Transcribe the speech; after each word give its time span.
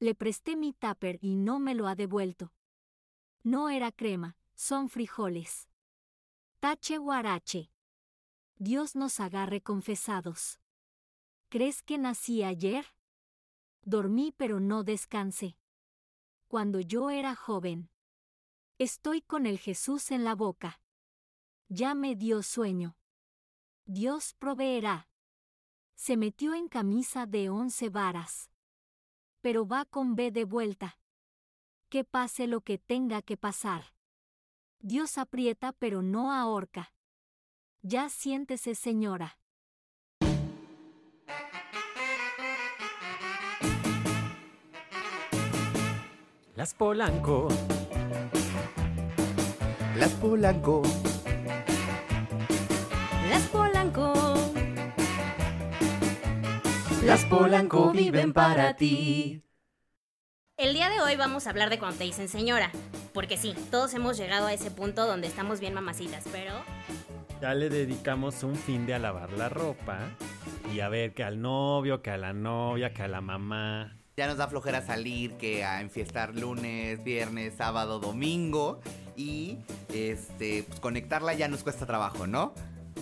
Le 0.00 0.14
presté 0.14 0.56
mi 0.56 0.72
tupper 0.72 1.18
y 1.20 1.34
no 1.34 1.58
me 1.58 1.74
lo 1.74 1.88
ha 1.88 1.96
devuelto. 1.96 2.52
No 3.42 3.68
era 3.68 3.90
crema, 3.90 4.36
son 4.54 4.88
frijoles. 4.88 5.68
Tache 6.60 6.98
guarache. 6.98 7.72
Dios 8.56 8.94
nos 8.94 9.18
agarre 9.18 9.60
confesados. 9.60 10.60
¿Crees 11.48 11.82
que 11.82 11.98
nací 11.98 12.44
ayer? 12.44 12.86
Dormí 13.82 14.32
pero 14.36 14.60
no 14.60 14.84
descansé. 14.84 15.56
Cuando 16.46 16.80
yo 16.80 17.10
era 17.10 17.34
joven. 17.34 17.90
Estoy 18.78 19.22
con 19.22 19.46
el 19.46 19.58
Jesús 19.58 20.12
en 20.12 20.22
la 20.22 20.36
boca. 20.36 20.80
Ya 21.68 21.94
me 21.94 22.14
dio 22.14 22.42
sueño. 22.42 22.96
Dios 23.84 24.34
proveerá. 24.38 25.08
Se 25.96 26.16
metió 26.16 26.54
en 26.54 26.68
camisa 26.68 27.26
de 27.26 27.50
once 27.50 27.88
varas. 27.88 28.50
Pero 29.40 29.66
va 29.66 29.84
con 29.84 30.16
B 30.16 30.30
de 30.30 30.44
vuelta. 30.44 30.98
Que 31.88 32.04
pase 32.04 32.46
lo 32.46 32.60
que 32.60 32.78
tenga 32.78 33.22
que 33.22 33.36
pasar. 33.36 33.94
Dios 34.80 35.18
aprieta 35.18 35.72
pero 35.72 36.02
no 36.02 36.32
ahorca. 36.32 36.92
Ya 37.82 38.08
siéntese 38.08 38.74
señora. 38.74 39.38
Las 46.58 46.74
Polanco. 46.74 47.46
Las 49.96 50.10
Polanco. 50.14 50.82
Las 57.08 57.24
Polanco 57.24 57.90
viven 57.90 58.34
para 58.34 58.76
ti. 58.76 59.42
El 60.58 60.74
día 60.74 60.90
de 60.90 61.00
hoy 61.00 61.16
vamos 61.16 61.46
a 61.46 61.50
hablar 61.50 61.70
de 61.70 61.78
cuando 61.78 61.96
te 61.96 62.04
dicen 62.04 62.28
señora. 62.28 62.70
Porque 63.14 63.38
sí, 63.38 63.54
todos 63.70 63.94
hemos 63.94 64.18
llegado 64.18 64.46
a 64.46 64.52
ese 64.52 64.70
punto 64.70 65.06
donde 65.06 65.26
estamos 65.26 65.58
bien 65.58 65.72
mamacitas, 65.72 66.26
pero 66.30 66.52
Ya 67.40 67.54
le 67.54 67.70
dedicamos 67.70 68.42
un 68.42 68.56
fin 68.56 68.84
de 68.84 68.92
a 68.92 68.98
lavar 68.98 69.32
la 69.32 69.48
ropa 69.48 70.00
y 70.70 70.80
a 70.80 70.90
ver 70.90 71.14
que 71.14 71.24
al 71.24 71.40
novio, 71.40 72.02
que 72.02 72.10
a 72.10 72.18
la 72.18 72.34
novia, 72.34 72.92
que 72.92 73.04
a 73.04 73.08
la 73.08 73.22
mamá. 73.22 73.96
Ya 74.18 74.26
nos 74.26 74.36
da 74.36 74.46
flojera 74.46 74.82
salir, 74.82 75.38
que 75.38 75.64
a 75.64 75.80
enfiestar 75.80 76.34
lunes, 76.34 77.02
viernes, 77.04 77.54
sábado, 77.54 78.00
domingo. 78.00 78.80
Y 79.16 79.56
este, 79.94 80.62
pues 80.64 80.78
conectarla 80.78 81.32
ya 81.32 81.48
nos 81.48 81.62
cuesta 81.62 81.86
trabajo, 81.86 82.26
¿no? 82.26 82.52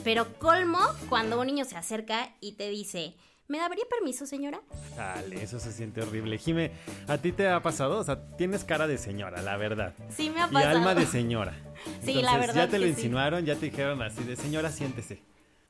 Pero 0.05 0.33
colmo 0.39 0.79
cuando 1.09 1.41
un 1.41 1.49
niño 1.49 1.65
se 1.65 1.77
acerca 1.77 2.37
y 2.41 2.53
te 2.53 2.69
dice, 2.71 3.17
¿me 3.49 3.59
daría 3.59 3.85
permiso, 3.89 4.27
señora? 4.27 4.61
Dale, 4.97 5.43
eso 5.43 5.59
se 5.61 5.73
siente 5.73 6.03
horrible. 6.03 6.39
Jime, 6.39 6.73
¿a 7.09 7.19
ti 7.19 7.33
te 7.33 7.49
ha 7.49 7.61
pasado? 7.63 7.99
O 7.99 8.05
sea, 8.05 8.21
tienes 8.37 8.65
cara 8.65 8.87
de 8.87 8.99
señora, 8.99 9.43
la 9.43 9.57
verdad. 9.57 9.95
Sí, 10.11 10.31
me 10.31 10.41
ha 10.43 10.49
Y 10.49 10.53
pasado. 10.55 10.77
alma 10.79 10.95
de 10.95 11.07
señora. 11.07 11.55
Sí, 12.03 12.11
Entonces, 12.13 12.23
la 12.23 12.39
verdad 12.39 12.55
Ya 12.55 12.69
te 12.69 12.79
lo 12.79 12.85
sí. 12.85 12.91
insinuaron, 12.91 13.45
ya 13.45 13.55
te 13.55 13.67
dijeron 13.67 14.03
así 14.03 14.25
de 14.25 14.35
señora, 14.37 14.71
siéntese. 14.73 15.21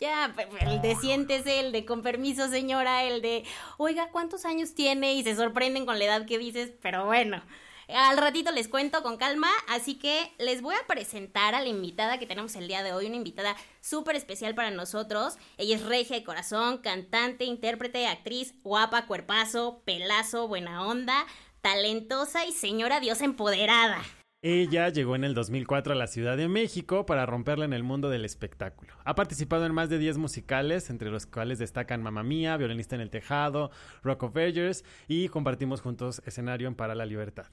Ya, 0.01 0.33
el 0.61 0.81
de 0.83 0.95
siéntese, 0.97 1.61
el 1.61 1.73
de 1.73 1.85
con 1.87 2.03
permiso, 2.03 2.49
señora, 2.49 3.05
el 3.05 3.23
de, 3.23 3.45
oiga, 3.79 4.11
¿cuántos 4.13 4.45
años 4.45 4.75
tiene? 4.75 5.15
Y 5.15 5.25
se 5.25 5.35
sorprenden 5.37 5.87
con 5.87 5.99
la 5.99 6.05
edad 6.05 6.27
que 6.27 6.39
dices, 6.39 6.71
pero 6.83 7.07
bueno. 7.07 7.43
Al 7.89 8.19
ratito 8.19 8.51
les 8.51 8.67
cuento 8.67 9.03
con 9.05 9.17
calma, 9.17 9.49
así 9.69 9.95
que 9.97 10.33
les 10.39 10.61
voy 10.61 10.75
a 10.75 10.87
presentar 10.89 11.55
a 11.55 11.61
la 11.61 11.69
invitada 11.69 12.19
que 12.19 12.27
tenemos 12.27 12.57
el 12.57 12.67
día 12.67 12.83
de 12.83 12.93
hoy, 12.93 13.07
una 13.07 13.15
invitada 13.15 13.55
súper 13.81 14.17
especial 14.17 14.57
para 14.57 14.73
nosotros. 14.73 15.39
Ella 15.57 15.77
es 15.77 15.85
regia 15.85 16.17
de 16.17 16.25
corazón, 16.25 16.79
cantante, 16.79 17.45
intérprete, 17.45 18.09
actriz, 18.09 18.55
guapa, 18.65 19.07
cuerpazo, 19.07 19.83
pelazo, 19.85 20.49
buena 20.49 20.85
onda, 20.85 21.27
talentosa 21.61 22.45
y 22.45 22.53
señora 22.53 22.99
diosa 22.99 23.25
empoderada. 23.25 24.03
Ella 24.43 24.89
llegó 24.89 25.15
en 25.15 25.25
el 25.25 25.35
2004 25.35 25.93
a 25.93 25.97
la 25.97 26.09
Ciudad 26.09 26.37
de 26.37 26.49
México 26.49 27.07
para 27.07 27.25
romperla 27.25 27.65
en 27.65 27.73
el 27.73 27.85
mundo 27.85 28.11
del 28.11 28.25
espectáculo. 28.25 28.95
Ha 29.05 29.15
participado 29.15 29.65
en 29.65 29.75
más 29.75 29.89
de 29.89 29.99
10 29.99 30.19
musicales, 30.19 30.91
entre 30.91 31.11
los 31.11 31.27
cuales 31.27 31.59
destacan 31.59 32.03
Mamma 32.03 32.23
Mía, 32.23 32.57
Violinista 32.57 32.97
en 32.97 33.01
el 33.01 33.11
Tejado, 33.11 33.71
Rock 34.03 34.25
of 34.25 34.37
Ages 34.37 34.85
y 35.07 35.29
compartimos 35.29 35.81
juntos 35.81 36.21
escenario 36.27 36.69
en 36.69 36.75
Para 36.75 36.95
la 36.95 37.07
Libertad. 37.07 37.47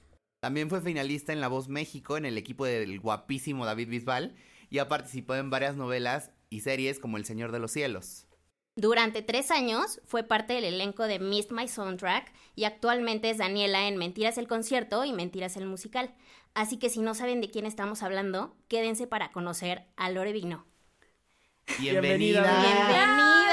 También 0.44 0.68
fue 0.68 0.82
finalista 0.82 1.32
en 1.32 1.40
La 1.40 1.48
Voz 1.48 1.68
México 1.68 2.18
en 2.18 2.26
el 2.26 2.36
equipo 2.36 2.66
del 2.66 3.00
guapísimo 3.00 3.64
David 3.64 3.88
Bisbal 3.88 4.34
y 4.68 4.78
ha 4.78 4.88
participado 4.90 5.40
en 5.40 5.48
varias 5.48 5.74
novelas 5.74 6.32
y 6.50 6.60
series 6.60 7.00
como 7.00 7.16
El 7.16 7.24
Señor 7.24 7.50
de 7.50 7.60
los 7.60 7.70
Cielos. 7.70 8.26
Durante 8.76 9.22
tres 9.22 9.50
años 9.50 10.02
fue 10.04 10.22
parte 10.22 10.52
del 10.52 10.64
elenco 10.64 11.04
de 11.04 11.18
Missed 11.18 11.50
My 11.50 11.66
Soundtrack 11.66 12.30
y 12.56 12.64
actualmente 12.64 13.30
es 13.30 13.38
Daniela 13.38 13.88
en 13.88 13.96
Mentiras 13.96 14.36
el 14.36 14.46
Concierto 14.46 15.02
y 15.06 15.14
Mentiras 15.14 15.56
el 15.56 15.64
Musical. 15.64 16.14
Así 16.52 16.78
que 16.78 16.90
si 16.90 17.00
no 17.00 17.14
saben 17.14 17.40
de 17.40 17.48
quién 17.48 17.64
estamos 17.64 18.02
hablando, 18.02 18.54
quédense 18.68 19.06
para 19.06 19.32
conocer 19.32 19.86
a 19.96 20.10
Lore 20.10 20.34
Vino. 20.34 20.66
Bienvenida. 21.78 22.42
Bienvenida. 22.60 23.43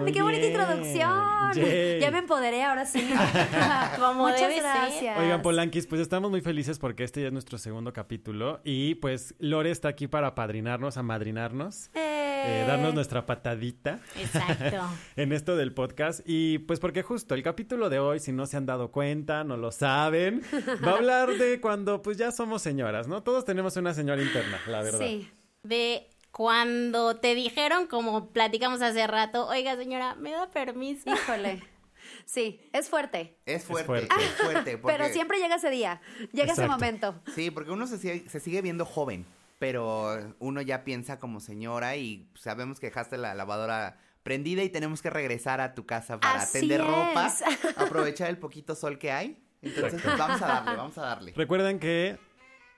Muy 0.00 0.12
¡Qué 0.12 0.22
bonita 0.22 0.46
bien. 0.46 0.52
introducción! 0.60 2.00
Ya 2.00 2.10
me 2.10 2.18
empoderé 2.18 2.62
ahora 2.64 2.84
sí. 2.86 3.06
Como 3.98 4.22
Muchas 4.24 4.40
debe 4.40 4.54
ser. 4.54 4.62
gracias. 4.62 5.18
Oigan, 5.18 5.42
Polanquis, 5.42 5.86
pues 5.86 6.00
estamos 6.00 6.30
muy 6.30 6.40
felices 6.40 6.78
porque 6.78 7.04
este 7.04 7.20
ya 7.20 7.26
es 7.28 7.32
nuestro 7.32 7.58
segundo 7.58 7.92
capítulo 7.92 8.60
y 8.64 8.96
pues 8.96 9.34
Lore 9.38 9.70
está 9.70 9.88
aquí 9.88 10.06
para 10.08 10.34
padrinarnos, 10.34 10.96
amadrinarnos, 10.96 11.90
eh, 11.94 12.22
Eh, 12.46 12.64
darnos 12.66 12.92
nuestra 12.94 13.24
patadita. 13.24 14.00
Exacto. 14.18 14.82
en 15.16 15.32
esto 15.32 15.56
del 15.56 15.72
podcast. 15.72 16.20
Y 16.26 16.58
pues 16.58 16.80
porque 16.80 17.02
justo 17.02 17.34
el 17.34 17.42
capítulo 17.42 17.88
de 17.88 17.98
hoy, 17.98 18.20
si 18.20 18.32
no 18.32 18.46
se 18.46 18.56
han 18.56 18.66
dado 18.66 18.90
cuenta, 18.90 19.44
no 19.44 19.56
lo 19.56 19.70
saben, 19.72 20.42
va 20.86 20.92
a 20.92 20.96
hablar 20.96 21.30
de 21.38 21.60
cuando 21.60 22.02
pues 22.02 22.16
ya 22.18 22.32
somos 22.32 22.60
señoras, 22.62 23.06
¿no? 23.08 23.22
Todos 23.22 23.44
tenemos 23.44 23.76
una 23.76 23.94
señora 23.94 24.22
interna, 24.22 24.58
la 24.66 24.82
verdad. 24.82 24.98
Sí. 24.98 25.30
De 25.62 26.06
cuando 26.34 27.14
te 27.14 27.36
dijeron, 27.36 27.86
como 27.86 28.26
platicamos 28.30 28.82
hace 28.82 29.06
rato, 29.06 29.46
oiga 29.46 29.76
señora, 29.76 30.16
¿me 30.16 30.32
da 30.32 30.50
permiso? 30.50 31.08
Híjole. 31.10 31.62
Sí, 32.26 32.60
es 32.72 32.88
fuerte. 32.90 33.36
Es 33.46 33.64
fuerte, 33.64 33.86
fuerte. 33.86 34.14
es 34.24 34.30
fuerte. 34.34 34.78
porque- 34.78 34.96
Pero 34.96 35.12
siempre 35.12 35.38
llega 35.38 35.56
ese 35.56 35.70
día. 35.70 36.00
Llega 36.32 36.52
ese 36.52 36.66
momento. 36.66 37.14
Sí, 37.34 37.50
porque 37.50 37.70
uno 37.70 37.86
se 37.86 37.98
sigue, 37.98 38.28
se 38.28 38.40
sigue 38.40 38.60
viendo 38.62 38.84
joven, 38.84 39.24
pero 39.58 40.34
uno 40.38 40.60
ya 40.62 40.84
piensa 40.84 41.18
como 41.18 41.40
señora 41.40 41.96
y 41.96 42.28
sabemos 42.34 42.78
que 42.80 42.86
dejaste 42.86 43.16
la 43.16 43.34
lavadora 43.34 43.98
prendida 44.22 44.62
y 44.62 44.68
tenemos 44.70 45.00
que 45.02 45.10
regresar 45.10 45.60
a 45.60 45.74
tu 45.74 45.86
casa 45.86 46.18
para 46.20 46.40
Así 46.40 46.60
tender 46.60 46.82
ropa, 46.82 47.32
aprovechar 47.76 48.28
el 48.30 48.38
poquito 48.38 48.74
sol 48.74 48.98
que 48.98 49.10
hay. 49.12 49.42
Entonces, 49.62 50.00
pues, 50.02 50.18
vamos 50.18 50.42
a 50.42 50.46
darle, 50.46 50.76
vamos 50.76 50.98
a 50.98 51.02
darle. 51.02 51.32
Recuerden 51.36 51.78
que 51.78 52.18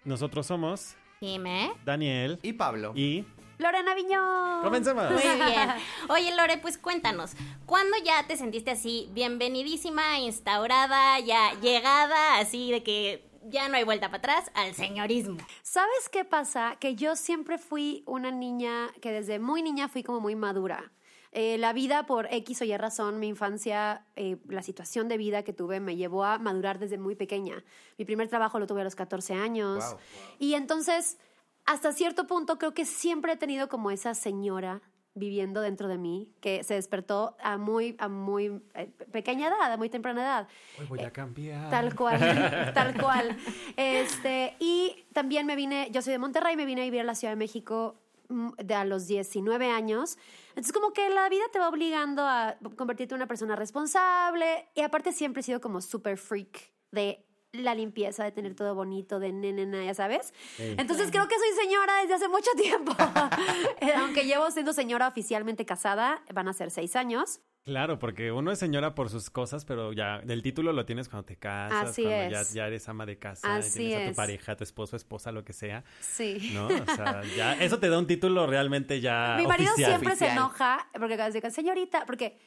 nosotros 0.05 0.47
somos 0.47 0.97
Dime. 1.21 1.73
Daniel 1.85 2.39
Y 2.43 2.53
Pablo. 2.53 2.93
y... 2.95 3.25
Lorena 3.59 3.95
Viñón. 3.95 4.63
¡Comencemos! 4.63 5.11
Muy 5.11 5.23
bien. 5.23 5.71
Oye, 6.09 6.35
Lore, 6.37 6.59
pues 6.59 6.79
cuéntanos, 6.79 7.33
¿cuándo 7.65 7.97
ya 8.05 8.27
te 8.27 8.37
sentiste 8.37 8.71
así, 8.71 9.09
bienvenidísima, 9.13 10.19
instaurada, 10.19 11.19
ya 11.21 11.53
llegada, 11.61 12.39
así 12.39 12.71
de 12.71 12.83
que 12.83 13.25
ya 13.45 13.69
no 13.69 13.77
hay 13.77 13.85
vuelta 13.85 14.09
para 14.09 14.19
atrás 14.19 14.51
al 14.55 14.75
señorismo? 14.75 15.39
¿Sabes 15.63 16.09
qué 16.11 16.25
pasa? 16.25 16.77
Que 16.79 16.95
yo 16.95 17.17
siempre 17.17 17.59
fui 17.59 18.03
una 18.07 18.31
niña 18.31 18.91
que 19.01 19.11
desde 19.11 19.39
muy 19.39 19.63
niña 19.63 19.89
fui 19.89 20.03
como 20.03 20.21
muy 20.21 20.35
madura. 20.35 20.93
Eh, 21.33 21.59
la 21.59 21.75
vida 21.75 22.07
por 22.07 22.29
X 22.33 22.63
o 22.63 22.65
Y 22.65 22.75
razón, 22.79 23.21
mi 23.21 23.29
infancia, 23.29 24.07
eh, 24.17 24.39
la 24.49 24.63
situación 24.63 25.07
de 25.09 25.19
vida 25.19 25.43
que 25.43 25.53
tuve 25.53 25.81
me 25.81 25.97
llevó 25.97 26.25
a 26.25 26.39
madurar 26.39 26.79
desde 26.79 26.97
muy 26.97 27.15
pequeña. 27.15 27.63
Mi 27.99 28.07
primer 28.07 28.29
trabajo 28.29 28.59
lo 28.59 28.67
tuve 28.67 28.81
a 28.81 28.85
los 28.85 28.95
14 28.95 29.35
años. 29.35 29.85
Wow. 29.85 29.99
Y 30.39 30.55
entonces, 30.55 31.19
hasta 31.67 31.93
cierto 31.93 32.27
punto, 32.27 32.59
creo 32.59 32.75
que 32.75 32.85
siempre 32.85 33.33
he 33.33 33.37
tenido 33.37 33.69
como 33.69 33.91
esa 33.91 34.15
señora 34.15 34.83
viviendo 35.17 35.63
dentro 35.63 35.89
de 35.89 35.97
mí, 35.97 36.31
que 36.41 36.63
se 36.63 36.75
despertó 36.75 37.37
a 37.43 37.57
muy, 37.57 37.97
a 37.99 38.09
muy 38.09 38.61
eh, 38.75 38.93
pequeña 39.11 39.49
edad, 39.49 39.73
a 39.73 39.77
muy 39.79 39.89
temprana 39.89 40.23
edad. 40.23 40.49
Hoy 40.79 40.87
voy 40.87 41.01
a 41.01 41.11
cambiar. 41.11 41.71
Tal 41.71 41.97
cual, 41.97 42.19
tal 42.75 43.01
cual. 43.01 43.37
Este, 43.77 44.55
y 44.61 45.07
también 45.15 45.47
me 45.47 45.57
vine, 45.57 45.89
yo 45.91 46.03
soy 46.03 46.13
de 46.13 46.19
Monterrey, 46.19 46.55
me 46.55 46.67
vine 46.67 46.83
a 46.83 46.85
vivir 46.85 47.01
a 47.01 47.05
la 47.05 47.15
Ciudad 47.15 47.33
de 47.33 47.37
México 47.37 47.97
mm, 48.29 48.51
de 48.63 48.75
a 48.75 48.85
los 48.85 49.07
19 49.07 49.71
años. 49.71 50.19
Entonces 50.51 50.73
como 50.73 50.93
que 50.93 51.09
la 51.09 51.29
vida 51.31 51.45
te 51.51 51.59
va 51.59 51.71
obligando 51.71 52.23
a 52.23 52.57
convertirte 52.77 53.15
en 53.15 53.17
una 53.17 53.27
persona 53.27 53.57
responsable 53.57 54.69
y 54.75 54.83
aparte 54.83 55.13
siempre 55.13 55.41
he 55.41 55.45
sido 55.45 55.63
como 55.63 55.81
super 55.81 56.19
freak 56.19 56.73
de 56.91 57.26
la 57.63 57.75
limpieza, 57.75 58.25
de 58.25 58.33
tener 58.33 58.55
todo 58.55 58.75
bonito, 58.75 59.19
de 59.19 59.33
nena, 59.33 59.85
ya 59.85 59.95
sabes. 59.95 60.33
Entonces 60.59 61.11
creo 61.11 61.27
que 61.29 61.35
soy 61.39 61.65
señora 61.65 62.01
desde 62.03 62.15
hace 62.15 62.29
mucho 62.29 62.51
tiempo. 62.57 62.93
Eh, 63.81 63.93
Aunque 63.97 64.25
llevo 64.25 64.51
siendo 64.51 64.73
señora 64.73 65.09
oficialmente 65.09 65.65
casada, 65.67 66.23
van 66.33 66.49
a 66.49 66.53
ser 66.53 66.71
seis 66.71 66.97
años. 66.97 67.41
Claro, 67.65 67.99
porque 67.99 68.31
uno 68.31 68.53
es 68.53 68.61
señora 68.61 68.95
por 68.95 69.11
sus 69.11 69.29
cosas, 69.29 69.65
pero 69.65 69.93
ya 69.93 70.21
del 70.21 70.41
título 70.41 70.73
lo 70.73 70.87
tienes 70.87 71.09
cuando 71.09 71.25
te 71.27 71.37
casas, 71.37 71.91
Así 71.91 72.03
cuando 72.05 72.31
ya, 72.31 72.41
es. 72.43 72.53
ya 72.55 72.67
eres 72.69 72.89
ama 72.89 73.05
de 73.07 73.19
casa, 73.19 73.57
Así 73.57 73.81
tienes 73.81 73.97
a 73.97 74.05
tu 74.05 74.11
es. 74.11 74.17
pareja, 74.17 74.57
tu 74.57 74.63
esposo, 74.63 74.95
esposa, 74.95 75.33
lo 75.33 75.45
que 75.45 75.53
sea, 75.53 75.83
Sí. 76.01 76.53
¿no? 76.55 76.69
O 76.69 76.95
sea, 76.95 77.23
ya 77.37 77.55
eso 77.55 77.81
te 77.81 77.89
da 77.89 77.99
un 77.99 78.07
título 78.07 78.47
realmente 78.47 79.01
ya 79.01 79.35
Mi 79.37 79.49
marido 79.49 79.73
oficial. 79.73 79.91
siempre 79.99 80.15
se 80.15 80.29
enoja 80.29 80.89
porque 80.93 81.17
cada 81.17 81.27
vez 81.29 81.35
digo, 81.35 81.51
señorita, 81.51 82.07
porque 82.07 82.39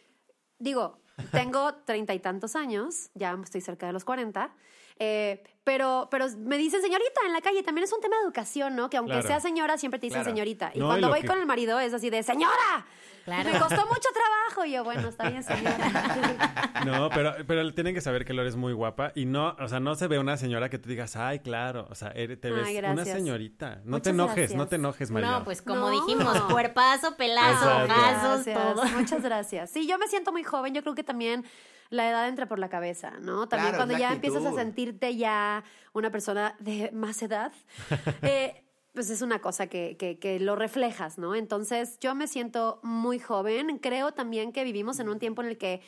digo, 0.57 1.01
tengo 1.31 1.73
treinta 1.85 2.13
y 2.13 2.19
tantos 2.19 2.55
años, 2.55 3.09
ya 3.13 3.37
estoy 3.43 3.59
cerca 3.59 3.87
de 3.87 3.93
los 3.93 4.05
cuarenta. 4.05 4.55
Eh, 4.99 5.43
pero, 5.63 6.07
pero 6.09 6.25
me 6.37 6.57
dicen 6.57 6.81
señorita 6.81 7.21
en 7.27 7.33
la 7.33 7.41
calle, 7.41 7.61
también 7.63 7.83
es 7.83 7.93
un 7.93 8.01
tema 8.01 8.15
de 8.17 8.23
educación, 8.23 8.75
¿no? 8.75 8.89
Que 8.89 8.97
aunque 8.97 9.13
Claro. 9.13 9.27
sea 9.27 9.39
señora, 9.39 9.77
siempre 9.77 9.99
te 9.99 10.07
dicen 10.07 10.21
Claro. 10.21 10.31
señorita. 10.35 10.71
Y 10.73 10.79
No, 10.79 10.87
cuando 10.87 11.09
voy 11.09 11.21
que- 11.21 11.27
con 11.27 11.37
el 11.39 11.45
marido 11.45 11.79
es 11.79 11.93
así 11.93 12.09
de, 12.09 12.23
señora, 12.23 12.85
Claro. 13.25 13.51
me 13.51 13.59
costó 13.59 13.75
mucho 13.85 14.09
trabajo. 14.13 14.65
Y 14.65 14.71
yo, 14.71 14.83
bueno, 14.83 15.07
está 15.09 15.29
bien, 15.29 15.43
señora. 15.43 15.77
No, 16.85 17.09
pero, 17.09 17.35
pero 17.45 17.71
tienen 17.73 17.93
que 17.93 18.01
saber 18.01 18.25
que 18.25 18.33
Lore 18.33 18.49
es 18.49 18.55
muy 18.55 18.73
guapa 18.73 19.11
y 19.13 19.25
no, 19.25 19.55
o 19.59 19.67
sea, 19.67 19.79
no 19.79 19.93
se 19.95 20.07
ve 20.07 20.17
una 20.17 20.37
señora 20.37 20.69
que 20.69 20.79
tú 20.79 20.89
digas, 20.89 21.15
ay, 21.15 21.39
claro, 21.39 21.87
o 21.91 21.95
sea, 21.95 22.09
eres- 22.15 22.39
te 22.41 22.49
ves 22.51 22.65
Ay, 22.65 22.77
una 22.79 23.05
señorita. 23.05 23.81
No 23.83 23.91
Muchas 23.97 24.01
te 24.03 24.09
enojes, 24.11 24.35
gracias. 24.37 24.57
no 24.57 24.67
te 24.67 24.75
enojes, 24.77 25.11
María. 25.11 25.29
No, 25.31 25.43
pues 25.43 25.61
como 25.61 25.89
No. 25.89 25.91
dijimos, 25.91 26.41
cuerpazo, 26.43 27.15
pelazo, 27.15 27.65
Gracias, 27.85 28.55
todo. 28.57 28.83
Muchas 28.97 29.21
gracias. 29.21 29.69
Sí, 29.69 29.85
yo 29.87 29.97
me 29.99 30.07
siento 30.07 30.31
muy 30.31 30.43
joven. 30.43 30.73
Yo 30.73 30.81
creo 30.81 30.95
que 30.95 31.03
también 31.03 31.45
la 31.89 32.09
edad 32.09 32.27
entra 32.27 32.47
por 32.47 32.59
la 32.59 32.69
cabeza, 32.69 33.13
¿no? 33.19 33.47
También 33.47 33.71
Claro, 33.73 33.77
cuando 33.85 33.97
ya 33.97 34.13
empiezas 34.13 34.45
a 34.45 34.53
sentirte 34.53 35.15
ya 35.15 35.63
una 35.93 36.11
persona 36.11 36.55
de 36.59 36.91
más 36.91 37.21
edad, 37.21 37.51
eh, 38.21 38.63
pues 38.93 39.09
es 39.09 39.21
una 39.21 39.39
cosa 39.39 39.67
que, 39.67 39.97
que, 39.97 40.19
que 40.19 40.39
lo 40.39 40.55
reflejas, 40.55 41.17
¿no? 41.17 41.35
Entonces 41.35 41.97
yo 41.99 42.15
me 42.15 42.27
siento 42.27 42.79
muy 42.83 43.17
joven. 43.19 43.77
Creo 43.79 44.11
también 44.13 44.51
que 44.51 44.63
vivimos 44.63 44.99
en 44.99 45.09
un 45.09 45.19
tiempo 45.19 45.41
en 45.41 45.47
el 45.49 45.57
que 45.57 45.81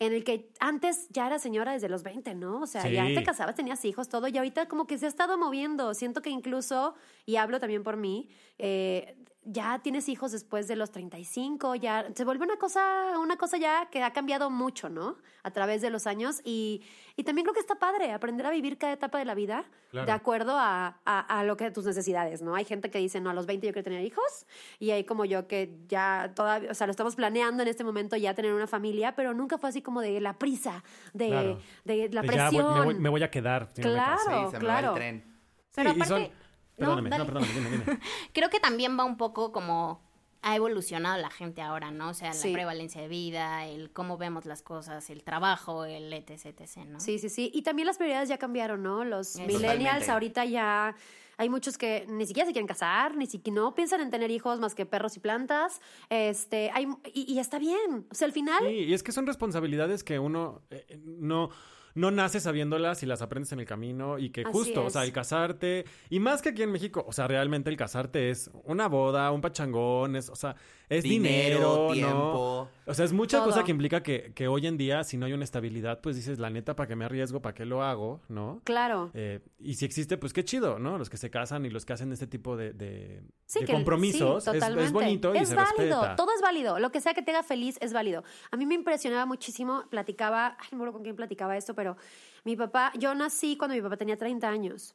en 0.00 0.12
el 0.12 0.24
que 0.24 0.50
antes 0.58 1.06
ya 1.10 1.28
era 1.28 1.38
señora 1.38 1.70
desde 1.72 1.88
los 1.88 2.02
20, 2.02 2.34
¿no? 2.34 2.60
O 2.62 2.66
sea, 2.66 2.82
Sí. 2.82 2.92
ya 2.92 3.04
te 3.06 3.22
casabas, 3.22 3.54
tenías 3.54 3.84
hijos, 3.84 4.08
todo, 4.08 4.26
y 4.26 4.36
ahorita 4.36 4.66
como 4.66 4.88
que 4.88 4.98
se 4.98 5.06
ha 5.06 5.08
estado 5.08 5.38
moviendo. 5.38 5.94
Siento 5.94 6.20
que 6.20 6.30
incluso, 6.30 6.96
y 7.26 7.36
hablo 7.36 7.60
también 7.60 7.84
por 7.84 7.96
mí, 7.96 8.28
eh, 8.58 9.16
ya 9.46 9.78
tienes 9.80 10.08
hijos 10.08 10.32
después 10.32 10.66
de 10.68 10.76
los 10.76 10.90
35, 10.90 11.74
ya 11.74 12.06
se 12.14 12.24
vuelve 12.24 12.44
una 12.44 12.56
cosa, 12.56 13.18
una 13.18 13.36
cosa 13.36 13.56
ya 13.58 13.88
que 13.90 14.02
ha 14.02 14.12
cambiado 14.12 14.50
mucho, 14.50 14.88
¿no? 14.88 15.16
A 15.42 15.50
través 15.50 15.82
de 15.82 15.90
los 15.90 16.06
años 16.06 16.40
y, 16.44 16.82
y 17.16 17.24
también 17.24 17.44
creo 17.44 17.52
que 17.54 17.60
está 17.60 17.74
padre 17.74 18.12
aprender 18.12 18.46
a 18.46 18.50
vivir 18.50 18.78
cada 18.78 18.92
etapa 18.94 19.18
de 19.18 19.24
la 19.26 19.34
vida 19.34 19.64
Claro. 19.90 20.06
de 20.06 20.12
acuerdo 20.12 20.56
a, 20.58 20.98
a, 21.04 21.20
a 21.38 21.44
lo 21.44 21.56
que 21.56 21.70
tus 21.70 21.84
necesidades, 21.84 22.42
¿no? 22.42 22.56
Hay 22.56 22.64
gente 22.64 22.90
que 22.90 22.98
dice, 22.98 23.20
no, 23.20 23.30
a 23.30 23.34
los 23.34 23.46
20 23.46 23.66
yo 23.68 23.72
quiero 23.72 23.84
tener 23.84 24.04
hijos 24.04 24.46
y 24.80 24.90
hay 24.90 25.04
como 25.04 25.24
yo 25.24 25.46
que 25.46 25.78
ya 25.86 26.32
todavía, 26.34 26.70
o 26.72 26.74
sea, 26.74 26.88
lo 26.88 26.90
estamos 26.90 27.14
planeando 27.14 27.62
en 27.62 27.68
este 27.68 27.84
momento 27.84 28.16
ya 28.16 28.34
tener 28.34 28.52
una 28.54 28.66
familia, 28.66 29.14
pero 29.14 29.34
nunca 29.34 29.56
fue 29.56 29.68
así 29.68 29.82
como 29.82 30.00
de 30.00 30.20
la 30.20 30.36
prisa, 30.36 30.82
de, 31.12 31.28
Claro. 31.28 31.58
de 31.84 32.08
la 32.10 32.22
De 32.22 32.28
ya 32.28 32.50
voy- 32.50 32.56
presión. 32.56 32.74
me, 32.78 32.84
voy, 32.86 32.94
me 32.94 33.08
voy 33.08 33.22
a 33.22 33.30
quedar. 33.30 33.68
si 33.72 33.82
no 33.82 33.88
me 33.90 33.94
caso. 33.94 34.24
Claro. 34.24 34.44
Sí, 34.46 34.50
se 34.56 34.58
me 34.58 34.64
va 34.66 34.78
claro. 34.80 34.88
el 34.88 34.94
tren. 34.94 35.34
Pero 35.76 35.90
Sí, 35.92 35.96
y 36.00 36.04
son- 36.04 36.22
aparte- 36.22 36.43
Perdóname, 36.78 37.10
no, 37.10 37.24
perdóname, 37.24 37.52
dime, 37.52 37.70
dime. 37.70 38.00
Creo 38.32 38.50
que 38.50 38.60
también 38.60 38.98
va 38.98 39.04
un 39.04 39.16
poco 39.16 39.52
como 39.52 40.02
ha 40.46 40.56
evolucionado 40.56 41.16
la 41.22 41.30
gente 41.30 41.62
ahora, 41.62 41.90
¿no? 41.90 42.10
O 42.10 42.14
sea, 42.14 42.28
la 42.28 42.34
Sí. 42.34 42.52
prevalencia 42.52 43.00
de 43.00 43.08
vida, 43.08 43.64
el 43.66 43.90
cómo 43.90 44.18
vemos 44.18 44.44
las 44.44 44.60
cosas, 44.60 45.08
el 45.08 45.22
trabajo, 45.24 45.86
el 45.86 46.12
etc, 46.12 46.44
etc, 46.60 46.76
¿no? 46.86 47.00
Sí, 47.00 47.18
sí, 47.18 47.30
sí. 47.30 47.50
Y 47.54 47.62
también 47.62 47.86
las 47.86 47.96
prioridades 47.96 48.28
ya 48.28 48.36
cambiaron, 48.36 48.82
¿no? 48.82 49.04
Los 49.04 49.36
millennials 49.36 50.08
ahorita 50.10 50.44
ya 50.44 50.94
hay 51.38 51.48
muchos 51.48 51.78
que 51.78 52.04
ni 52.10 52.26
siquiera 52.26 52.46
se 52.46 52.52
quieren 52.52 52.66
casar, 52.68 53.16
ni 53.16 53.26
siquiera 53.26 53.54
no 53.62 53.74
piensan 53.74 54.02
en 54.02 54.10
tener 54.10 54.30
hijos 54.30 54.60
más 54.60 54.74
que 54.74 54.84
perros 54.84 55.16
y 55.16 55.20
plantas. 55.20 55.80
Este, 56.10 56.70
hay 56.74 56.88
y, 57.14 57.32
y 57.32 57.38
está 57.38 57.58
bien. 57.58 58.06
O 58.10 58.14
sea, 58.14 58.26
al 58.26 58.32
final 58.32 58.62
Sí, 58.68 58.74
y 58.74 58.92
es 58.92 59.02
que 59.02 59.12
son 59.12 59.26
responsabilidades 59.26 60.04
que 60.04 60.18
uno 60.18 60.60
eh, 60.70 61.00
no, 61.06 61.48
no 61.94 62.10
nace 62.10 62.40
sabiéndolas 62.40 63.02
y 63.02 63.06
las 63.06 63.22
aprendes 63.22 63.52
en 63.52 63.60
el 63.60 63.66
camino 63.66 64.18
y 64.18 64.30
que 64.30 64.42
Así 64.42 64.52
justo, 64.52 64.84
o 64.84 64.90
sea, 64.90 65.04
el 65.04 65.12
casarte, 65.12 65.84
y 66.10 66.20
más 66.20 66.42
que 66.42 66.50
aquí 66.50 66.62
en 66.62 66.72
México, 66.72 67.04
o 67.06 67.12
sea, 67.12 67.28
realmente 67.28 67.70
el 67.70 67.76
casarte 67.76 68.30
es 68.30 68.50
una 68.64 68.88
boda, 68.88 69.30
un 69.30 69.40
pachangón, 69.40 70.16
es, 70.16 70.28
o 70.28 70.36
sea, 70.36 70.56
es 70.88 71.04
dinero, 71.04 71.92
Dinero, 71.92 72.08
¿no? 72.10 72.68
O 72.86 72.92
sea, 72.94 73.04
es 73.06 73.12
mucha 73.14 73.38
Todo. 73.38 73.46
cosa 73.46 73.64
que 73.64 73.70
implica 73.70 74.02
que, 74.02 74.32
que 74.34 74.46
hoy 74.46 74.66
en 74.66 74.76
día, 74.76 75.04
si 75.04 75.16
no 75.16 75.24
hay 75.26 75.32
una 75.32 75.44
estabilidad, 75.44 76.00
pues 76.02 76.16
dices, 76.16 76.38
la 76.38 76.50
neta, 76.50 76.76
¿para 76.76 76.86
qué 76.86 76.94
me 76.96 77.04
arriesgo? 77.06 77.40
¿Para 77.40 77.54
qué 77.54 77.64
lo 77.64 77.82
hago? 77.82 78.20
¿No? 78.28 78.60
Claro. 78.64 79.10
Eh, 79.14 79.40
y 79.58 79.74
si 79.74 79.84
existe, 79.86 80.18
pues 80.18 80.32
qué 80.34 80.44
chido, 80.44 80.78
¿no? 80.78 80.98
Los 80.98 81.08
que 81.08 81.16
se 81.16 81.30
casan 81.30 81.64
y 81.64 81.70
los 81.70 81.86
que 81.86 81.94
hacen 81.94 82.12
este 82.12 82.26
tipo 82.26 82.56
de, 82.56 82.72
de, 82.74 83.22
Sí, 83.46 83.60
de 83.60 83.66
que- 83.66 83.72
compromisos 83.72 84.44
sí, 84.44 84.50
es- 84.54 84.62
es, 84.62 84.92
bonito 84.92 85.34
y 85.34 85.38
Es 85.38 85.48
se 85.48 85.54
válido, 85.54 85.76
respeta. 86.02 86.16
todo 86.16 86.28
es 86.34 86.42
válido. 86.42 86.78
Lo 86.78 86.90
que 86.92 87.00
sea 87.00 87.14
que 87.14 87.22
te 87.22 87.30
haga 87.30 87.42
feliz 87.42 87.78
es 87.80 87.92
válido. 87.94 88.22
A 88.50 88.56
mí 88.58 88.66
me 88.66 88.74
impresionaba 88.74 89.24
muchísimo, 89.24 89.84
platicaba, 89.88 90.56
ay, 90.60 90.68
no 90.72 90.76
me 90.78 90.82
acuerdo 90.84 90.92
con 90.92 91.02
quién 91.04 91.16
platicaba 91.16 91.56
esto, 91.56 91.74
pero 91.74 91.96
mi 92.44 92.54
papá, 92.54 92.92
yo 92.98 93.14
nací 93.14 93.56
cuando 93.56 93.74
mi 93.76 93.80
papá 93.82 93.96
tenía 93.96 94.18
30 94.18 94.48
años. 94.48 94.94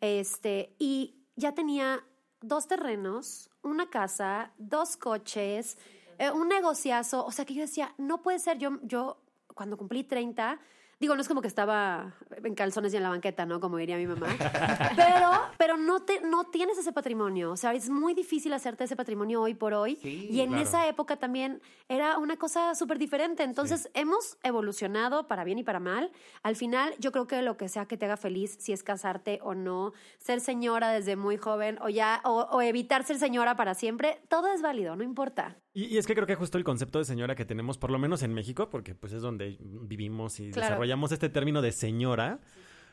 Este, 0.00 0.74
y 0.78 1.14
ya 1.36 1.54
tenía 1.54 2.04
dos 2.40 2.66
terrenos, 2.66 3.50
una 3.62 3.88
casa, 3.88 4.52
dos 4.58 4.96
coches, 4.96 5.78
eh, 6.22 6.30
un 6.30 6.48
negociazo. 6.48 7.24
O 7.26 7.32
sea 7.32 7.44
que 7.44 7.52
yo 7.54 7.62
decía, 7.62 7.94
no 7.98 8.22
puede 8.22 8.38
ser, 8.38 8.56
yo, 8.56 8.78
yo 8.82 9.20
cuando 9.54 9.76
cumplí 9.76 10.04
30, 10.04 10.60
digo, 11.02 11.14
no 11.14 11.20
es 11.20 11.28
como 11.28 11.42
que 11.42 11.48
estaba 11.48 12.14
en 12.42 12.54
calzones 12.54 12.94
y 12.94 12.96
en 12.96 13.02
la 13.02 13.10
banqueta, 13.10 13.44
¿no? 13.44 13.60
Como 13.60 13.76
diría 13.76 13.96
mi 13.98 14.06
mamá. 14.06 14.28
Pero, 14.96 15.30
pero 15.58 15.76
no, 15.76 16.00
te, 16.02 16.20
no 16.22 16.44
tienes 16.44 16.78
ese 16.78 16.92
patrimonio. 16.92 17.50
O 17.52 17.56
sea, 17.56 17.74
es 17.74 17.90
muy 17.90 18.14
difícil 18.14 18.52
hacerte 18.52 18.84
ese 18.84 18.96
patrimonio 18.96 19.40
hoy 19.42 19.54
por 19.54 19.74
hoy. 19.74 19.96
Sí, 19.96 20.28
y 20.30 20.40
en 20.40 20.48
claro. 20.50 20.62
esa 20.62 20.88
época 20.88 21.16
también 21.16 21.60
era 21.88 22.18
una 22.18 22.36
cosa 22.36 22.74
súper 22.74 22.98
diferente. 22.98 23.42
Entonces, 23.42 23.90
hemos 23.94 24.38
evolucionado 24.42 25.26
para 25.26 25.44
bien 25.44 25.58
y 25.58 25.64
para 25.64 25.80
mal. 25.80 26.10
Al 26.42 26.56
final, 26.56 26.94
yo 26.98 27.10
creo 27.12 27.26
que 27.26 27.42
lo 27.42 27.56
que 27.56 27.68
sea 27.68 27.86
que 27.86 27.96
te 27.96 28.04
haga 28.06 28.16
feliz, 28.16 28.56
si 28.60 28.72
es 28.72 28.82
casarte 28.82 29.40
o 29.42 29.54
no, 29.54 29.92
ser 30.18 30.40
señora 30.40 30.90
desde 30.90 31.16
muy 31.16 31.36
joven 31.36 31.78
o 31.82 31.88
ya, 31.88 32.20
o, 32.24 32.42
o 32.50 32.62
evitar 32.62 33.04
ser 33.04 33.18
señora 33.18 33.56
para 33.56 33.74
siempre, 33.74 34.20
todo 34.28 34.48
es 34.52 34.62
válido, 34.62 34.94
no 34.96 35.02
importa. 35.02 35.56
Y, 35.74 35.86
y 35.86 35.98
es 35.98 36.06
que 36.06 36.14
creo 36.14 36.26
que 36.26 36.34
justo 36.34 36.58
el 36.58 36.64
concepto 36.64 36.98
de 36.98 37.04
señora 37.06 37.34
que 37.34 37.44
tenemos, 37.46 37.78
por 37.78 37.90
lo 37.90 37.98
menos 37.98 38.22
en 38.22 38.32
México, 38.34 38.68
porque 38.70 38.94
pues 38.94 39.12
es 39.14 39.22
donde 39.22 39.56
vivimos 39.60 40.38
y 40.38 40.50
Claro. 40.50 40.66
desarrollamos 40.68 40.91
este 41.12 41.28
término 41.28 41.62
de 41.62 41.72
señora, 41.72 42.38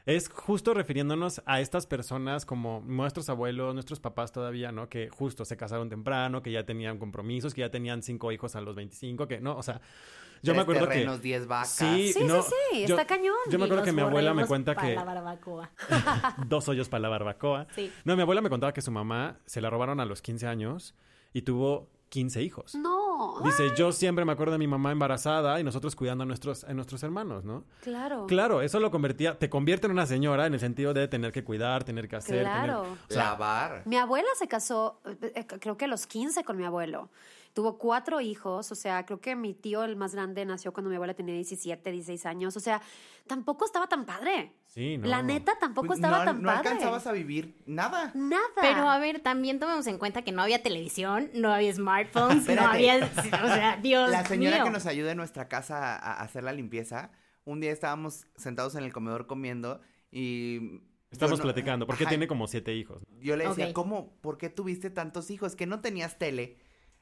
es 0.05 0.29
justo 0.29 0.73
refiriéndonos 0.73 1.41
a 1.45 1.59
estas 1.61 1.85
personas 1.85 2.45
como 2.45 2.81
nuestros 2.85 3.29
abuelos, 3.29 3.73
nuestros 3.73 3.99
papás 3.99 4.31
todavía, 4.31 4.71
¿no? 4.71 4.89
Que 4.89 5.09
justo 5.09 5.45
se 5.45 5.57
casaron 5.57 5.89
temprano, 5.89 6.41
que 6.41 6.51
ya 6.51 6.65
tenían 6.65 6.97
compromisos, 6.97 7.53
que 7.53 7.61
ya 7.61 7.69
tenían 7.69 8.01
cinco 8.01 8.31
hijos 8.31 8.55
a 8.55 8.61
los 8.61 8.75
25, 8.75 9.27
que 9.27 9.39
no, 9.39 9.55
o 9.55 9.63
sea, 9.63 9.81
yo 10.41 10.55
me 10.55 10.61
acuerdo 10.61 10.87
terrenos, 10.87 11.17
que... 11.17 11.23
10 11.23 11.47
vacas. 11.47 11.69
Sí, 11.69 12.13
Sí, 12.13 12.23
no, 12.23 12.41
sí, 12.41 12.51
sí, 12.71 12.79
yo- 12.87 12.95
está 12.95 13.05
cañón. 13.05 13.35
Yo 13.49 13.59
me 13.59 13.65
acuerdo 13.65 13.83
que 13.83 13.91
mi 13.91 14.01
abuela 14.01 14.33
me 14.33 14.45
cuenta 14.45 14.73
para 14.73 14.87
que... 14.87 14.95
la 14.95 15.03
barbacoa. 15.03 15.69
dos 16.47 16.67
hoyos 16.69 16.89
para 16.89 17.01
la 17.01 17.09
barbacoa. 17.09 17.67
Sí. 17.75 17.91
No, 18.05 18.15
mi 18.15 18.21
abuela 18.21 18.41
me 18.41 18.49
contaba 18.49 18.73
que 18.73 18.81
su 18.81 18.91
mamá 18.91 19.37
se 19.45 19.61
la 19.61 19.69
robaron 19.69 19.99
a 19.99 20.05
los 20.05 20.21
15 20.21 20.47
años 20.47 20.95
y 21.33 21.41
tuvo 21.41 21.89
15 22.09 22.41
hijos. 22.41 22.75
No, 22.75 23.39
Dice, 23.43 23.69
yo 23.77 23.91
siempre 23.91 24.25
me 24.25 24.31
acuerdo 24.31 24.53
de 24.53 24.57
mi 24.59 24.67
mamá 24.67 24.91
embarazada 24.91 25.59
y 25.59 25.63
nosotros 25.63 25.95
cuidando 25.95 26.23
a 26.23 26.25
nuestros, 26.27 26.63
a 26.63 26.73
nuestros 26.73 27.03
hermanos, 27.03 27.43
¿no? 27.45 27.63
claro. 27.81 28.25
Claro, 28.27 28.61
eso 28.61 28.79
lo 28.79 28.91
convertía, 28.91 29.37
te 29.37 29.49
convierte 29.49 29.85
en 29.87 29.91
una 29.91 30.05
señora 30.05 30.45
en 30.47 30.53
el 30.53 30.59
sentido 30.59 30.93
de 30.93 31.07
tener 31.07 31.31
que 31.31 31.43
cuidar, 31.43 31.83
tener 31.83 32.07
que 32.07 32.15
hacer. 32.15 32.41
Claro. 32.41 32.81
tener- 32.83 32.97
o 32.97 33.13
sea, 33.13 33.23
Lavar. 33.31 33.81
Mi 33.85 33.97
abuela 33.97 34.27
se 34.37 34.47
casó, 34.47 34.99
eh, 35.05 35.31
eh, 35.35 35.45
creo 35.45 35.77
que 35.77 35.85
a 35.85 35.87
los 35.87 36.07
15 36.07 36.43
con 36.43 36.57
mi 36.57 36.65
abuelo. 36.65 37.09
Tuvo 37.53 37.77
cuatro 37.77 38.21
hijos, 38.21 38.71
o 38.71 38.75
sea, 38.75 39.05
creo 39.05 39.19
que 39.19 39.35
mi 39.35 39.53
tío, 39.53 39.83
el 39.83 39.95
más 39.95 40.13
grande, 40.13 40.45
nació 40.45 40.71
cuando 40.71 40.89
mi 40.89 40.95
abuela 40.95 41.13
tenía 41.15 41.33
17, 41.33 41.91
16 41.91 42.25
años. 42.27 42.55
O 42.55 42.59
sea, 42.59 42.81
tampoco 43.27 43.65
estaba 43.65 43.87
tan 43.87 44.05
padre. 44.05 44.53
Sí, 44.67 44.97
no. 44.97 45.07
La 45.07 45.23
neta 45.23 45.57
tampoco 45.59 45.87
Pues 45.87 45.97
estaba 45.97 46.19
no, 46.19 46.25
tan 46.25 46.41
no 46.43 46.49
padre. 46.49 46.69
alcanzabas 46.69 47.07
a 47.07 47.11
vivir 47.11 47.55
nada. 47.65 48.11
Nada. 48.13 48.43
Pero 48.61 48.87
a 48.89 48.99
ver, 48.99 49.19
también 49.19 49.59
tomemos 49.59 49.87
en 49.87 49.97
cuenta 49.97 50.21
que 50.21 50.31
no 50.31 50.41
había 50.43 50.61
televisión, 50.61 51.29
no 51.33 51.51
había 51.51 51.73
smartphones, 51.73 52.47
no 52.47 52.61
había, 52.61 52.97
o 52.97 53.47
sea, 53.47 53.77
Dios 53.81 54.09
La 54.11 54.23
señora 54.25 54.57
mío. 54.57 54.65
que 54.65 54.71
nos 54.71 54.85
ayuda 54.85 55.11
en 55.11 55.17
nuestra 55.17 55.47
casa 55.47 55.95
a, 55.95 56.21
hacer 56.21 56.43
la 56.43 56.53
limpieza, 56.53 57.11
un 57.45 57.59
día 57.61 57.71
estábamos 57.71 58.27
sentados 58.37 58.75
en 58.75 58.83
el 58.83 58.93
comedor 58.93 59.25
comiendo 59.27 59.81
y... 60.11 60.81
Estamos 61.11 61.39
no- 61.39 61.43
platicando, 61.43 61.87
porque 61.87 62.03
Ajá, 62.03 62.09
tiene 62.09 62.27
como 62.27 62.45
siete 62.45 62.75
hijos. 62.75 63.01
Yo 63.19 63.35
le 63.35 63.47
decía. 63.47 63.73
¿cómo? 63.73 64.13
¿Por 64.21 64.37
qué 64.37 64.49
tuviste 64.49 64.91
tantos 64.91 65.31
hijos? 65.31 65.55
Que 65.55 65.65
no 65.65 65.79
tenías 65.81 66.19
tele. 66.19 66.57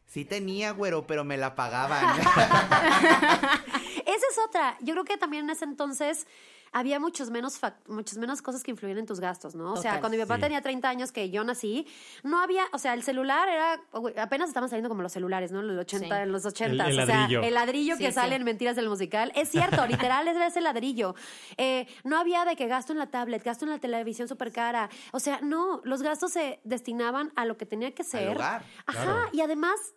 Sí 0.07 0.23
tenía, 0.25 0.71
güero, 0.71 1.05
pero 1.05 1.23
me 1.23 1.37
la 1.37 1.53
pagaban. 1.55 2.17
Esa 4.05 4.25
es 4.31 4.39
otra. 4.47 4.77
Yo 4.81 4.93
creo 4.93 5.03
que 5.03 5.17
también 5.17 5.43
en 5.45 5.49
ese 5.51 5.65
entonces 5.65 6.25
había 6.73 6.99
muchos 6.99 7.29
menos, 7.31 7.59
fac- 7.61 7.77
muchas 7.87 8.17
menos 8.17 8.41
cosas 8.41 8.61
que 8.61 8.71
influían 8.71 8.97
en 8.97 9.05
tus 9.05 9.19
gastos, 9.21 9.55
¿no? 9.55 9.71
O 9.73 9.77
sea, 9.77 9.99
cuando 10.01 10.17
mi 10.17 10.23
papá 10.23 10.35
Sí. 10.35 10.41
tenía 10.41 10.61
30 10.61 10.89
años 10.89 11.11
que 11.13 11.29
yo 11.29 11.43
nací, 11.45 11.87
no 12.23 12.41
había, 12.41 12.65
o 12.73 12.77
sea, 12.77 12.93
el 12.93 13.03
celular 13.03 13.47
era, 13.47 13.81
apenas 14.21 14.49
estaban 14.49 14.69
saliendo 14.69 14.89
como 14.89 15.01
los 15.01 15.11
celulares, 15.13 15.51
¿no? 15.53 15.61
Los 15.61 15.79
80, 15.79 16.15
Sí. 16.17 16.21
en 16.23 16.31
los 16.31 16.45
80. 16.45 16.85
El- 16.85 16.91
el 16.91 16.99
o 16.99 17.05
sea, 17.05 17.15
ladrillo. 17.21 17.41
el 17.41 17.53
ladrillo 17.53 17.95
Sí, 17.95 18.03
que 18.03 18.09
sí. 18.11 18.15
sale 18.15 18.35
en 18.35 18.43
Mentiras 18.43 18.75
del 18.75 18.89
Musical. 18.89 19.31
Es 19.33 19.49
cierto, 19.49 19.87
literal, 19.87 20.27
es 20.27 20.35
ese 20.37 20.59
ladrillo. 20.61 21.15
Eh, 21.55 21.87
no 22.03 22.17
había 22.19 22.43
de 22.45 22.55
que 22.57 22.67
gasto 22.67 22.91
en 22.91 22.99
la 22.99 23.07
tablet, 23.07 23.43
gasto 23.43 23.63
en 23.65 23.71
la 23.71 23.79
televisión 23.79 24.27
súper 24.27 24.51
cara. 24.51 24.89
O 25.13 25.19
sea, 25.21 25.39
no, 25.41 25.81
los 25.85 26.01
gastos 26.01 26.33
se 26.33 26.59
destinaban 26.65 27.31
a 27.37 27.45
lo 27.45 27.57
que 27.57 27.65
tenía 27.65 27.93
que 27.95 28.03
ser. 28.03 28.35
hogar. 28.35 28.63
Ajá, 28.85 29.03
Claro. 29.03 29.29
y 29.31 29.39
además 29.41 29.95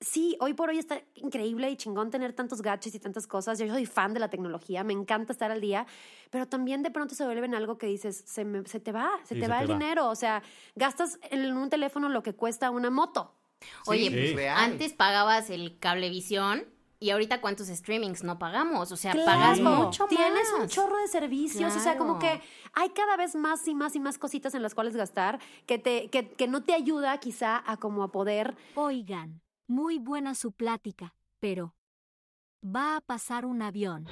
Sí, 0.00 0.36
hoy 0.40 0.52
por 0.52 0.68
hoy 0.68 0.78
está 0.78 1.00
increíble 1.14 1.70
y 1.70 1.76
chingón 1.76 2.10
tener 2.10 2.34
tantos 2.34 2.60
gadgets 2.60 2.94
y 2.94 2.98
tantas 3.00 3.26
cosas. 3.26 3.58
Yo 3.58 3.66
soy 3.68 3.86
fan 3.86 4.12
de 4.12 4.20
la 4.20 4.28
tecnología, 4.28 4.84
me 4.84 4.92
encanta 4.92 5.32
estar 5.32 5.50
al 5.50 5.60
día, 5.62 5.86
pero 6.30 6.46
también 6.46 6.82
de 6.82 6.90
pronto 6.90 7.14
se 7.14 7.24
vuelven 7.24 7.54
algo 7.54 7.78
que 7.78 7.86
dices, 7.86 8.22
se, 8.26 8.44
me- 8.44 8.66
se 8.66 8.78
te 8.78 8.92
va, 8.92 9.10
se 9.24 9.34
Sí, 9.34 9.40
te 9.40 9.46
se 9.46 9.50
va 9.50 9.58
te 9.58 9.64
el 9.64 9.70
va. 9.70 9.74
dinero. 9.74 10.08
O 10.10 10.14
sea, 10.14 10.42
gastas 10.74 11.18
en 11.30 11.56
un 11.56 11.70
teléfono 11.70 12.10
lo 12.10 12.22
que 12.22 12.34
cuesta 12.34 12.70
una 12.70 12.90
moto. 12.90 13.32
Oye, 13.86 14.10
Sí, 14.10 14.10
pues 14.10 14.34
real. 14.34 14.58
antes 14.58 14.92
pagabas 14.92 15.48
el 15.48 15.78
cablevisión 15.78 16.66
y 17.00 17.08
ahorita 17.10 17.40
cuántos 17.40 17.68
streamings 17.68 18.22
no 18.22 18.38
pagamos, 18.38 18.92
o 18.92 18.96
sea, 18.96 19.12
Claro. 19.12 19.26
pagas 19.30 19.60
mucho 19.60 20.04
más. 20.06 20.10
Tienes 20.10 20.52
un 20.60 20.66
chorro 20.68 20.98
de 20.98 21.08
servicios, 21.08 21.74
o 21.74 21.80
sea, 21.80 21.96
como 21.96 22.18
que 22.18 22.40
hay 22.74 22.90
cada 22.90 23.16
vez 23.16 23.34
más 23.34 23.66
y 23.66 23.74
más 23.74 23.96
y 23.96 24.00
más 24.00 24.18
cositas 24.18 24.54
en 24.54 24.60
las 24.62 24.74
cuales 24.74 24.94
gastar 24.94 25.38
que, 25.66 25.78
te, 25.78 26.08
que, 26.10 26.28
que 26.32 26.48
no 26.48 26.62
te 26.62 26.74
ayuda 26.74 27.18
quizá 27.18 27.62
a 27.66 27.78
como 27.78 28.02
a 28.02 28.12
poder... 28.12 28.54
Oigan, 28.74 29.40
muy 29.66 29.98
buena 29.98 30.34
su 30.34 30.52
plática, 30.52 31.14
pero 31.40 31.74
va 32.64 32.96
a 32.96 33.00
pasar 33.00 33.44
un 33.46 33.62
avión. 33.62 34.06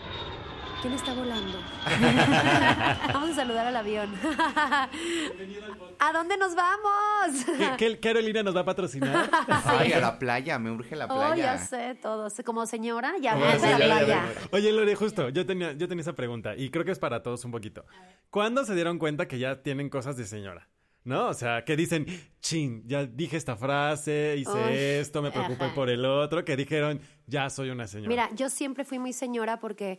¿Quién 0.82 0.92
está 0.94 1.14
volando? 1.14 1.58
vamos 3.14 3.30
a 3.30 3.34
saludar 3.34 3.66
al 3.68 3.76
avión. 3.76 4.14
¿A 5.98 6.12
dónde 6.12 6.36
nos 6.36 6.54
vamos? 6.54 7.44
¿Qué, 7.46 7.70
qué, 7.78 7.98
qué 8.00 8.08
aerolínea 8.08 8.42
nos 8.42 8.54
va 8.54 8.60
a 8.60 8.64
patrocinar? 8.66 9.30
Ay, 9.64 9.92
a 9.94 10.00
la 10.00 10.18
playa, 10.18 10.58
me 10.58 10.70
urge 10.70 10.94
la 10.94 11.06
Oh, 11.06 11.20
ya 11.34 11.34
playa. 11.34 11.58
sé 11.58 11.94
todo. 11.94 12.28
Como 12.44 12.66
señora, 12.66 13.14
ya 13.18 13.32
Como 13.32 13.44
voy 13.46 13.52
a 13.54 13.56
la 13.56 13.60
señora, 13.60 13.84
playa. 13.86 14.24
Oye, 14.52 14.72
Lore, 14.72 14.94
justo, 14.94 15.30
yo 15.30 15.46
tenía, 15.46 15.72
yo 15.72 15.88
tenía 15.88 16.02
esa 16.02 16.12
pregunta 16.14 16.54
y 16.54 16.68
creo 16.70 16.84
que 16.84 16.90
es 16.90 16.98
para 16.98 17.22
todos 17.22 17.42
un 17.46 17.50
poquito. 17.52 17.86
¿Cuándo 18.28 18.64
se 18.66 18.74
dieron 18.74 18.98
cuenta 18.98 19.26
que 19.26 19.38
ya 19.38 19.62
tienen 19.62 19.88
cosas 19.88 20.18
de 20.18 20.26
señora? 20.26 20.68
¿No? 21.04 21.28
O 21.28 21.34
sea, 21.34 21.64
que 21.64 21.76
dicen, 21.76 22.06
chin, 22.40 22.82
ya 22.86 23.04
dije 23.04 23.36
esta 23.36 23.56
frase, 23.56 24.36
hice 24.38 24.50
Uy, 24.50 24.72
esto, 24.72 25.20
me 25.20 25.30
preocupé 25.30 25.64
ajá. 25.64 25.74
por 25.74 25.90
el 25.90 26.04
otro, 26.04 26.44
que 26.44 26.56
dijeron, 26.56 27.00
ya 27.26 27.50
soy 27.50 27.68
una 27.68 27.86
señora. 27.86 28.08
Mira, 28.08 28.30
yo 28.34 28.48
siempre 28.48 28.84
fui 28.84 28.98
muy 28.98 29.12
señora 29.12 29.60
porque 29.60 29.98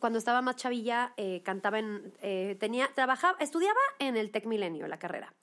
cuando 0.00 0.18
estaba 0.18 0.40
más 0.40 0.56
chavilla 0.56 1.12
eh, 1.16 1.42
cantaba 1.44 1.78
en, 1.78 2.14
eh, 2.22 2.56
tenía, 2.58 2.88
trabajaba, 2.94 3.36
estudiaba 3.40 3.78
en 3.98 4.16
el 4.16 4.30
Tec 4.30 4.46
Milenio, 4.46 4.88
la 4.88 4.98
carrera. 4.98 5.34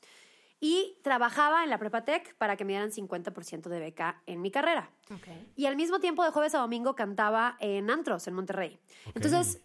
Y 0.59 0.97
trabajaba 1.03 1.63
en 1.63 1.69
la 1.69 1.77
Prepa 1.77 2.05
Tech 2.05 2.35
para 2.37 2.55
que 2.55 2.65
me 2.65 2.71
dieran 2.73 2.89
50% 2.89 3.69
de 3.69 3.79
beca 3.79 4.23
en 4.25 4.41
mi 4.41 4.49
carrera. 4.49 4.89
Ok. 5.13 5.27
Y 5.55 5.65
al 5.67 5.75
mismo 5.75 5.99
tiempo, 5.99 6.23
de 6.23 6.31
jueves 6.31 6.55
a 6.55 6.59
domingo, 6.59 6.95
cantaba 6.95 7.57
en 7.59 7.91
antros, 7.91 8.25
en 8.27 8.33
Monterrey. 8.33 8.79
Entonces, 9.13 9.61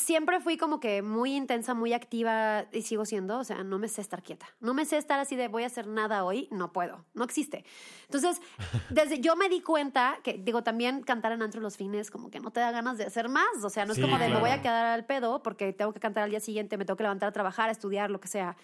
siempre 0.00 0.40
fui 0.40 0.56
como 0.56 0.80
que 0.80 1.02
muy 1.02 1.34
intensa, 1.34 1.74
muy 1.74 1.92
activa 1.92 2.66
y 2.72 2.82
sigo 2.82 3.04
siendo, 3.04 3.38
o 3.38 3.44
sea, 3.44 3.62
no 3.62 3.78
me 3.78 3.88
sé 3.88 4.00
estar 4.00 4.22
quieta. 4.22 4.46
No 4.60 4.74
me 4.74 4.84
sé 4.84 4.96
estar 4.96 5.20
así 5.20 5.36
de 5.36 5.48
voy 5.48 5.62
a 5.62 5.66
hacer 5.66 5.86
nada 5.86 6.24
hoy, 6.24 6.48
no 6.50 6.72
puedo, 6.72 7.04
no 7.14 7.24
existe. 7.24 7.64
Entonces, 8.04 8.40
desde 8.90 9.20
yo 9.20 9.36
me 9.36 9.48
di 9.48 9.60
cuenta 9.60 10.18
que, 10.24 10.34
digo, 10.34 10.62
también 10.62 11.02
cantar 11.02 11.32
en 11.32 11.42
antro 11.42 11.60
los 11.60 11.76
fines 11.76 12.10
como 12.10 12.30
que 12.30 12.40
no 12.40 12.50
te 12.50 12.60
da 12.60 12.72
ganas 12.72 12.98
de 12.98 13.04
hacer 13.04 13.28
más, 13.28 13.62
o 13.62 13.70
sea, 13.70 13.86
no 13.86 13.94
Sí, 13.94 14.00
es 14.00 14.06
como 14.06 14.18
de 14.18 14.28
me 14.28 14.40
voy 14.40 14.50
a 14.50 14.62
quedar 14.62 14.86
al 14.86 15.04
pedo 15.04 15.42
porque 15.42 15.72
tengo 15.72 15.92
que 15.92 16.00
cantar 16.00 16.24
al 16.24 16.30
día 16.30 16.40
siguiente, 16.40 16.76
me 16.76 16.84
tengo 16.84 16.96
que 16.96 17.04
levantar 17.04 17.28
a 17.28 17.32
trabajar, 17.32 17.68
a 17.68 17.72
estudiar, 17.72 18.10
lo 18.10 18.20
que 18.20 18.28
sea. 18.28 18.56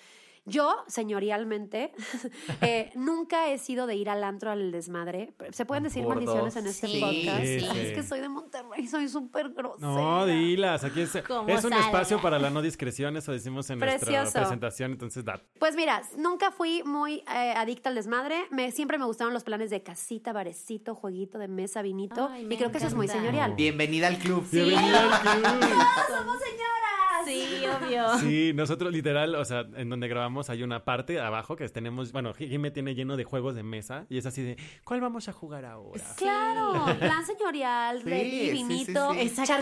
Yo, 0.49 0.77
señorialmente, 0.87 1.93
eh, 2.61 2.91
nunca 2.95 3.49
he 3.49 3.59
sido 3.59 3.87
de 3.89 3.97
ir 3.97 4.09
al 4.09 4.23
antro 4.23 4.53
al 4.53 4.71
desmadre. 4.71 5.35
¿Se 5.51 5.67
pueden 5.67 5.83
decir 5.83 6.05
Por 6.05 6.15
maldiciones 6.15 6.55
dos. 6.55 6.63
en 6.63 6.69
este 6.69 6.87
Sí, 6.87 7.01
podcast? 7.01 7.43
sí. 7.43 7.67
Ay, 7.69 7.87
Es 7.87 7.93
que 7.95 8.03
soy 8.05 8.21
de 8.21 8.29
Monterrey, 8.29 8.87
soy 8.87 9.09
súper 9.09 9.51
grosera. 9.51 9.89
No, 9.91 10.25
dilas, 10.25 10.85
aquí 10.85 11.01
es, 11.01 11.15
es 11.17 11.65
un 11.65 11.73
espacio 11.73 12.21
para 12.23 12.39
la 12.39 12.51
no 12.51 12.63
discreción, 12.63 13.17
eso 13.17 13.33
decimos 13.33 13.69
en 13.71 13.81
nuestra 13.81 14.23
presentación, 14.33 14.93
entonces 14.93 15.25
da. 15.25 15.41
Pues 15.59 15.75
mira, 15.75 16.03
nunca 16.17 16.53
fui 16.53 16.83
muy 16.85 17.25
eh, 17.35 17.55
adicta 17.57 17.89
al 17.89 17.97
desmadre. 17.97 18.47
Me, 18.53 18.71
siempre 18.71 18.99
me 18.99 19.05
gustaron 19.05 19.35
los 19.35 19.43
planes 19.43 19.71
de 19.71 19.83
casita, 19.83 20.33
barecito, 20.33 20.95
jueguito 20.95 21.39
de 21.39 21.49
mesa, 21.49 21.83
vinito. 21.83 22.29
Ay, 22.31 22.45
me 22.45 22.55
y 22.55 22.59
creo 22.59 22.71
que 22.71 22.79
eso 22.79 22.87
es 22.87 22.95
muy 22.95 23.09
señorial. 23.09 23.55
Bienvenida 23.55 24.07
al 24.07 24.19
club. 24.19 24.47
Bienvenida 24.53 25.01
al 25.01 25.41
club. 25.41 25.45
¡Somos 26.09 26.39
señoras! 26.39 27.06
Sí, 27.25 27.65
obvio. 27.67 28.19
Sí, 28.19 28.53
nosotros 28.55 28.93
literal, 28.93 29.35
o 29.35 29.45
sea, 29.45 29.67
en 29.77 29.89
donde 29.89 30.09
grabamos 30.09 30.51
hay 30.51 30.63
una 30.63 30.85
parte 30.85 31.21
abajo 31.21 31.57
que 31.57 31.69
tenemos, 31.69 32.13
bueno, 32.13 32.33
Jimmy 32.35 32.71
tiene 32.71 32.95
lleno 32.95 33.17
de 33.17 33.25
juegos 33.25 33.55
de 33.55 33.63
mesa 33.63 34.07
y 34.09 34.19
es 34.19 34.27
así 34.27 34.43
de, 34.43 34.57
¿cuál 34.85 35.01
vamos 35.01 35.29
a 35.29 35.33
jugar 35.33 35.65
ahora? 35.65 36.03
Claro, 36.17 36.85
plan 36.99 37.25
señorial, 37.27 38.03
Sí, 38.03 38.09
ready, 38.11 38.31
sí, 38.31 38.47
sí, 38.47 38.53
vinito, 38.53 39.13
sí. 39.15 39.21
Exacto. 39.21 39.53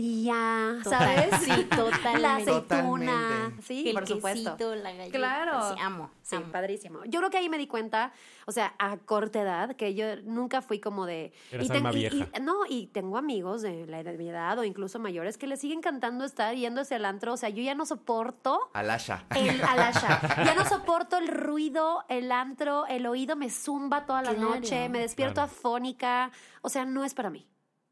charcutería, 0.00 0.78
Total, 0.82 0.98
¿sabes? 1.30 1.42
sí, 1.42 1.64
totalmente. 1.64 2.18
La 2.20 2.36
aceituna, 2.36 2.60
Totalmente. 2.62 3.62
sí, 3.62 3.88
el 3.88 3.94
por 3.94 4.06
supuesto. 4.06 4.50
quesito, 4.56 4.74
la 4.76 4.92
galleta. 4.92 5.18
Claro. 5.18 5.74
Sí, 5.74 5.80
amo. 5.82 6.10
Sí, 6.22 6.36
amo. 6.36 6.52
padrísimo. 6.52 7.00
Yo 7.06 7.18
creo 7.20 7.30
que 7.30 7.38
ahí 7.38 7.48
me 7.48 7.58
di 7.58 7.66
cuenta, 7.66 8.12
o 8.46 8.52
sea, 8.52 8.74
a 8.78 8.96
corta 8.98 9.40
edad, 9.42 9.74
que 9.76 9.94
yo 9.94 10.04
nunca 10.24 10.62
fui 10.62 10.78
como 10.78 11.06
de... 11.06 11.32
Eras 11.50 11.68
ten- 11.68 11.76
alma 11.78 11.92
y- 11.92 11.96
vieja. 11.96 12.28
y- 12.36 12.40
no, 12.40 12.66
y 12.68 12.86
tengo 12.88 13.18
amigos 13.18 13.62
de 13.62 13.86
la 13.86 14.00
edad, 14.00 14.14
mi 14.14 14.28
edad 14.28 14.58
o 14.58 14.64
incluso 14.64 14.98
mayores 14.98 15.38
que 15.38 15.46
les 15.46 15.60
siguen 15.60 15.80
cantando 15.80 16.24
estar 16.24 16.54
yéndose 16.54 16.94
al 17.00 17.06
antro. 17.06 17.32
O 17.32 17.36
sea, 17.36 17.48
yo 17.48 17.62
ya 17.62 17.74
no 17.74 17.84
soporto 17.86 18.70
Alasha. 18.72 19.24
el 19.34 19.60
alasha. 19.68 20.44
Ya 20.44 20.54
no 20.54 20.64
soporto 20.64 21.16
el 21.18 21.28
ruido, 21.28 22.04
el 22.08 22.30
antro, 22.30 22.86
el 22.86 23.06
oído 23.06 23.34
me 23.36 23.50
zumba 23.50 24.06
toda 24.06 24.22
la 24.22 24.32
noche, 24.32 24.88
me 24.88 25.00
despierto 25.00 25.34
Claro. 25.34 25.50
afónica. 25.50 26.30
O 26.62 26.68
sea, 26.68 26.84
no 26.84 27.04
es 27.04 27.14
para 27.14 27.30
mí. 27.30 27.46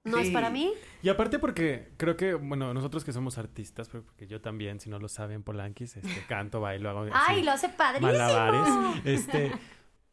No 0.05 0.17
es 0.17 0.31
para 0.31 0.49
mí. 0.49 0.73
Y 1.03 1.11
aparte 1.11 1.39
porque 1.39 1.93
creo 1.99 2.17
que, 2.17 2.33
bueno, 2.33 2.73
nosotros 2.73 3.05
que 3.05 3.13
somos 3.13 3.37
artistas, 3.37 3.91
porque 3.91 4.27
yo 4.27 4.41
también, 4.41 4.81
si 4.81 4.89
no 4.89 4.99
lo 4.99 5.09
saben, 5.09 5.43
Polanquis, 5.43 5.97
este, 5.99 6.25
canto, 6.27 6.61
bailo, 6.61 6.89
hago 6.89 7.03
Ay, 7.13 7.37
así, 7.37 7.43
lo 7.43 7.53
hace 7.53 7.69
padrísimo. 7.69 8.11
malabares. 8.13 9.03
Este, 9.05 9.53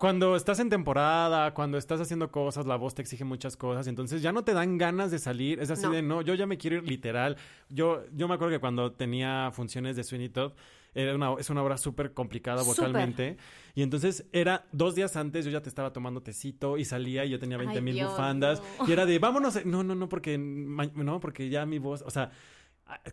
cuando 0.05 0.35
estás 0.35 0.59
en 0.59 0.69
temporada, 0.69 1.51
cuando 1.55 1.79
estás 1.79 1.99
haciendo 1.99 2.29
cosas, 2.29 2.67
la 2.67 2.75
voz 2.75 2.93
te 2.93 3.01
exige 3.01 3.23
muchas 3.23 3.57
cosas, 3.57 3.87
entonces 3.87 4.21
ya 4.21 4.31
no 4.31 4.43
te 4.43 4.53
dan 4.53 4.77
ganas 4.77 5.09
de 5.09 5.17
salir. 5.17 5.59
Es 5.59 5.71
así 5.71 5.81
No. 5.81 5.89
de, 5.91 6.03
no, 6.03 6.21
yo 6.21 6.35
ya 6.35 6.45
me 6.45 6.59
quiero 6.59 6.75
ir 6.75 6.83
literal. 6.87 7.37
Yo, 7.69 8.03
yo 8.13 8.27
me 8.27 8.35
acuerdo 8.35 8.53
que 8.53 8.59
cuando 8.59 8.91
tenía 8.91 9.49
funciones 9.51 9.95
de 9.95 10.03
Sweeney 10.03 10.29
Todd, 10.29 10.51
era 10.93 11.15
una, 11.15 11.33
es 11.39 11.49
una 11.49 11.63
obra 11.63 11.79
súper 11.79 12.13
complicada 12.13 12.61
vocalmente. 12.61 13.37
Y 13.73 13.81
entonces 13.81 14.27
era 14.31 14.67
dos 14.71 14.93
días 14.93 15.15
antes, 15.15 15.43
yo 15.43 15.49
ya 15.49 15.61
te 15.63 15.69
estaba 15.69 15.91
tomando 15.91 16.21
tecito 16.21 16.77
y 16.77 16.85
salía 16.85 17.25
y 17.25 17.31
yo 17.31 17.39
tenía 17.39 17.57
20 17.57 17.75
Ay, 17.77 17.81
mil 17.83 17.95
Dios, 17.95 18.11
bufandas. 18.11 18.61
no. 18.79 18.87
Y 18.87 18.91
era 18.91 19.07
de, 19.07 19.17
vámonos. 19.17 19.65
No, 19.65 19.81
no, 19.83 19.95
no, 19.95 20.07
porque, 20.07 20.37
no, 20.37 21.19
porque 21.19 21.49
ya 21.49 21.65
mi 21.65 21.79
voz, 21.79 22.03
o 22.05 22.11
sea, 22.11 22.29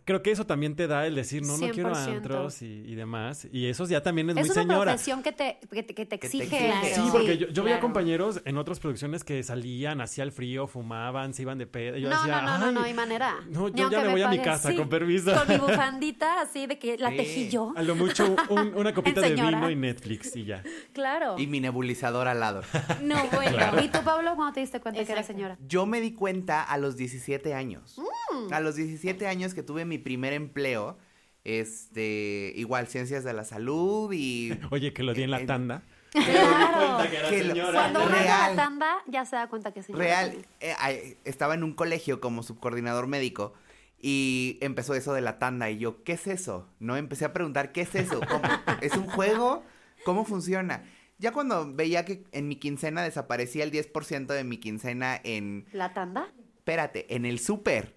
creo 0.05 0.21
que 0.21 0.31
eso 0.31 0.45
también 0.45 0.75
te 0.75 0.87
da 0.87 1.05
el 1.07 1.15
decir, 1.15 1.41
no, 1.43 1.57
no 1.57 1.69
quiero 1.69 1.91
100%. 1.93 2.15
antros 2.17 2.61
y, 2.61 2.65
y 2.85 2.95
demás. 2.95 3.47
Y 3.51 3.67
eso 3.67 3.85
ya 3.85 4.01
también 4.03 4.29
es, 4.29 4.37
Es 4.37 4.47
muy 4.47 4.51
una 4.51 4.61
señora. 4.61 4.91
profesión 4.91 5.23
que 5.23 5.31
te, 5.31 5.59
que 5.71 5.83
te, 5.83 5.93
que 5.95 6.05
te 6.05 6.17
te 6.17 6.25
exige. 6.27 6.43
exige. 6.43 6.67
Claro. 6.67 6.87
Sí, 6.95 7.01
porque 7.11 7.37
yo, 7.37 7.47
yo 7.47 7.63
veía 7.63 7.77
claro. 7.77 7.81
compañeros 7.87 8.41
en 8.45 8.57
otras 8.57 8.79
producciones 8.79 9.23
que 9.23 9.41
salían, 9.43 9.99
hacía 10.01 10.23
el 10.23 10.31
frío, 10.31 10.67
fumaban, 10.67 11.33
se 11.33 11.41
iban 11.41 11.57
de 11.57 11.65
pedo. 11.67 11.97
Yo 11.97 12.09
no, 12.09 12.15
decía, 12.17 12.41
no, 12.41 12.57
no, 12.57 12.57
no, 12.59 12.65
"Ay, 12.67 12.73
no 12.75 12.81
hay 12.83 12.93
manera. 12.93 13.35
No, 13.49 13.67
yo 13.69 13.89
ya 13.89 14.01
me 14.01 14.09
voy 14.09 14.21
a 14.21 14.27
mi 14.27 14.39
casa, 14.39 14.69
Sí, 14.69 14.75
con 14.77 14.89
permiso. 14.89 15.33
Con 15.33 15.47
mi 15.47 15.57
bufandita, 15.59 16.41
así 16.41 16.67
de 16.67 16.77
que 16.77 16.97
la 16.97 17.09
Sí. 17.09 17.17
tejí 17.17 17.49
yo. 17.49 17.73
A 17.75 17.81
lo 17.81 17.95
mucho 17.95 18.35
un- 18.49 18.73
una 18.75 18.93
copita 18.93 19.21
de 19.21 19.33
vino 19.33 19.69
y 19.69 19.75
Netflix 19.75 20.35
y 20.35 20.45
ya. 20.45 20.63
Claro. 20.93 21.35
Y 21.39 21.47
mi 21.47 21.59
nebulizador 21.59 22.27
al 22.27 22.39
lado. 22.39 22.61
No, 23.01 23.15
bueno. 23.33 23.57
¿Y 23.83 23.87
tú, 23.89 23.99
Pablo, 24.03 24.35
cómo 24.35 24.51
te 24.53 24.59
diste 24.59 24.79
cuenta 24.79 25.03
que 25.03 25.11
era 25.11 25.21
Exacto. 25.21 25.33
señora? 25.39 25.57
Yo 25.67 25.85
me 25.85 25.99
di 25.99 26.13
cuenta 26.13 26.61
a 26.63 26.77
los 26.77 26.95
17 26.95 27.53
años. 27.53 27.97
Mm. 27.97 28.53
A 28.53 28.59
los 28.59 28.75
17 28.75 29.27
años 29.27 29.53
que 29.53 29.62
tuve 29.63 29.85
mi 29.85 29.97
primer 29.97 30.33
empleo, 30.33 30.97
este, 31.43 32.53
igual 32.55 32.87
ciencias 32.87 33.23
de 33.23 33.33
la 33.33 33.43
salud 33.43 34.11
y 34.13 34.51
Oye, 34.71 34.93
que 34.93 35.03
lo 35.03 35.13
di 35.13 35.23
en 35.23 35.31
la 35.31 35.45
tanda. 35.45 35.83
Claro. 36.11 37.09
que 37.09 37.17
era 37.17 37.29
Que 37.29 37.43
lo-. 37.43 37.71
Cuando 37.71 38.03
uno 38.05 38.15
la 38.15 38.53
tanda, 38.55 38.97
ya 39.07 39.25
se 39.25 39.35
da 39.35 39.47
cuenta 39.49 39.71
que 39.73 39.79
es 39.79 39.87
señora. 39.87 40.03
real, 40.05 40.45
eh, 40.59 41.17
estaba 41.25 41.55
en 41.55 41.63
un 41.63 41.73
colegio 41.73 42.21
como 42.21 42.43
subcoordinador 42.43 43.07
médico 43.07 43.53
y 43.99 44.57
empezó 44.61 44.93
eso 44.93 45.13
de 45.13 45.21
la 45.21 45.39
tanda 45.39 45.69
y 45.71 45.79
yo, 45.79 46.03
¿qué 46.03 46.13
es 46.13 46.27
eso? 46.27 46.67
No, 46.79 46.97
empecé 46.97 47.25
a 47.25 47.33
preguntar, 47.33 47.71
¿qué 47.71 47.81
es 47.81 47.95
eso? 47.95 48.19
¿Cómo- 48.29 48.43
¿Es 48.81 48.95
un 48.95 49.07
juego? 49.07 49.63
¿Cómo 50.05 50.23
funciona? 50.25 50.83
Ya 51.17 51.31
cuando 51.31 51.71
veía 51.73 52.03
que 52.05 52.23
en 52.31 52.47
mi 52.47 52.57
quincena 52.57 53.01
desaparecía 53.01 53.63
el 53.63 53.71
10% 53.71 54.27
de 54.27 54.43
mi 54.43 54.57
quincena 54.57 55.19
en, 55.23 55.65
¿La 55.71 55.93
tanda? 55.93 56.27
espérate, 56.57 57.15
en 57.15 57.25
el 57.25 57.39
súper. 57.39 57.95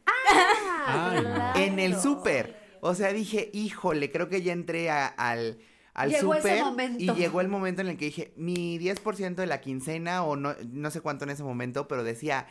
Ay, 0.86 1.16
no. 1.16 1.22
claro. 1.34 1.58
En 1.60 1.78
el 1.78 1.96
súper. 1.96 2.56
O 2.80 2.94
sea, 2.94 3.12
dije, 3.12 3.50
híjole, 3.52 4.10
creo 4.10 4.28
que 4.28 4.42
ya 4.42 4.52
entré 4.52 4.90
a- 4.90 5.06
al, 5.06 5.58
al 5.94 6.10
Llegó 6.10 6.34
ese 6.34 6.48
súper. 6.48 6.64
momento. 6.64 7.02
Y 7.02 7.10
llegó 7.14 7.40
el 7.40 7.48
momento 7.48 7.80
en 7.80 7.88
el 7.88 7.96
que 7.96 8.06
dije, 8.06 8.32
mi 8.36 8.78
10% 8.78 9.34
de 9.42 9.46
la 9.46 9.60
quincena, 9.60 10.22
o 10.24 10.36
no, 10.36 10.54
no 10.70 10.90
sé 10.90 11.00
cuánto 11.00 11.24
en 11.24 11.30
ese 11.30 11.42
momento, 11.42 11.88
pero 11.88 12.04
decía, 12.04 12.46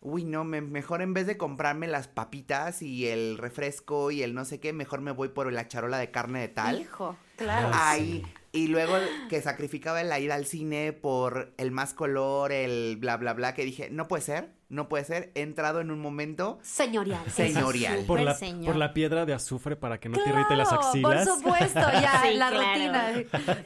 uy, 0.00 0.24
no, 0.24 0.44
me- 0.44 0.60
mejor 0.60 1.00
en 1.02 1.14
vez 1.14 1.26
de 1.26 1.36
comprarme 1.36 1.86
las 1.86 2.06
papitas 2.08 2.82
y 2.82 3.06
el 3.08 3.38
refresco 3.38 4.10
y 4.10 4.22
el 4.22 4.34
no 4.34 4.44
sé 4.44 4.60
qué, 4.60 4.72
mejor 4.72 5.00
me 5.00 5.10
voy 5.12 5.28
por 5.28 5.50
la 5.52 5.66
charola 5.68 5.98
de 5.98 6.10
carne 6.10 6.40
de 6.40 6.48
tal. 6.48 6.80
Hijo, 6.80 7.16
claro. 7.36 7.70
Ahí. 7.72 8.22
Y 8.52 8.68
luego 8.68 8.94
que 9.28 9.40
sacrificaba 9.42 10.02
la 10.02 10.18
ida 10.18 10.34
al 10.34 10.44
cine 10.46 10.92
por 10.92 11.52
el 11.58 11.70
más 11.70 11.94
color, 11.94 12.50
el 12.52 12.96
bla, 12.98 13.16
bla, 13.16 13.32
bla, 13.34 13.54
que 13.54 13.64
dije, 13.64 13.88
no 13.90 14.08
puede 14.08 14.22
ser, 14.22 14.50
no 14.68 14.88
puede 14.88 15.04
ser. 15.04 15.32
He 15.34 15.42
entrado 15.42 15.80
en 15.80 15.90
un 15.90 16.00
momento 16.00 16.58
Señorial. 16.62 17.22
señorial. 17.30 18.04
Por 18.06 18.20
la, 18.20 18.34
señor. 18.34 18.66
por 18.66 18.76
la 18.76 18.92
piedra 18.94 19.24
de 19.26 19.34
azufre 19.34 19.76
para 19.76 19.98
que 20.00 20.08
no 20.08 20.22
te 20.22 20.28
irrite 20.30 20.56
las 20.56 20.72
axilas. 20.72 21.26
Por 21.26 21.36
supuesto, 21.36 21.80
ya, 21.92 22.22
Sí, 22.22 22.34
la 22.34 22.50
claro. 22.50 22.58
rutina. 22.72 23.12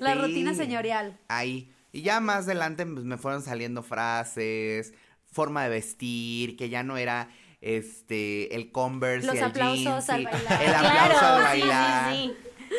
La 0.01 0.13
Sí. 0.15 0.19
rutina 0.21 0.55
señorial. 0.55 1.19
ahí. 1.29 1.73
Y 1.93 2.03
ya 2.03 2.21
más 2.21 2.45
adelante 2.47 2.87
pues, 2.87 3.05
me 3.05 3.19
fueron 3.19 3.43
saliendo 3.43 3.83
frases, 3.83 4.95
forma 5.27 5.65
de 5.65 5.69
vestir, 5.71 6.57
que 6.57 6.69
ya 6.71 6.83
no 6.83 6.97
era 6.97 7.29
este 7.61 8.55
el 8.57 8.73
Converse 8.73 9.27
Los 9.27 9.37
y 9.37 9.39
el 9.39 9.45
aplausos 9.45 9.85
jeans, 9.85 10.11
al 10.11 10.21
y 10.23 10.25
bailar. 10.25 10.63
El 10.63 10.75
aplauso 10.75 11.19
Claro, 11.19 11.37
al 11.47 11.55
sí, 11.55 11.61
bailar. 11.61 12.15
sí, 12.15 12.33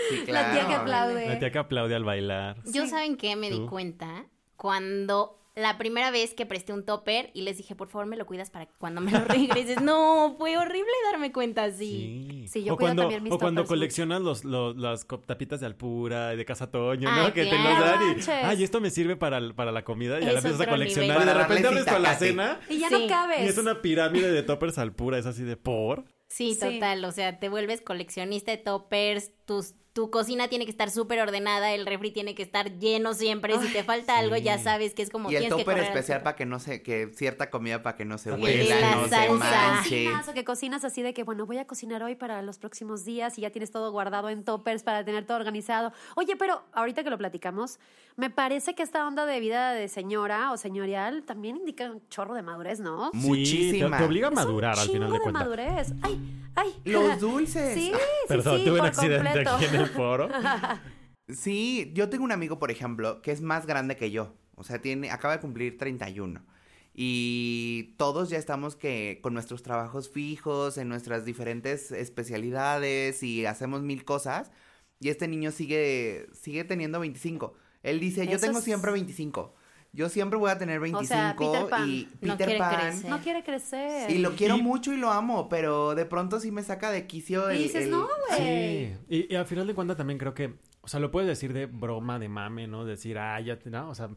Sí, 0.10 0.32
La 0.32 0.52
tía 0.52 0.68
que 0.68 0.74
aplaude. 0.74 1.28
La 1.30 1.40
tía 1.40 1.52
que 1.52 1.60
aplaude 1.60 1.96
al 1.96 2.04
bailar. 2.04 2.58
sí. 2.66 2.72
Yo, 2.74 2.88
¿saben 2.88 3.16
qué? 3.16 3.36
Me 3.36 3.52
di 3.52 3.66
cuenta 3.68 4.26
cuando 4.56 5.40
la 5.56 5.78
primera 5.78 6.10
vez 6.10 6.34
que 6.34 6.46
presté 6.48 6.74
un 6.74 6.84
topper 6.84 7.30
y 7.36 7.44
les 7.44 7.58
dije, 7.58 7.76
por 7.76 7.88
favor, 7.88 8.08
me 8.08 8.18
lo 8.18 8.26
cuidas 8.26 8.50
para 8.50 8.66
que 8.66 8.74
cuando 8.80 9.02
me 9.02 9.12
lo 9.12 9.20
regreses. 9.26 9.82
No, 9.82 10.36
fue 10.40 10.58
horrible 10.58 10.92
darme 11.12 11.32
cuenta 11.32 11.66
así. 11.66 12.46
Sí, 12.48 12.64
yo 12.64 12.74
o 12.74 12.78
cuido 12.78 12.88
cuando, 12.88 13.02
también 13.04 13.24
mis 13.24 13.34
O 13.34 13.38
cuando 13.38 13.66
coleccionas 13.66 14.22
los, 14.22 14.44
los- 14.46 14.76
las 14.76 15.06
tapitas 15.28 15.60
de 15.60 15.68
Alpura 15.68 16.34
y 16.34 16.38
de 16.38 16.46
Casa 16.46 16.72
Toño, 16.72 17.12
¿no? 17.12 17.32
Que 17.34 17.46
te 17.46 17.52
los 17.52 17.80
dan 17.80 18.02
y, 18.02 18.06
Manches. 18.08 18.30
ay, 18.30 18.64
esto 18.64 18.82
me 18.82 18.90
sirve 18.90 19.16
para, 19.16 19.40
para 19.54 19.72
la 19.72 19.84
comida 19.84 20.20
y 20.20 20.26
ya 20.26 20.32
la 20.32 20.40
empiezas 20.40 20.62
a 20.62 20.68
coleccionar 20.70 21.20
nivel. 21.20 21.24
y 21.24 21.38
de 21.38 21.44
repente 21.44 21.68
abres 21.68 21.86
con 21.86 22.02
la 22.02 22.16
cena 22.16 22.60
Y 22.70 22.80
ya 22.80 22.90
Sí. 22.90 22.96
no 23.04 23.08
cabes. 23.08 23.42
y 23.42 23.46
es 23.46 23.58
una 23.60 23.82
pirámide 23.82 24.32
de 24.32 24.42
toppers 24.44 24.78
Alpura, 24.80 25.18
es 25.20 25.26
así 25.28 25.44
de 25.44 25.56
por. 25.58 26.06
Sí, 26.30 26.56
Sí. 26.56 26.60
total. 26.80 27.06
O 27.06 27.12
sea, 27.12 27.40
te 27.40 27.48
vuelves 27.48 27.82
coleccionista 27.82 28.50
de 28.52 28.58
toppers, 28.58 29.32
tus, 29.46 29.76
tu 29.94 30.10
cocina 30.10 30.48
tiene 30.48 30.66
que 30.66 30.72
estar 30.72 30.90
súper 30.90 31.20
ordenada, 31.22 31.72
el 31.72 31.86
refri 31.86 32.10
tiene 32.10 32.34
que 32.34 32.42
estar 32.42 32.80
lleno 32.80 33.14
siempre. 33.14 33.58
Si 33.60 33.72
te 33.72 33.84
falta 33.84 34.18
algo, 34.18 34.36
ya 34.38 34.58
sabes 34.58 34.96
que 34.96 35.04
es 35.04 35.12
como 35.12 35.32
Y 35.32 35.36
el 35.36 35.50
topper 35.50 35.78
especial 35.78 36.24
para 36.24 36.36
que 36.36 36.48
no 36.48 36.60
se, 36.60 36.82
que 36.82 37.12
cierta 37.16 37.52
comida 37.52 37.84
para 37.84 37.96
que 37.96 38.04
no 38.04 38.18
se 38.18 38.32
Y 38.32 38.34
huela, 38.34 38.80
la 38.80 38.96
no 38.96 39.04
se 39.04 39.10
salsa. 39.12 39.34
manche. 39.36 40.06
Cocinas 40.06 40.28
o 40.30 40.34
que 40.34 40.44
cocinas 40.44 40.84
así 40.84 41.04
de 41.04 41.14
que, 41.14 41.22
bueno, 41.24 41.46
voy 41.46 41.60
a 41.60 41.66
cocinar 41.68 42.02
hoy 42.02 42.16
para 42.16 42.42
los 42.42 42.58
próximos 42.58 43.06
días 43.06 43.38
y 43.38 43.42
ya 43.42 43.52
tienes 43.52 43.70
todo 43.70 43.92
guardado 43.92 44.30
en 44.30 44.44
toppers 44.44 44.82
para 44.82 45.06
tener 45.06 45.26
todo 45.26 45.38
organizado. 45.38 45.94
Oye, 46.16 46.36
pero 46.38 46.64
ahorita 46.74 47.04
que 47.04 47.12
lo 47.12 47.18
platicamos, 47.20 47.80
me 48.16 48.32
parece 48.32 48.74
que 48.74 48.82
esta 48.82 49.06
onda 49.08 49.28
de 49.28 49.40
vida 49.40 49.74
de 49.74 49.88
señora 49.90 50.52
o 50.52 50.58
señorial 50.58 51.22
también 51.24 51.58
indica 51.58 51.92
un 51.92 52.02
chorro 52.10 52.34
de 52.34 52.42
madurez, 52.42 52.80
¿no? 52.80 53.12
Sí, 53.12 53.18
Muchísima. 53.20 53.98
te, 53.98 54.04
te 54.04 54.08
obliga 54.10 54.28
a 54.30 54.32
Es 54.32 54.38
un 54.38 54.44
madurar 54.44 54.80
al 54.80 54.88
final 54.90 55.12
de 55.12 55.20
cuentas. 55.20 55.34
madurez. 55.44 55.94
Ay, 56.02 56.20
ay. 56.56 56.74
Los 56.86 57.20
dulces. 57.20 57.74
Sí, 57.76 57.92
sí, 57.94 58.00
Perdón, 58.28 58.58
sí, 58.58 58.64
tuve 58.66 58.74
un 58.74 58.80
por 58.80 58.88
accidente 58.88 59.24
completo. 59.44 59.56
aquí 59.56 59.66
en 59.66 59.76
el 59.76 59.83
foro. 59.88 60.30
Sí, 61.30 61.90
yo 61.96 62.10
tengo 62.10 62.26
un 62.26 62.34
amigo, 62.34 62.60
por 62.60 62.70
ejemplo, 62.70 63.22
que 63.22 63.32
es 63.32 63.42
más 63.42 63.66
grande 63.66 63.96
que 63.96 64.12
yo. 64.12 64.36
O 64.56 64.64
sea, 64.66 64.82
tiene, 64.82 65.10
acaba 65.10 65.34
de 65.36 65.40
cumplir 65.40 65.78
31. 65.78 66.46
Y 66.94 67.96
todos 67.98 68.30
ya 68.30 68.38
estamos 68.38 68.76
que 68.76 69.20
con 69.24 69.34
nuestros 69.34 69.64
trabajos 69.64 70.10
fijos, 70.10 70.78
en 70.78 70.90
nuestras 70.90 71.24
diferentes 71.24 71.92
especialidades 71.92 73.24
y 73.24 73.46
hacemos 73.46 73.82
mil 73.82 74.04
cosas. 74.06 74.52
Y 75.00 75.10
este 75.10 75.28
niño 75.30 75.52
sigue, 75.52 76.28
sigue 76.34 76.66
teniendo 76.66 77.00
25. 77.00 77.54
Él 77.84 78.00
dice, 78.02 78.26
yo 78.28 78.34
Eso 78.36 78.46
tengo 78.48 78.60
es- 78.60 78.66
siempre 78.66 78.92
25. 78.92 79.56
Yo 79.96 80.10
siempre 80.10 80.40
voy 80.40 80.50
a 80.50 80.58
tener 80.58 80.80
25 80.80 81.06
sea, 81.08 81.36
Peter 81.38 81.70
Pan. 81.70 81.88
y 81.88 82.10
No 82.22 82.34
Peter 82.34 82.48
quiere 82.48 82.58
Pan. 82.60 82.76
crecer. 82.82 83.10
No 83.12 83.20
quiere 83.20 83.44
crecer. 83.44 84.10
Y 84.10 84.18
lo 84.18 84.32
quiero 84.36 84.58
Y- 84.58 84.62
mucho 84.64 84.92
y 84.92 84.98
lo 84.98 85.12
amo, 85.12 85.48
pero 85.50 85.94
de 85.94 86.06
pronto 86.06 86.40
sí 86.40 86.52
me 86.52 86.64
saca 86.64 86.90
de 86.90 87.06
quicio 87.06 87.52
Y 87.54 87.60
dices, 87.60 87.86
el- 87.86 87.92
no, 87.92 88.08
güey. 88.28 88.40
Sí, 88.40 88.94
y, 89.08 89.32
y 89.34 89.36
al 89.36 89.46
final 89.46 89.68
de 89.68 89.76
cuentas 89.76 89.96
también 89.96 90.18
creo 90.18 90.34
que, 90.34 90.56
o 90.82 90.88
sea, 90.88 91.00
lo 91.00 91.12
puedes 91.12 91.28
decir 91.30 91.54
de 91.54 91.68
broma, 91.68 92.18
de 92.18 92.28
mame, 92.28 92.68
¿no? 92.68 92.86
Decir, 92.86 93.20
ah, 93.20 93.40
ya, 93.40 93.60
te- 93.60 93.70
¿no? 93.70 93.90
O 93.90 93.94
sea, 93.96 94.10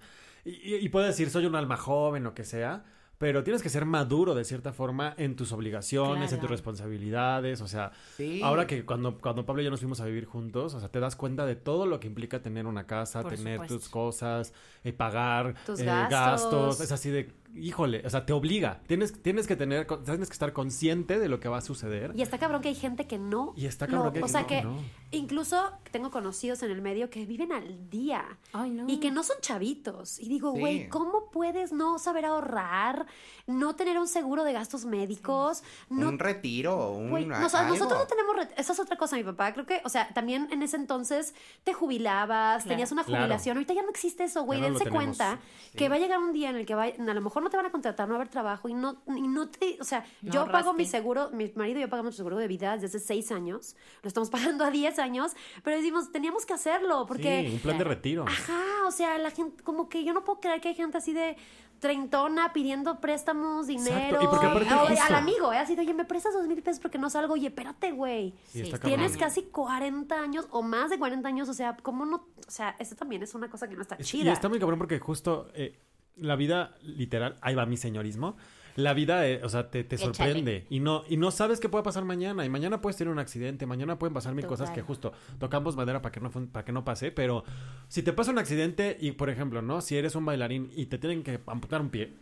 y, 0.47 0.76
y- 0.76 0.88
puedes 0.88 1.09
decir, 1.09 1.28
soy 1.28 1.45
un 1.45 1.54
alma 1.56 1.76
joven, 1.76 2.25
lo 2.25 2.33
que 2.33 2.45
sea, 2.45 2.85
pero 3.18 3.42
tienes 3.42 3.62
que 3.62 3.68
ser 3.70 3.85
maduro 3.87 4.35
de 4.35 4.44
cierta 4.44 4.73
forma 4.73 5.14
en 5.16 5.37
tus 5.37 5.52
obligaciones, 5.52 6.32
en 6.32 6.40
tus 6.40 6.50
responsabilidades, 6.50 7.61
o 7.61 7.68
sea, 7.68 7.92
Sí. 8.16 8.40
ahora 8.42 8.66
que 8.66 8.85
cuando, 8.85 9.18
cuando 9.18 9.46
Pablo 9.46 9.62
y 9.62 9.64
yo 9.64 9.70
nos 9.70 9.80
fuimos 9.80 10.00
a 10.00 10.04
vivir 10.04 10.25
juntos, 10.26 10.75
o 10.75 10.80
sea, 10.80 10.88
te 10.90 11.00
das 11.00 11.16
cuenta 11.16 11.46
de 11.46 11.56
todo 11.56 11.87
lo 11.87 11.99
que 12.00 12.06
implica 12.08 12.42
tener 12.42 12.66
una 12.66 12.87
casa, 12.87 13.23
Por 13.23 13.35
tener 13.35 13.54
supuesto. 13.56 13.75
tus 13.78 13.88
cosas, 13.88 14.52
eh, 14.85 14.92
pagar 14.92 15.54
Tus 15.64 15.80
eh, 15.80 15.85
gastos. 15.87 16.80
es 16.80 16.92
así 16.92 17.11
de, 17.11 17.32
híjole, 17.58 18.02
o 18.04 18.10
sea, 18.10 18.26
te 18.26 18.32
obliga, 18.32 18.80
tienes, 18.86 19.20
tienes 19.22 19.46
que 19.46 19.56
tener, 19.56 19.86
tienes 20.04 20.28
que 20.28 20.32
estar 20.32 20.52
consciente 20.52 21.18
de 21.18 21.28
lo 21.28 21.40
que 21.40 21.48
va 21.48 21.58
a 21.58 21.60
suceder. 21.62 22.12
Y 22.14 22.22
está 22.22 22.38
cabrón 22.38 22.62
que 22.62 22.68
hay 22.68 22.75
gente 22.75 23.06
que 23.06 23.18
no. 23.18 23.52
Y 23.56 23.66
está 23.66 23.86
lo- 23.86 23.92
cabrón 23.92 24.12
que 24.12 24.18
hay 24.18 24.25
O 24.25 24.28
sea 24.28 24.46
que 24.46 24.56
que 24.58 24.62
no. 24.62 24.78
incluso 25.10 25.72
tengo 25.90 26.10
conocidos 26.10 26.62
en 26.62 26.70
el 26.70 26.82
medio 26.82 27.10
que 27.10 27.25
viven 27.26 27.52
al 27.52 27.88
día. 27.90 28.25
Ay, 28.52 28.70
no. 28.70 28.84
Y 28.88 28.98
que 29.00 29.10
no 29.10 29.22
son 29.22 29.36
chavitos. 29.40 30.18
Y 30.20 30.28
digo, 30.28 30.52
Sí. 30.54 30.60
güey, 30.60 30.88
¿cómo 30.88 31.30
puedes 31.30 31.72
no 31.72 31.98
saber 31.98 32.25
ahorrar? 32.26 33.06
No 33.46 33.76
tener 33.76 33.98
un 33.98 34.08
seguro 34.08 34.44
de 34.44 34.52
gastos 34.52 34.84
médicos. 34.84 35.62
No 35.88 36.08
Un 36.08 36.18
retiro, 36.18 36.92
un... 36.92 37.10
Güey, 37.10 37.26
nos- 37.26 37.54
algo. 37.54 37.75
nosotros 37.75 37.98
no 38.00 38.06
tenemos. 38.06 38.36
Esa 38.56 38.72
es 38.72 38.80
otra 38.80 38.96
cosa, 38.96 39.16
mi 39.16 39.25
papá. 39.25 39.52
Creo 39.52 39.66
que, 39.66 39.80
o 39.84 39.88
sea, 39.88 40.08
también 40.14 40.48
en 40.50 40.62
ese 40.62 40.76
entonces 40.76 41.34
te 41.64 41.73
jubilabas, 41.73 42.62
Claro. 42.62 42.69
tenías 42.75 42.92
una 42.92 43.04
Claro. 43.04 43.25
jubilación. 43.25 43.56
Ahorita 43.56 43.75
ya 43.75 43.82
no 43.82 43.90
existe 43.90 44.25
eso, 44.25 44.42
güey. 44.45 44.60
No 44.60 44.69
lo 44.69 44.78
Dense 44.78 44.90
cuenta 44.90 45.38
que 45.76 45.88
va 45.88 45.97
a 45.97 45.99
llegar 45.99 46.19
un 46.19 46.32
día 46.32 46.50
en 46.50 46.56
el 46.56 46.66
que 46.66 46.75
va, 46.75 46.84
a 46.84 47.14
lo 47.14 47.21
mejor 47.21 47.42
te 47.50 47.56
van 47.56 47.67
a 47.67 47.71
contratar, 47.71 48.06
no 48.09 48.15
va 48.15 48.19
a 48.19 48.23
haber 48.23 48.30
trabajo 48.32 48.69
y 48.69 48.75
no, 48.75 49.02
y 49.15 49.26
no 49.28 49.49
te. 49.49 49.76
O 49.80 49.85
sea, 49.85 50.04
No 50.23 50.32
yo 50.32 50.50
pago 50.50 50.73
mi 50.73 50.87
seguro, 50.87 51.30
mi 51.32 51.52
marido 51.54 51.78
y 51.78 51.82
yo 51.82 51.89
pagamos 51.89 52.06
nuestro 52.06 52.23
seguro 52.25 52.37
de 52.37 52.49
vida 52.49 52.73
desde 52.75 52.87
hace 52.87 52.99
seis 53.00 53.30
años. 53.32 53.76
Lo 54.02 54.09
estamos 54.09 54.30
pagando 54.30 54.65
a 54.65 54.71
10 54.71 54.99
años, 54.99 55.32
pero 55.63 55.76
decimos, 55.76 56.11
teníamos 56.13 56.47
que 56.47 56.54
hacerlo 56.54 57.06
porque. 57.06 57.47
sí, 57.49 57.54
un 57.54 57.61
plan 57.61 57.78
de 57.78 57.85
retiro. 57.85 58.25
Ajá, 58.26 58.87
o 58.87 58.91
sea, 58.91 59.19
la 59.19 59.30
gente, 59.30 59.63
como 59.63 59.89
que 59.89 60.04
yo 60.04 60.13
no 60.13 60.25
puedo 60.25 60.41
creer 60.41 60.61
que 60.61 60.69
hay 60.69 60.75
gente 60.75 60.99
así 60.99 61.13
de 61.13 61.37
treintona 61.80 62.52
pidiendo 62.54 63.00
préstamos, 63.00 63.67
dinero. 63.67 64.19
y 64.23 64.26
porque 64.26 64.47
aparte 64.47 64.71
justo- 64.75 65.04
al 65.04 65.15
amigo, 65.15 65.52
¿eh? 65.52 65.59
Así 65.59 65.75
de, 65.75 65.82
oye, 65.82 65.93
me 65.93 66.04
prestas 66.06 66.32
dos 66.32 66.47
mil 66.47 66.63
pesos 66.63 66.80
porque 66.80 66.97
no 66.99 67.11
salgo. 67.11 67.35
Oye, 67.35 67.49
espérate, 67.49 67.93
güey. 67.93 68.35
Sí, 68.47 68.73
Tienes 68.82 69.17
casi 69.17 69.43
40 69.43 70.15
años 70.19 70.47
o 70.50 70.63
más 70.63 70.89
de 70.91 70.99
40 70.99 71.28
años, 71.28 71.49
o 71.50 71.54
sea, 71.54 71.76
¿cómo 71.82 72.06
no? 72.06 72.17
O 72.47 72.50
sea, 72.50 72.75
eso 72.78 72.95
también 72.97 73.23
es 73.23 73.35
una 73.35 73.50
cosa 73.50 73.69
que 73.69 73.75
no 73.76 73.82
está 73.82 73.97
Es- 73.97 74.06
chida. 74.06 74.30
Y 74.30 74.32
está 74.32 74.49
muy 74.49 74.59
cabrón 74.59 74.78
porque 74.78 74.99
justo 74.99 75.49
eh, 75.54 75.78
la 76.16 76.36
vida 76.36 76.74
literal, 76.82 77.36
ahí 77.40 77.54
va 77.54 77.66
mi 77.66 77.76
señorismo. 77.76 78.36
La 78.76 78.92
vida, 78.92 79.26
eh, 79.26 79.40
o 79.42 79.48
sea, 79.48 79.70
te, 79.70 79.84
te 79.84 79.96
Échale. 79.96 80.14
sorprende 80.14 80.66
y 80.68 80.80
no 80.80 81.02
y 81.08 81.16
no 81.16 81.30
sabes 81.30 81.60
qué 81.60 81.68
puede 81.70 81.82
pasar 81.82 82.04
mañana 82.04 82.44
y 82.44 82.50
mañana 82.50 82.82
puedes 82.82 82.98
tener 82.98 83.10
un 83.10 83.18
accidente, 83.18 83.64
mañana 83.64 83.98
pueden 83.98 84.12
pasar 84.12 84.34
mil 84.34 84.44
cosas 84.46 84.70
que 84.70 84.82
justo 84.82 85.14
tocamos 85.38 85.76
madera 85.76 86.02
para 86.02 86.12
que 86.12 86.20
no 86.20 86.30
fun- 86.30 86.48
para 86.48 86.62
que 86.64 86.72
no 86.72 86.84
pase, 86.84 87.10
pero 87.10 87.42
si 87.88 88.02
te 88.02 88.12
pasa 88.12 88.32
un 88.32 88.38
accidente 88.38 88.94
y 89.00 89.12
por 89.12 89.30
ejemplo, 89.30 89.62
¿no? 89.62 89.80
Si 89.80 89.96
eres 89.96 90.14
un 90.14 90.26
bailarín 90.26 90.70
y 90.76 90.86
te 90.86 90.98
tienen 90.98 91.22
que 91.22 91.40
amputar 91.46 91.80
un 91.80 91.88
pie, 91.88 92.12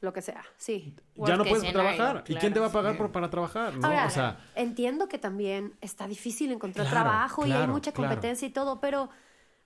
Lo 0.00 0.14
que 0.14 0.22
sea, 0.22 0.42
sí. 0.56 0.94
ya 1.16 1.36
no 1.36 1.44
puedes 1.44 1.60
scenario, 1.60 1.94
trabajar. 1.96 2.24
¿Y 2.28 2.34
quién 2.36 2.54
te 2.54 2.60
va 2.60 2.68
a 2.68 2.72
pagar 2.72 2.92
Sí. 2.92 2.98
por, 2.98 3.12
para 3.12 3.28
trabajar? 3.28 3.76
¿no? 3.76 3.86
Ahora, 3.86 4.06
o 4.06 4.10
sea, 4.10 4.38
entiendo 4.54 5.06
que 5.06 5.18
también 5.18 5.74
está 5.82 6.08
difícil 6.08 6.50
encontrar 6.50 6.86
Claro, 6.88 7.10
trabajo 7.10 7.46
y 7.46 7.52
hay 7.52 7.66
mucha 7.68 7.92
claro. 7.92 8.08
competencia 8.14 8.48
y 8.48 8.50
todo, 8.52 8.80
pero, 8.80 9.10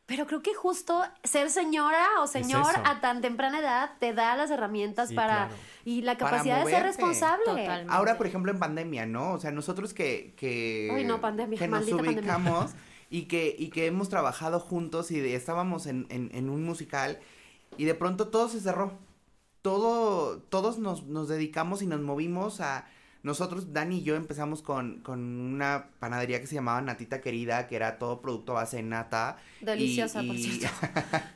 pero 0.07 0.27
creo 0.27 0.43
que 0.43 0.53
justo 0.55 1.03
ser 1.23 1.49
señora 1.51 2.07
o 2.21 2.27
señor 2.27 2.67
a 2.85 3.01
tan 3.01 3.21
temprana 3.23 3.61
edad 3.61 3.93
te 3.99 4.13
da 4.13 4.37
las 4.37 4.51
herramientas 4.51 5.09
Sí, 5.09 5.15
para 5.15 5.47
claro. 5.49 5.55
y 5.85 6.03
la 6.03 6.17
capacidad 6.19 6.63
de 6.65 6.71
ser 6.71 6.83
responsable. 6.83 7.45
Total. 7.47 7.87
Ahora, 7.89 8.17
por 8.19 8.27
ejemplo, 8.27 8.53
en 8.53 8.59
pandemia, 8.59 9.07
¿no? 9.07 9.33
O 9.33 9.39
sea, 9.41 9.51
nosotros 9.51 9.95
que, 9.95 10.35
que, 10.37 10.91
Uy, 10.95 11.05
no, 11.05 11.21
pandemia, 11.21 11.59
que 11.59 11.69
nos 11.69 11.85
pandemia. 11.89 12.21
ubicamos 12.21 12.73
y 13.11 13.23
que, 13.23 13.55
y 13.59 13.71
que 13.71 13.87
hemos 13.87 14.09
trabajado 14.11 14.61
juntos 14.61 15.11
y 15.11 15.21
de- 15.21 15.35
estábamos 15.37 15.87
en, 15.87 16.07
en, 16.11 16.31
en 16.35 16.51
un 16.51 16.65
musical 16.65 17.19
y 17.79 17.85
de 17.85 17.95
pronto 17.95 18.29
todo 18.29 18.49
se 18.49 18.61
cerró. 18.61 18.93
Todo, 19.63 20.39
todos 20.41 20.79
nos, 20.79 21.05
nos 21.05 21.29
dedicamos 21.29 21.81
y 21.83 21.87
nos 21.87 22.01
movimos 22.01 22.61
a... 22.61 22.87
Nosotros, 23.25 23.73
Dani 23.73 23.99
y 23.99 24.03
yo, 24.03 24.15
empezamos 24.15 24.63
con, 24.63 25.01
con 25.01 25.19
una 25.21 25.87
panadería 25.99 26.41
que 26.41 26.47
se 26.47 26.55
llamaba 26.55 26.81
Natita 26.83 27.21
Querida, 27.21 27.67
que 27.67 27.75
era 27.75 27.99
todo 27.99 28.21
producto 28.21 28.53
a 28.53 28.57
base 28.63 28.77
de 28.77 28.83
nata. 28.85 29.39
y- 29.61 29.65
Deliciosa, 29.65 30.21
por 30.23 30.37
y- 30.37 30.43
cierto. 30.43 30.77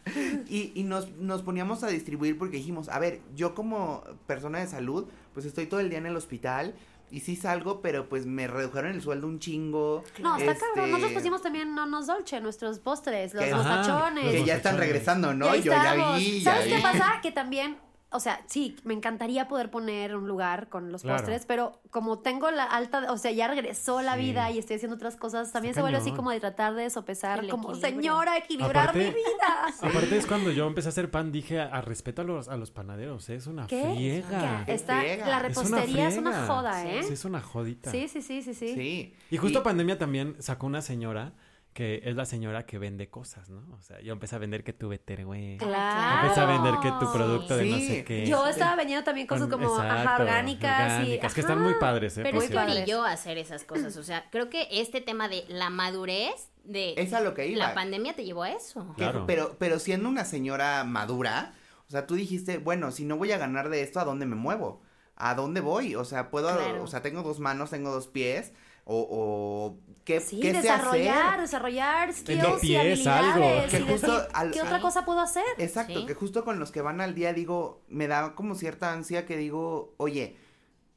y, 0.48 0.72
y 0.74 0.84
nos, 0.84 1.10
nos 1.12 1.42
poníamos 1.42 1.82
a 1.82 1.88
distribuir 1.88 2.38
porque 2.38 2.58
dijimos, 2.58 2.88
a 2.88 2.98
ver, 2.98 3.20
yo 3.34 3.54
como 3.54 4.04
persona 4.26 4.58
de 4.60 4.66
salud, 4.66 5.06
pues 5.34 5.46
estoy 5.46 5.66
todo 5.66 5.80
el 5.80 5.88
día 5.90 5.98
en 5.98 6.06
el 6.06 6.16
hospital 6.16 6.74
y 7.10 7.20
sí 7.20 7.36
salgo, 7.36 7.80
pero 7.80 8.06
pues 8.08 8.26
me 8.26 8.46
redujeron 8.46 8.92
el 8.92 9.00
sueldo 9.00 9.26
un 9.26 9.38
chingo. 9.38 10.04
No, 10.20 10.36
está 10.36 10.52
Este, 10.52 10.64
cabrón. 10.74 10.90
Nosotros 10.90 11.12
pusimos 11.14 11.40
también 11.42 11.74
Nonos 11.74 12.06
Dolce, 12.06 12.38
nuestros 12.42 12.80
postres, 12.80 13.32
los 13.32 13.50
mostachones. 13.50 14.30
Que 14.30 14.44
ya 14.44 14.56
están 14.56 14.76
regresando, 14.76 15.32
¿no? 15.32 15.54
Y 15.56 15.62
Yo 15.62 15.72
ya 15.72 15.94
vi, 16.18 16.42
ya 16.42 16.52
¿Sabes 16.52 16.68
qué 16.68 16.76
vi. 16.76 16.82
pasa? 16.82 17.20
Que 17.22 17.32
también, 17.32 17.78
o 18.10 18.20
sea, 18.20 18.40
sí, 18.46 18.74
me 18.84 18.94
encantaría 18.94 19.48
poder 19.48 19.70
poner 19.70 20.16
un 20.16 20.26
lugar 20.26 20.68
con 20.70 20.90
los 20.92 21.02
Claro. 21.02 21.18
postres, 21.18 21.44
pero 21.44 21.80
como 21.90 22.20
tengo 22.20 22.50
la 22.50 22.64
alta, 22.64 23.12
o 23.12 23.18
sea, 23.18 23.30
ya 23.32 23.48
regresó 23.48 24.00
la 24.00 24.14
Sí. 24.14 24.20
vida 24.20 24.50
y 24.50 24.58
estoy 24.58 24.76
haciendo 24.76 24.96
otras 24.96 25.16
cosas, 25.16 25.52
también 25.52 25.70
Está 25.72 25.80
se 25.80 25.82
vuelve 25.82 25.98
así 25.98 26.12
como 26.12 26.30
de 26.30 26.40
tratar 26.40 26.74
de 26.74 26.88
sopesar, 26.90 27.40
El 27.40 27.50
como 27.50 27.70
equilibrio. 27.74 27.96
señora, 28.12 28.36
equilibrar 28.38 28.88
Aparte- 28.88 28.98
mi 29.08 29.10
vida. 29.10 29.66
aparte 29.82 30.16
es 30.16 30.26
cuando 30.26 30.50
yo 30.50 30.66
empecé 30.66 30.88
a 30.88 30.90
hacer 30.90 31.10
pan, 31.10 31.32
dije 31.32 31.60
a, 31.60 31.66
a 31.66 31.80
respeto 31.82 32.22
a 32.22 32.24
los, 32.24 32.48
a 32.48 32.56
los 32.56 32.70
panaderos, 32.70 33.28
¿eh? 33.28 33.34
es 33.36 33.46
una 33.46 33.66
¿Qué? 33.66 33.82
friega. 33.82 34.64
Que 34.64 34.72
Está, 34.74 35.00
friega. 35.00 35.26
la 35.26 35.36
Es 35.46 35.56
una 35.58 35.78
repostería 35.78 36.08
es 36.08 36.16
una, 36.18 36.46
joda, 36.46 36.86
¿eh? 36.86 37.02
Sí, 37.02 37.12
es 37.12 37.24
una 37.26 37.40
jodita. 37.42 37.90
Sí, 37.90 38.08
sí, 38.08 38.22
sí, 38.22 38.42
sí, 38.42 38.54
sí. 38.54 38.74
Sí. 38.74 39.14
Y 39.30 39.36
justo 39.36 39.62
pandemia 39.62 39.98
también 39.98 40.34
sacó 40.40 40.66
una 40.66 40.80
señora 40.82 41.32
que 41.72 42.00
es 42.04 42.16
la 42.16 42.24
señora 42.24 42.66
que 42.66 42.78
vende 42.78 43.08
cosas, 43.08 43.50
¿no? 43.50 43.62
O 43.76 43.80
sea, 43.82 44.00
yo 44.00 44.12
empecé 44.12 44.34
a 44.34 44.38
vender 44.38 44.64
que 44.64 44.72
tu 44.72 44.88
güey. 44.88 45.56
Claro. 45.58 46.22
Empecé 46.22 46.40
a 46.40 46.46
vender 46.46 46.74
que 46.82 46.90
tu 46.98 47.12
producto 47.12 47.56
de 47.56 47.64
no 47.66 47.76
sé 47.78 48.04
qué. 48.04 48.26
Yo 48.26 48.46
estaba 48.48 48.74
vendiendo 48.76 49.04
también 49.04 49.26
cosas 49.26 49.48
como, 49.48 49.76
ajá, 49.76 50.00
exacto, 50.00 50.22
orgánicas, 50.24 50.90
y... 50.90 50.94
orgánicas, 50.94 51.34
que 51.34 51.40
están 51.40 51.62
muy 51.62 51.74
padres, 51.74 52.18
¿eh? 52.18 52.22
Pero 52.24 52.42
es 52.42 52.50
que 52.50 52.58
brilló 52.58 53.04
hacer 53.04 53.38
esas 53.38 53.64
cosas. 53.64 53.96
O 53.96 54.02
sea, 54.02 54.28
creo 54.30 54.50
que 54.50 54.66
este 54.70 55.00
tema 55.00 55.28
de 55.28 55.44
la 55.48 55.70
madurez 55.70 56.50
de 56.64 56.94
Es 56.96 57.12
a 57.12 57.20
lo 57.20 57.34
que 57.34 57.46
iba. 57.46 57.68
la 57.68 57.74
pandemia 57.74 58.14
te 58.14 58.24
llevó 58.24 58.42
a 58.42 58.50
eso. 58.50 58.94
Claro. 58.96 59.24
Pero, 59.26 59.56
pero 59.58 59.78
siendo 59.78 60.08
una 60.08 60.24
señora 60.24 60.84
madura, 60.84 61.54
o 61.86 61.90
sea, 61.90 62.06
tú 62.06 62.14
dijiste, 62.16 62.58
bueno, 62.58 62.90
si 62.90 63.04
no 63.04 63.16
voy 63.16 63.32
a 63.32 63.38
ganar 63.38 63.68
de 63.68 63.82
esto, 63.82 64.00
¿a 64.00 64.04
dónde 64.04 64.26
me 64.26 64.36
muevo? 64.36 64.82
¿a 65.18 65.34
dónde 65.34 65.60
voy? 65.60 65.94
O 65.96 66.04
sea, 66.04 66.30
puedo, 66.30 66.48
Claro. 66.48 66.82
o 66.82 66.86
sea, 66.86 67.02
tengo 67.02 67.22
dos 67.22 67.40
manos, 67.40 67.70
tengo 67.70 67.90
dos 67.90 68.06
pies, 68.06 68.52
o, 68.90 69.06
o 69.10 69.78
¿qué, 70.04 70.18
Sí, 70.20 70.40
qué 70.40 70.52
desarrollar, 70.54 71.28
hacer? 71.28 71.40
desarrollar 71.42 72.12
skills 72.14 72.64
y 72.64 72.66
pies, 72.68 73.06
algo. 73.06 73.30
habilidades. 73.44 73.70
Que 73.70 73.78
y 73.78 73.82
justo 73.82 74.12
decir, 74.12 74.28
al- 74.32 74.50
¿qué 74.50 74.62
otra 74.62 74.80
cosa 74.80 75.04
puedo 75.04 75.20
hacer? 75.20 75.44
Exacto, 75.58 76.00
Sí. 76.00 76.06
que 76.06 76.14
justo 76.14 76.44
con 76.44 76.58
los 76.58 76.72
que 76.72 76.80
van 76.80 77.00
al 77.02 77.14
día 77.14 77.32
digo, 77.34 77.82
me 77.88 78.08
da 78.08 78.34
como 78.34 78.54
cierta 78.54 78.92
ansia 78.92 79.26
que 79.26 79.36
digo, 79.36 79.94
oye, 79.98 80.36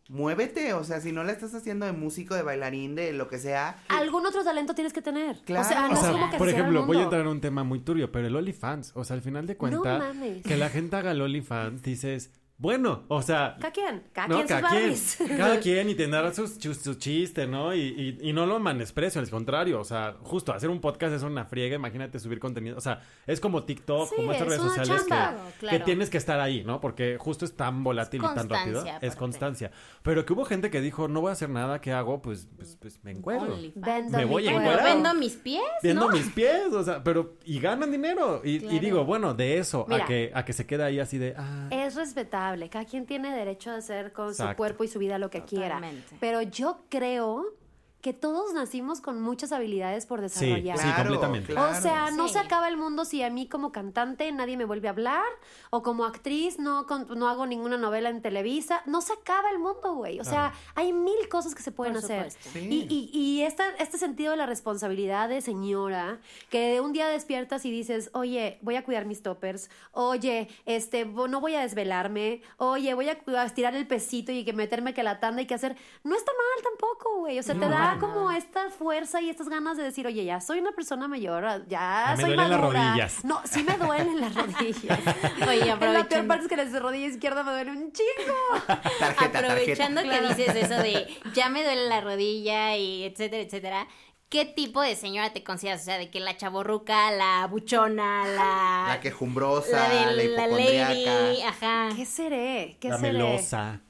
muévete, 0.10 0.74
o 0.74 0.84
sea, 0.84 1.00
si 1.00 1.12
no 1.12 1.24
la 1.24 1.32
estás 1.32 1.54
haciendo 1.56 1.86
de 1.86 1.92
músico, 1.94 2.36
de 2.36 2.42
bailarín, 2.42 2.96
de 2.96 3.14
lo 3.14 3.28
que 3.30 3.40
sea. 3.40 3.78
Algún 3.88 4.26
otro 4.26 4.44
talento 4.44 4.74
tienes 4.76 4.92
que 4.94 5.02
tener. 5.02 5.40
Claro. 5.46 5.66
O 5.66 5.70
sea, 5.70 5.82
no 5.88 5.92
O 5.92 5.94
es 5.94 6.00
sea, 6.00 6.12
como 6.12 6.30
que 6.30 6.38
por 6.38 6.50
ejemplo, 6.50 6.86
voy 6.86 6.98
a 6.98 7.04
entrar 7.04 7.22
en 7.22 7.28
un 7.28 7.40
tema 7.42 7.64
muy 7.64 7.80
turbio, 7.80 8.12
pero 8.12 8.28
el 8.28 8.36
OnlyFans, 8.36 8.92
o 8.96 9.04
sea, 9.04 9.16
al 9.16 9.22
final 9.22 9.48
de 9.48 9.56
cuentas, 9.58 10.04
que 10.44 10.58
la 10.58 10.70
gente 10.70 10.96
haga 10.98 11.12
el 11.12 11.22
OnlyFans, 11.22 11.82
dices, 11.82 12.32
bueno, 12.62 13.04
o 13.08 13.24
sea, 13.24 13.58
Cada 13.60 13.74
quien, 13.74 14.04
cada 14.14 14.28
no, 14.28 14.36
quien 14.36 14.48
sus 14.48 14.58
cada 14.62 14.70
quien, 14.70 15.38
cada 15.38 15.60
quien 15.60 15.90
y 15.90 15.96
tendrá 15.96 16.32
sus, 16.32 16.52
sus- 16.52 16.78
su 16.78 16.94
chiste, 16.94 17.48
¿no? 17.48 17.74
Y, 17.74 17.80
y, 18.22 18.30
y 18.30 18.34
no 18.34 18.46
lo 18.46 18.60
menosprecio, 18.60 19.20
al 19.20 19.28
contrario, 19.32 19.80
o 19.80 19.84
sea, 19.84 20.16
justo 20.22 20.54
hacer 20.54 20.70
un 20.70 20.80
podcast 20.80 21.16
es 21.16 21.24
una 21.24 21.46
friega, 21.46 21.76
imagínate 21.76 22.20
subir 22.20 22.40
contenido, 22.40 22.78
o 22.78 22.82
sea, 22.82 23.02
es 23.26 23.40
como 23.40 23.64
TikTok, 23.64 24.10
Sí, 24.10 24.16
como 24.16 24.32
estas 24.32 24.48
es 24.48 24.54
redes 24.60 24.62
sociales 24.76 25.02
que. 25.04 25.08
Claro. 25.08 25.40
que 25.70 25.80
tienes 25.80 26.12
que 26.12 26.18
estar 26.20 26.40
ahí, 26.40 26.64
¿no? 26.64 26.80
Porque 26.80 27.18
justo 27.20 27.46
es 27.46 27.56
tan 27.58 27.84
volátil 27.84 28.24
Es 28.24 28.32
y 28.32 28.36
tan 28.36 28.48
rápido, 28.48 28.74
constancia, 28.76 28.94
es 28.98 28.98
aparte. 29.00 29.18
constancia. 29.18 29.72
Pero 30.04 30.24
que 30.26 30.34
hubo 30.34 30.46
gente 30.46 30.70
que 30.70 30.82
dijo, 30.82 31.08
no 31.08 31.22
voy 31.22 31.30
a 31.30 31.34
hacer 31.34 31.50
nada, 31.50 31.82
¿qué 31.82 31.92
hago? 31.92 32.22
Pues, 32.22 32.48
pues, 32.58 32.78
pues 32.80 33.00
me 33.04 33.10
encuentro. 33.12 33.58
Vendo 33.76 34.18
Me 34.20 34.26
voy 34.26 34.48
a 34.48 34.52
encuerar. 34.52 34.84
vendo 34.84 35.14
mis 35.16 35.34
pies, 35.36 35.64
Viendo 35.82 36.08
¿no? 36.08 36.14
mis 36.14 36.28
pies, 36.30 36.72
o 36.74 36.84
sea, 36.84 37.04
pero 37.04 37.38
y 37.44 37.60
ganan 37.60 37.92
dinero. 37.92 38.42
Y, 38.44 38.60
digo, 38.80 39.04
bueno, 39.04 39.34
de 39.34 39.58
eso 39.58 39.86
Mira. 39.90 40.04
a 40.04 40.08
que 40.08 40.32
a 40.34 40.46
que 40.46 40.54
se 40.54 40.66
quede 40.68 40.84
ahí 40.84 41.00
así 41.00 41.18
de 41.18 41.34
ah, 41.38 41.68
Es 41.72 41.96
respetable, 41.96 42.51
cada 42.70 42.86
quien 42.86 43.06
tiene 43.06 43.36
derecho 43.36 43.72
a 43.72 43.76
hacer 43.76 44.12
con 44.14 44.34
su 44.36 44.44
cuerpo 44.56 44.84
y 44.84 44.88
su 44.88 45.00
vida 45.00 45.18
lo 45.18 45.30
que 45.30 45.44
quiera. 45.44 45.76
Totalmente. 45.76 46.16
Pero 46.20 46.42
yo 46.42 46.82
creo 46.90 47.61
que 48.02 48.14
todos 48.14 48.54
nacimos 48.54 49.00
con 49.00 49.22
muchas 49.22 49.52
habilidades 49.52 50.06
por 50.08 50.20
Sí, 50.30 50.46
desarrollar. 50.46 50.78
sí, 50.80 50.88
completamente. 50.96 51.54
claro. 51.54 51.78
O 51.78 51.82
sea, 51.82 52.12
no 52.12 52.28
Sí. 52.28 52.34
se 52.34 52.40
acaba 52.40 52.68
el 52.68 52.76
mundo 52.78 53.06
si 53.06 53.22
a 53.22 53.30
mí 53.30 53.48
como 53.48 53.72
cantante 53.72 54.32
nadie 54.32 54.58
me 54.58 54.66
vuelve 54.66 54.88
a 54.88 54.92
hablar 54.92 55.24
o 55.70 55.84
como 55.84 56.06
actriz 56.06 56.58
no, 56.60 56.88
con- 56.88 57.08
no 57.18 57.30
hago 57.30 57.46
ninguna 57.46 57.78
novela 57.78 58.10
en 58.10 58.22
Televisa. 58.22 58.82
No 58.86 59.02
se 59.02 59.14
acaba 59.14 59.52
el 59.52 59.60
mundo, 59.60 59.94
güey. 59.94 60.20
O 60.20 60.24
sea, 60.24 60.54
hay 60.76 60.94
mil 60.94 61.30
cosas 61.30 61.54
que 61.54 61.62
se 61.62 61.72
pueden 61.72 61.94
Por 61.94 62.04
hacer. 62.04 62.28
Y, 62.56 62.60
Sí. 62.60 62.88
y, 62.90 63.10
y 63.14 63.42
esta, 63.44 63.70
este 63.78 63.98
sentido 63.98 64.32
de 64.32 64.38
la 64.38 64.46
responsabilidad 64.48 65.30
de 65.30 65.42
señora, 65.42 66.20
que 66.50 66.82
un 66.82 66.94
día 66.94 67.08
despiertas 67.08 67.66
y 67.66 67.72
dices, 67.72 68.10
oye, 68.14 68.58
voy 68.62 68.76
a 68.78 68.84
cuidar 68.84 69.06
mis 69.06 69.22
toppers, 69.22 69.70
oye, 69.92 70.48
este, 70.66 71.06
no 71.06 71.40
voy 71.40 71.56
a 71.56 71.62
desvelarme, 71.62 72.42
oye, 72.58 72.94
voy 72.96 73.10
a, 73.10 73.18
estirar 73.46 73.76
el 73.76 73.86
pesito 73.88 74.32
y 74.32 74.44
que 74.44 74.54
meterme 74.54 74.94
que 74.94 75.04
la 75.04 75.20
tanda 75.20 75.42
y 75.42 75.46
que 75.46 75.54
hacer, 75.54 75.76
no 76.04 76.16
está 76.16 76.32
mal 76.32 76.64
tampoco, 76.64 77.20
güey. 77.20 77.38
O 77.40 77.44
sea, 77.44 77.54
te 77.56 77.62
No, 77.62 77.70
da 77.94 78.00
como 78.00 78.32
esta 78.32 78.70
fuerza 78.70 79.22
y 79.22 79.30
estas 79.30 79.50
ganas 79.50 79.78
de 79.78 79.84
decir, 79.84 80.06
oye, 80.08 80.24
ya 80.26 80.42
soy 80.42 80.60
una 80.60 80.72
persona 80.72 81.08
mayor, 81.08 81.44
ya, 81.68 82.06
Ya 82.10 82.14
me 82.18 82.22
soy 82.22 82.26
duelen 82.36 82.50
las 82.50 82.60
madura. 82.60 82.88
rodillas. 82.90 83.26
No, 83.26 83.42
sí 83.46 83.64
me 83.64 83.78
duelen 83.78 84.22
las 84.22 84.36
rodillas. 84.36 85.00
Oye, 85.48 85.62
En 85.62 85.68
la 85.68 85.80
peor 85.80 85.96
aprovechando, 85.98 86.28
parte 86.28 86.44
es 86.46 86.50
que 86.50 86.56
la 86.58 86.80
rodilla 86.80 87.08
izquierda 87.08 87.44
me 87.44 87.52
duele 87.52 87.72
un 87.72 87.92
chingo. 87.92 88.34
Tarjeta, 89.00 89.40
aprovechando 89.40 90.02
tarjeta. 90.02 90.28
que 90.36 90.44
dices 90.44 90.56
eso 90.72 90.82
de 90.82 91.08
ya 91.34 91.50
me 91.50 91.64
duele 91.64 91.88
la 91.88 92.02
rodilla 92.02 92.76
y 92.78 93.04
etcétera, 93.04 93.44
etcétera. 93.44 93.88
¿Qué 94.30 94.46
tipo 94.46 94.82
de 94.82 94.96
señora 94.96 95.34
te 95.34 95.44
consideras? 95.44 95.82
O 95.82 95.84
sea, 95.84 95.98
de 95.98 96.10
que 96.10 96.22
la 96.22 96.38
chaborruca, 96.38 97.12
la 97.12 97.46
buchona, 97.48 98.26
la... 98.26 98.86
La 98.88 99.00
quejumbrosa, 99.02 99.90
la 99.90 100.06
la, 100.06 100.14
de 100.14 100.28
la 100.30 100.44
hipocondriaca. 100.46 100.94
lady, 100.94 101.42
ajá. 101.42 101.90
¿Qué 101.98 102.06
seré? 102.06 102.78
¿Qué 102.80 102.88
la 102.88 102.98
seré? 102.98 103.12
melosa. 103.12 103.82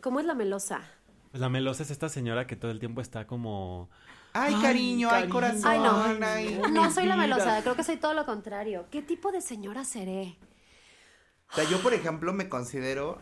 ¿Cómo 0.00 0.18
es 0.18 0.26
la 0.26 0.34
melosa? 0.34 0.80
Pues 1.30 1.40
la 1.40 1.48
melosa 1.48 1.82
es 1.82 1.90
esta 1.90 2.08
señora 2.08 2.46
que 2.46 2.56
todo 2.56 2.70
el 2.70 2.78
tiempo 2.78 3.00
está 3.00 3.26
como 3.26 3.90
Ay, 4.32 4.54
Ay, 4.56 4.62
cariño, 4.62 5.08
ay, 5.10 5.28
corazón. 5.28 5.62
Ay, 5.64 5.78
no. 5.80 6.26
ay. 6.26 6.60
No 6.72 6.90
soy 6.90 7.06
la 7.06 7.16
melosa, 7.16 7.60
creo 7.62 7.74
que 7.76 7.84
soy 7.84 7.96
todo 7.96 8.14
lo 8.14 8.24
contrario. 8.26 8.86
¿Qué 8.90 9.02
tipo 9.02 9.32
de 9.32 9.40
señora 9.40 9.84
seré? 9.84 10.36
O 11.50 11.54
sea, 11.54 11.64
yo, 11.64 11.80
por 11.80 11.94
ejemplo, 11.94 12.32
me 12.34 12.48
considero, 12.48 13.20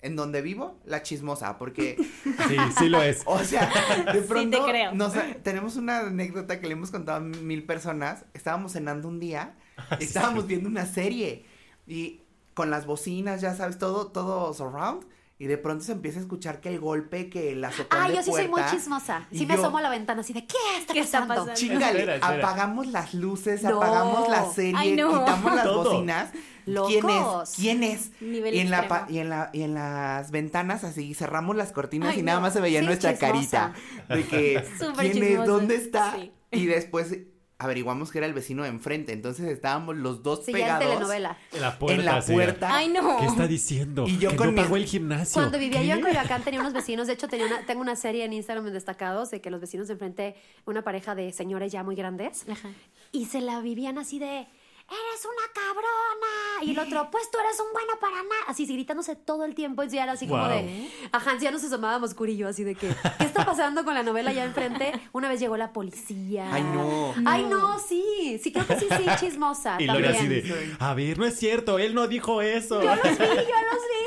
en 0.00 0.14
donde 0.16 0.42
vivo, 0.42 0.78
la 0.84 1.02
chismosa, 1.02 1.58
porque, 1.58 1.96
Sí, 2.48 2.56
sí 2.78 2.88
lo 2.88 3.02
es. 3.02 3.22
o 3.26 3.38
sea, 3.40 3.68
de 4.12 4.22
pronto, 4.22 4.64
creo. 4.64 4.92
nos- 4.94 5.14
tenemos 5.42 5.76
una 5.76 6.00
anécdota 6.00 6.60
que 6.60 6.66
le 6.68 6.74
hemos 6.74 6.90
contado 6.92 7.18
a 7.18 7.20
mil 7.20 7.64
personas. 7.64 8.24
Estábamos 8.32 8.72
cenando 8.72 9.08
un 9.08 9.18
día, 9.20 9.56
Ah, 9.76 9.98
y 10.00 10.04
estábamos 10.04 10.46
viendo 10.46 10.68
una 10.68 10.86
serie, 10.86 11.44
y 11.86 12.20
con 12.54 12.70
las 12.70 12.86
bocinas, 12.86 13.40
ya 13.40 13.54
sabes, 13.56 13.76
todo, 13.78 14.06
todo 14.12 14.54
surround, 14.54 15.04
y 15.36 15.46
de 15.46 15.58
pronto 15.58 15.84
se 15.84 15.92
empieza 15.92 16.18
a 16.18 16.22
escuchar 16.22 16.60
que 16.60 16.68
el 16.68 16.78
golpe, 16.78 17.28
que 17.28 17.56
la 17.56 17.68
azotón 17.68 17.98
Ah, 18.00 18.08
de 18.08 18.14
yo 18.16 18.22
sí 18.22 18.30
soy 18.30 18.46
muy 18.48 18.62
chismosa. 18.70 19.26
Sí 19.32 19.46
me 19.46 19.54
yo- 19.54 19.60
asomo 19.62 19.78
a 19.78 19.82
la 19.82 19.90
ventana 19.90 20.20
así 20.20 20.32
de 20.32 20.46
¿qué 20.46 20.56
está 20.78 20.92
¿Qué 20.92 21.00
está 21.00 21.20
pasando? 21.26 21.34
pasando? 21.46 21.54
Chíngale, 21.54 21.98
Espera, 22.00 22.14
espera. 22.16 22.36
apagamos 22.48 22.86
las 22.86 23.14
luces, 23.14 23.62
No. 23.64 23.76
apagamos 23.82 24.28
la 24.28 24.44
serie, 24.52 24.74
Ay, 24.76 24.92
no. 24.96 25.18
quitamos 25.20 25.54
las 25.54 25.64
Todo. 25.64 25.84
bocinas. 25.84 26.30
¿Quién 26.64 26.74
Locos. 26.74 27.50
es? 27.50 27.56
¿Quién 27.56 27.82
es? 27.82 28.10
Nivel 28.22 28.54
y 28.54 28.60
en, 28.60 28.70
la 28.70 28.88
pa- 28.88 29.06
y, 29.10 29.18
en 29.18 29.28
la, 29.28 29.50
y 29.52 29.62
en 29.62 29.74
las 29.74 30.30
ventanas 30.30 30.82
así 30.84 31.12
cerramos 31.14 31.56
las 31.56 31.72
cortinas 31.72 32.14
Ay, 32.14 32.20
y 32.20 32.22
nada 32.22 32.40
más 32.40 32.54
se 32.54 32.60
veía 32.62 32.80
Sí, 32.80 32.86
nuestra 32.86 33.12
chismosa. 33.18 33.72
carita. 34.08 34.14
De 34.14 34.24
que, 34.26 34.64
Súper 34.78 35.10
¿quién 35.12 35.24
es? 35.40 35.46
¿Dónde 35.46 35.74
está? 35.76 36.14
Sí. 36.16 36.32
Y 36.52 36.66
después 36.66 37.14
averiguamos 37.58 38.10
que 38.10 38.18
era 38.18 38.26
el 38.26 38.34
vecino 38.34 38.62
de 38.64 38.68
enfrente. 38.68 39.12
Entonces 39.12 39.46
estábamos 39.46 39.96
los 39.96 40.22
dos 40.22 40.44
Sí, 40.44 40.52
ya 40.52 40.58
en 40.58 40.64
pegados 40.64 40.84
telenovela. 40.88 41.38
En 41.52 41.60
la 41.60 41.78
puerta. 41.78 42.00
en 42.00 42.04
la 42.06 42.22
sí. 42.22 42.32
puerta. 42.32 42.74
Ay, 42.76 42.88
no. 42.88 43.18
¿Qué 43.18 43.26
está 43.26 43.46
diciendo? 43.46 44.04
Y 44.06 44.18
yo 44.18 44.30
que 44.30 44.36
con 44.36 44.46
no 44.48 44.52
mis- 44.52 44.62
pagó 44.62 44.76
el 44.76 44.86
gimnasio. 44.86 45.40
Cuando 45.40 45.58
vivía 45.58 45.82
yo 45.82 45.94
en. 45.94 46.00
Coyoacán 46.00 46.42
tenía 46.42 46.60
unos 46.60 46.72
vecinos, 46.72 47.06
de 47.06 47.12
hecho 47.14 47.28
tenía 47.28 47.46
una, 47.46 47.64
tengo 47.66 47.80
una 47.80 47.96
serie 47.96 48.24
en 48.24 48.32
Instagram 48.32 48.66
destacados 48.72 49.30
de 49.30 49.40
que 49.40 49.50
los 49.50 49.60
vecinos 49.60 49.86
de 49.88 49.92
enfrente, 49.94 50.34
una 50.66 50.82
pareja 50.82 51.14
de 51.14 51.32
señores 51.32 51.70
ya 51.72 51.82
muy 51.82 51.94
grandes, 51.94 52.44
Ajá. 52.48 52.70
y 53.12 53.26
se 53.26 53.40
la 53.40 53.60
vivían 53.60 53.98
así 53.98 54.18
de 54.18 54.46
eres 54.90 55.24
una 55.24 55.52
cabrona 55.54 56.62
y 56.62 56.70
el 56.72 56.78
otro 56.78 57.08
pues 57.10 57.30
tú 57.30 57.38
eres 57.38 57.58
un 57.58 57.72
bueno 57.72 57.92
para 58.00 58.16
nada. 58.16 58.42
Así 58.46 58.66
sí, 58.66 58.74
gritándose 58.74 59.16
todo 59.16 59.44
el 59.44 59.54
tiempo 59.54 59.82
y 59.82 59.88
ya 59.88 60.02
era 60.04 60.12
así 60.12 60.26
como 60.26 60.46
de 60.48 60.90
ajá 61.12 61.36
ya 61.38 61.50
nos 61.50 61.64
asomábamos 61.64 62.14
curillo 62.14 62.48
así 62.48 62.64
de 62.64 62.74
que 62.74 62.94
qué 63.18 63.24
está 63.24 63.44
pasando 63.46 63.84
con 63.84 63.94
la 63.94 64.02
novela 64.02 64.32
ya 64.32 64.44
enfrente 64.44 64.92
una 65.12 65.28
vez 65.28 65.40
llegó 65.40 65.56
la 65.56 65.72
policía. 65.72 66.48
Ay, 66.52 66.62
no. 66.62 67.14
ay 67.26 67.44
no 67.44 67.78
sí 67.78 68.38
sí 68.42 68.52
creo 68.52 68.66
que 68.66 68.78
sí 68.78 68.86
sí 68.96 69.04
chismosa 69.20 69.76
Y 69.80 69.86
Lore 69.86 70.08
así 70.08 70.18
también. 70.18 70.42
de, 70.44 70.76
a 70.78 70.94
ver, 70.94 71.18
no 71.18 71.24
es 71.24 71.38
cierto, 71.38 71.78
él 71.78 71.94
no 71.94 72.06
dijo 72.06 72.42
eso. 72.42 72.82
yo 72.82 72.94
los 72.94 73.02
vi 73.02 73.10
yo 73.10 73.24
los 73.24 73.38
vi 73.38 74.03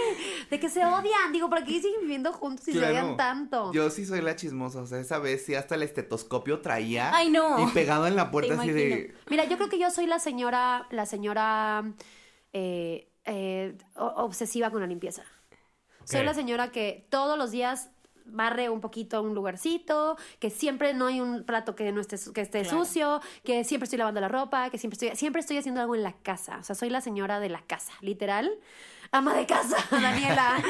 de 0.50 0.60
que 0.60 0.70
se 0.70 0.86
odian 0.86 1.32
digo 1.32 1.50
¿por 1.50 1.64
qué 1.64 1.82
siguen 1.82 2.02
viviendo 2.02 2.32
juntos 2.34 2.68
y 2.68 2.74
se 2.74 2.80
odian 2.86 3.18
tanto 3.18 3.72
Yo 3.74 3.90
sí 3.90 4.06
soy 4.06 4.22
la 4.22 4.36
chismosa. 4.36 4.82
O 4.82 4.86
sea, 4.88 5.00
esa 5.00 5.20
vez 5.20 5.46
sí 5.46 5.56
hasta 5.56 5.76
el 5.76 5.84
estetoscopio 5.84 6.62
traía. 6.62 7.12
Ay, 7.14 7.30
no. 7.30 7.62
Y 7.62 7.72
pegado 7.72 8.08
en 8.08 8.16
la 8.16 8.32
puerta 8.32 8.56
Te 8.56 8.60
así 8.62 8.72
de. 8.72 9.14
Mira, 9.30 9.46
yo 9.46 9.58
creo 9.58 9.70
que 9.70 9.80
yo 9.80 9.90
soy 9.92 10.06
la 10.08 10.20
señora, 10.20 10.88
la 10.92 11.06
señora 11.06 11.84
eh, 12.54 13.10
eh, 13.26 13.78
obsesiva 13.96 14.72
con 14.72 14.82
la 14.82 14.88
limpieza. 14.88 15.24
Soy 16.06 16.24
la 16.24 16.34
señora 16.34 16.72
que 16.72 17.06
todos 17.10 17.38
los 17.38 17.52
días 17.52 17.90
barre 18.30 18.70
un 18.70 18.82
poquito 18.82 19.22
un 19.22 19.34
lugarcito, 19.34 20.18
que 20.40 20.50
siempre 20.50 20.94
no 20.94 21.08
hay 21.08 21.22
un 21.22 21.44
plato 21.44 21.76
que 21.76 21.92
no 21.92 22.02
esté, 22.02 22.18
que 22.34 22.42
esté 22.42 22.62
Claro. 22.62 22.86
sucio, 22.86 23.22
que 23.44 23.64
siempre 23.64 23.86
estoy 23.86 24.00
lavando 24.00 24.22
la 24.22 24.28
ropa, 24.28 24.70
que 24.70 24.78
siempre 24.78 24.96
estoy, 24.96 25.18
siempre 25.18 25.40
estoy 25.42 25.58
haciendo 25.58 25.82
algo 25.82 25.96
en 25.96 26.04
la 26.04 26.14
casa. 26.14 26.58
O 26.60 26.64
sea, 26.64 26.76
soy 26.76 26.90
la 26.90 27.02
señora 27.02 27.40
de 27.40 27.50
la 27.50 27.62
casa, 27.62 27.94
literal. 28.02 28.52
Ama 29.12 29.36
de 29.36 29.46
casa, 29.46 29.78
Daniela. 29.92 30.62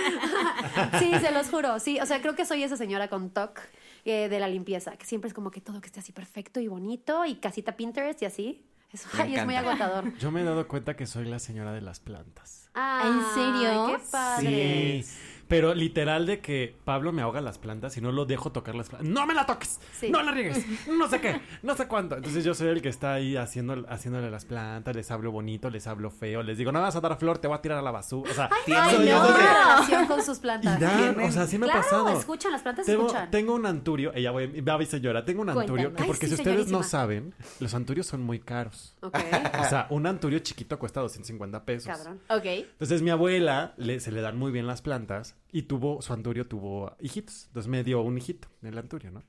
sí, 1.00 1.12
se 1.20 1.32
los 1.32 1.50
juro. 1.50 1.80
Sí, 1.80 2.00
o 2.00 2.06
sea, 2.06 2.22
creo 2.22 2.36
que 2.36 2.46
soy 2.46 2.64
esa 2.64 2.78
señora 2.78 3.08
con 3.08 3.30
TOC 3.30 3.60
eh, 4.06 4.30
de 4.30 4.40
la 4.40 4.48
limpieza, 4.48 4.92
que 4.98 5.06
siempre 5.06 5.28
es 5.28 5.34
como 5.34 5.52
que 5.52 5.62
todo 5.62 5.82
que 5.82 5.88
esté 5.88 6.00
así 6.00 6.12
perfecto 6.12 6.60
y 6.60 6.68
bonito 6.68 7.26
y 7.26 7.36
casita 7.36 7.76
Pinterest 7.76 8.22
y 8.22 8.26
así. 8.26 8.64
Eso, 8.92 9.10
Me 9.18 9.24
ay, 9.24 9.36
es 9.36 9.46
muy 9.46 9.56
agotador. 9.56 10.16
Yo 10.20 10.32
me 10.32 10.42
he 10.42 10.44
dado 10.44 10.68
cuenta 10.68 10.96
que 10.96 11.06
soy 11.06 11.26
la 11.26 11.40
señora 11.40 11.74
de 11.74 11.82
las 11.82 12.00
plantas. 12.00 12.70
Ay, 12.74 13.10
¿En 13.10 13.22
serio? 13.34 13.88
Qué 13.88 14.04
padre. 14.12 15.04
Sí. 15.04 15.18
Pero 15.48 15.74
literal 15.74 16.26
de 16.26 16.40
que 16.42 16.76
Pablo 16.84 17.14
me 17.14 17.22
ahoga 17.22 17.40
las 17.42 17.58
plantas 17.58 17.96
y 17.98 18.02
no 18.02 18.12
lo 18.12 18.26
dejo 18.26 18.52
tocar 18.52 18.76
las 18.76 18.90
plantas. 18.90 19.10
¡No 19.10 19.26
me 19.26 19.34
la 19.34 19.46
toques! 19.46 19.80
Sí. 19.98 20.10
¡No 20.10 20.22
la 20.22 20.32
riegues! 20.32 20.66
No 20.88 21.08
sé 21.08 21.22
qué, 21.22 21.40
no 21.64 21.76
sé 21.76 21.88
cuánto. 21.88 22.16
Entonces 22.18 22.44
yo 22.44 22.54
soy 22.54 22.68
el 22.70 22.82
que 22.82 22.90
está 22.90 23.14
ahí 23.14 23.38
haciendo, 23.38 23.86
haciéndole 23.90 24.30
las 24.32 24.46
plantas, 24.46 24.96
les 24.96 25.10
hablo 25.12 25.32
bonito, 25.32 25.70
les 25.70 25.88
hablo 25.88 26.10
feo, 26.12 26.44
les 26.44 26.58
digo, 26.58 26.72
no 26.72 26.82
vas 26.82 26.96
a 26.96 27.02
dar 27.02 27.18
flor, 27.18 27.38
te 27.38 27.48
voy 27.48 27.58
a 27.58 27.62
tirar 27.62 27.78
a 27.78 27.82
la 27.82 27.92
basura. 27.92 28.30
O 28.32 28.34
sea, 28.34 28.50
no. 28.68 28.98
Una 28.98 29.38
relación 29.38 30.06
con 30.08 30.22
sus 30.24 30.40
plantas. 30.40 30.76
o 30.82 31.32
sea, 31.32 31.48
sí 31.48 31.58
me 31.58 31.66
claro, 31.68 31.80
ha 31.80 31.84
pasado. 31.84 32.10
escuchan, 32.20 32.52
las 32.52 32.62
plantas 32.62 32.86
Tengo, 32.86 33.06
escuchan. 33.08 33.32
tengo 33.32 33.54
un 33.56 33.66
anturio, 33.66 34.12
ella 34.16 34.32
voy, 34.32 34.62
va 34.62 34.82
y 34.82 34.86
se 34.86 35.00
llora, 35.00 35.24
tengo 35.24 35.42
un 35.44 35.50
anturio, 35.50 35.74
Cuéntame. 35.76 35.96
que 35.96 36.04
Ay, 36.04 36.08
porque 36.08 36.28
sí, 36.28 36.36
si 36.36 36.42
ustedes 36.42 36.68
no 36.72 36.84
saben, 36.84 37.34
los 37.60 37.74
anturios 37.74 38.06
son 38.08 38.22
muy 38.22 38.40
caros. 38.40 38.96
Ok, 39.02 39.16
O 39.62 39.70
sea, 39.70 39.88
un 39.92 40.06
anturio 40.08 40.40
chiquito 40.40 40.78
cuesta 40.78 41.00
250 41.02 41.64
pesos. 41.64 41.88
cabrón. 41.98 42.20
Ok. 42.30 42.46
Entonces 42.46 43.02
mi 43.02 43.10
abuela 43.12 43.74
le- 43.78 44.00
se 44.02 44.12
le 44.12 44.22
dan 44.22 44.38
muy 44.38 44.52
bien 44.52 44.68
las 44.68 44.82
plantas 44.82 45.36
y 45.52 45.64
tuvo, 45.64 46.02
su 46.02 46.14
anturio 46.14 46.48
tuvo 46.48 46.96
hijitos. 47.00 47.46
Entonces 47.48 47.70
me 47.70 47.84
dio 47.84 48.02
un 48.02 48.18
hijito 48.18 48.48
en 48.62 48.70
el 48.70 48.78
anturio, 48.78 49.12
¿no? 49.12 49.24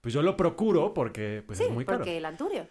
Pues 0.00 0.12
yo 0.12 0.22
lo 0.22 0.36
procuro 0.36 0.92
porque 0.92 1.42
pues 1.46 1.58
Sí, 1.58 1.64
es 1.64 1.70
muy 1.70 1.84
caro. 1.84 1.98
porque 1.98 2.18
el 2.18 2.24
anturio. 2.24 2.66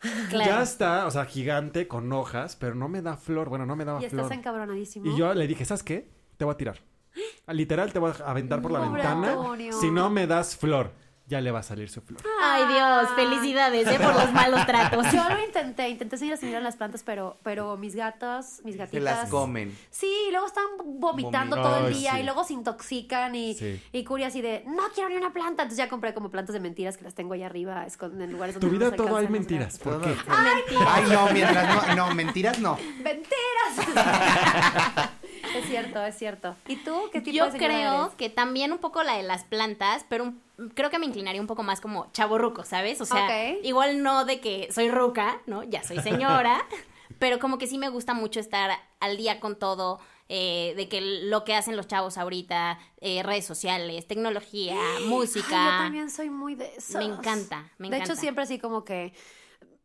Claro. 0.30 0.50
Ya 0.50 0.62
está, 0.62 1.06
o 1.06 1.10
sea, 1.10 1.24
gigante, 1.24 1.88
con 1.88 2.12
hojas, 2.12 2.54
pero 2.54 2.74
no 2.76 2.88
me 2.88 3.02
da 3.02 3.16
flor. 3.16 3.48
Bueno, 3.48 3.66
no 3.66 3.74
me 3.74 3.84
daba 3.84 4.00
Y 4.02 4.08
flor. 4.08 4.22
estás 4.26 4.38
encabronadísimo. 4.38 5.06
Y 5.10 5.16
yo 5.18 5.34
le 5.34 5.46
dije, 5.48 5.64
¿sabes 5.64 5.82
qué? 5.82 6.08
Te 6.36 6.44
voy 6.44 6.54
a 6.54 6.56
tirar. 6.56 6.78
Literal, 7.48 7.92
te 7.92 7.98
voy 7.98 8.12
a 8.12 8.30
aventar 8.30 8.62
por 8.62 8.70
la 8.70 8.78
ventana. 8.80 9.32
Antonio. 9.32 9.72
Si 9.72 9.90
no 9.90 10.08
me 10.08 10.26
das 10.28 10.56
flor, 10.56 10.92
ya 11.28 11.40
le 11.40 11.50
va 11.50 11.60
a 11.60 11.62
salir 11.62 11.88
su 11.90 12.00
flor. 12.00 12.22
Ay, 12.42 12.64
Dios, 12.72 13.08
felicidades, 13.14 13.86
¿eh? 13.86 13.98
Por 14.02 14.14
los 14.14 14.32
malos 14.32 14.64
tratos. 14.66 15.06
Yo 15.12 15.28
lo 15.28 15.44
intenté, 15.44 15.88
intenté 15.90 16.16
seguir 16.16 16.56
a 16.56 16.60
las 16.60 16.76
plantas, 16.76 17.02
pero, 17.04 17.38
pero 17.42 17.76
mis 17.76 17.94
gatos, 17.94 18.60
mis 18.64 18.74
Se 18.74 18.78
gatitas. 18.78 19.02
las 19.04 19.28
comen. 19.30 19.76
Sí, 19.90 20.10
y 20.28 20.30
luego 20.30 20.46
están 20.46 20.64
vomitando 20.84 21.56
Vomi- 21.56 21.62
todo 21.62 21.78
el 21.86 21.92
Ay, 21.92 21.98
día 22.00 22.12
sí. 22.14 22.20
y 22.20 22.22
luego 22.24 22.44
se 22.44 22.52
intoxican 22.54 23.34
y, 23.34 23.54
Sí. 23.54 23.80
y 23.92 24.04
Curi 24.04 24.24
así 24.24 24.40
de, 24.40 24.64
no 24.66 24.84
quiero 24.94 25.10
ni 25.10 25.16
una 25.16 25.32
planta. 25.32 25.62
Entonces 25.64 25.78
ya 25.78 25.88
compré 25.88 26.14
como 26.14 26.30
plantas 26.30 26.54
de 26.54 26.60
mentiras 26.60 26.96
que 26.96 27.04
las 27.04 27.14
tengo 27.14 27.34
allá 27.34 27.46
arriba 27.46 27.86
en 27.86 28.32
lugares 28.32 28.54
donde 28.54 28.66
Tu 28.66 28.72
vida 28.72 28.90
todo 28.96 29.16
hay 29.16 29.28
mentiras. 29.28 29.78
¿Por 29.78 30.00
qué? 30.00 30.14
Ay, 30.28 31.04
no, 31.10 31.28
mientras 31.32 31.86
no, 31.88 31.94
no, 32.08 32.14
mentiras 32.14 32.58
no. 32.58 32.78
¡Mentiras! 33.02 35.08
es 35.58 35.66
cierto, 35.66 36.04
es 36.04 36.16
cierto. 36.16 36.56
¿Y 36.66 36.76
tú 36.76 36.94
qué 37.12 37.20
tipo 37.20 37.36
Yo 37.36 37.50
de 37.50 37.58
creo 37.58 38.04
eres? 38.04 38.14
que 38.16 38.30
también 38.30 38.72
un 38.72 38.78
poco 38.78 39.02
la 39.02 39.16
de 39.16 39.22
las 39.22 39.44
plantas, 39.44 40.04
pero 40.08 40.24
un- 40.24 40.42
creo 40.74 40.90
que 40.90 40.98
me 40.98 41.06
inclinaría 41.06 41.40
un 41.40 41.46
poco 41.46 41.62
más 41.62 41.80
como 41.80 42.10
chaborruco, 42.12 42.64
¿sabes? 42.64 43.00
O 43.00 43.04
sea, 43.06 43.28
igual 43.62 44.02
no 44.02 44.24
de 44.24 44.40
que 44.40 44.68
soy 44.72 44.90
ruca, 44.90 45.40
¿no? 45.46 45.62
Ya 45.64 45.82
soy 45.82 46.00
señora, 46.00 46.64
pero 47.18 47.38
como 47.38 47.58
que 47.58 47.66
sí 47.66 47.78
me 47.78 47.88
gusta 47.88 48.14
mucho 48.14 48.40
estar 48.40 48.70
al 49.00 49.16
día 49.16 49.40
con 49.40 49.58
todo, 49.58 50.00
eh, 50.30 50.74
de 50.76 50.88
que 50.88 51.00
lo 51.00 51.44
que 51.44 51.54
hacen 51.54 51.76
los 51.76 51.86
chavos 51.86 52.18
ahorita, 52.18 52.78
eh, 53.00 53.22
redes 53.22 53.46
sociales, 53.46 54.06
tecnología, 54.06 54.76
música. 55.06 55.46
Ay, 55.50 55.64
yo 55.64 55.78
también 55.84 56.10
soy 56.10 56.28
muy 56.30 56.54
de 56.54 56.74
eso. 56.76 56.98
Me 56.98 57.04
encanta, 57.04 57.70
me 57.78 57.88
De 57.88 57.96
encanta. 57.96 58.12
hecho, 58.12 58.20
siempre 58.20 58.44
así 58.44 58.58
como 58.58 58.84
que... 58.84 59.12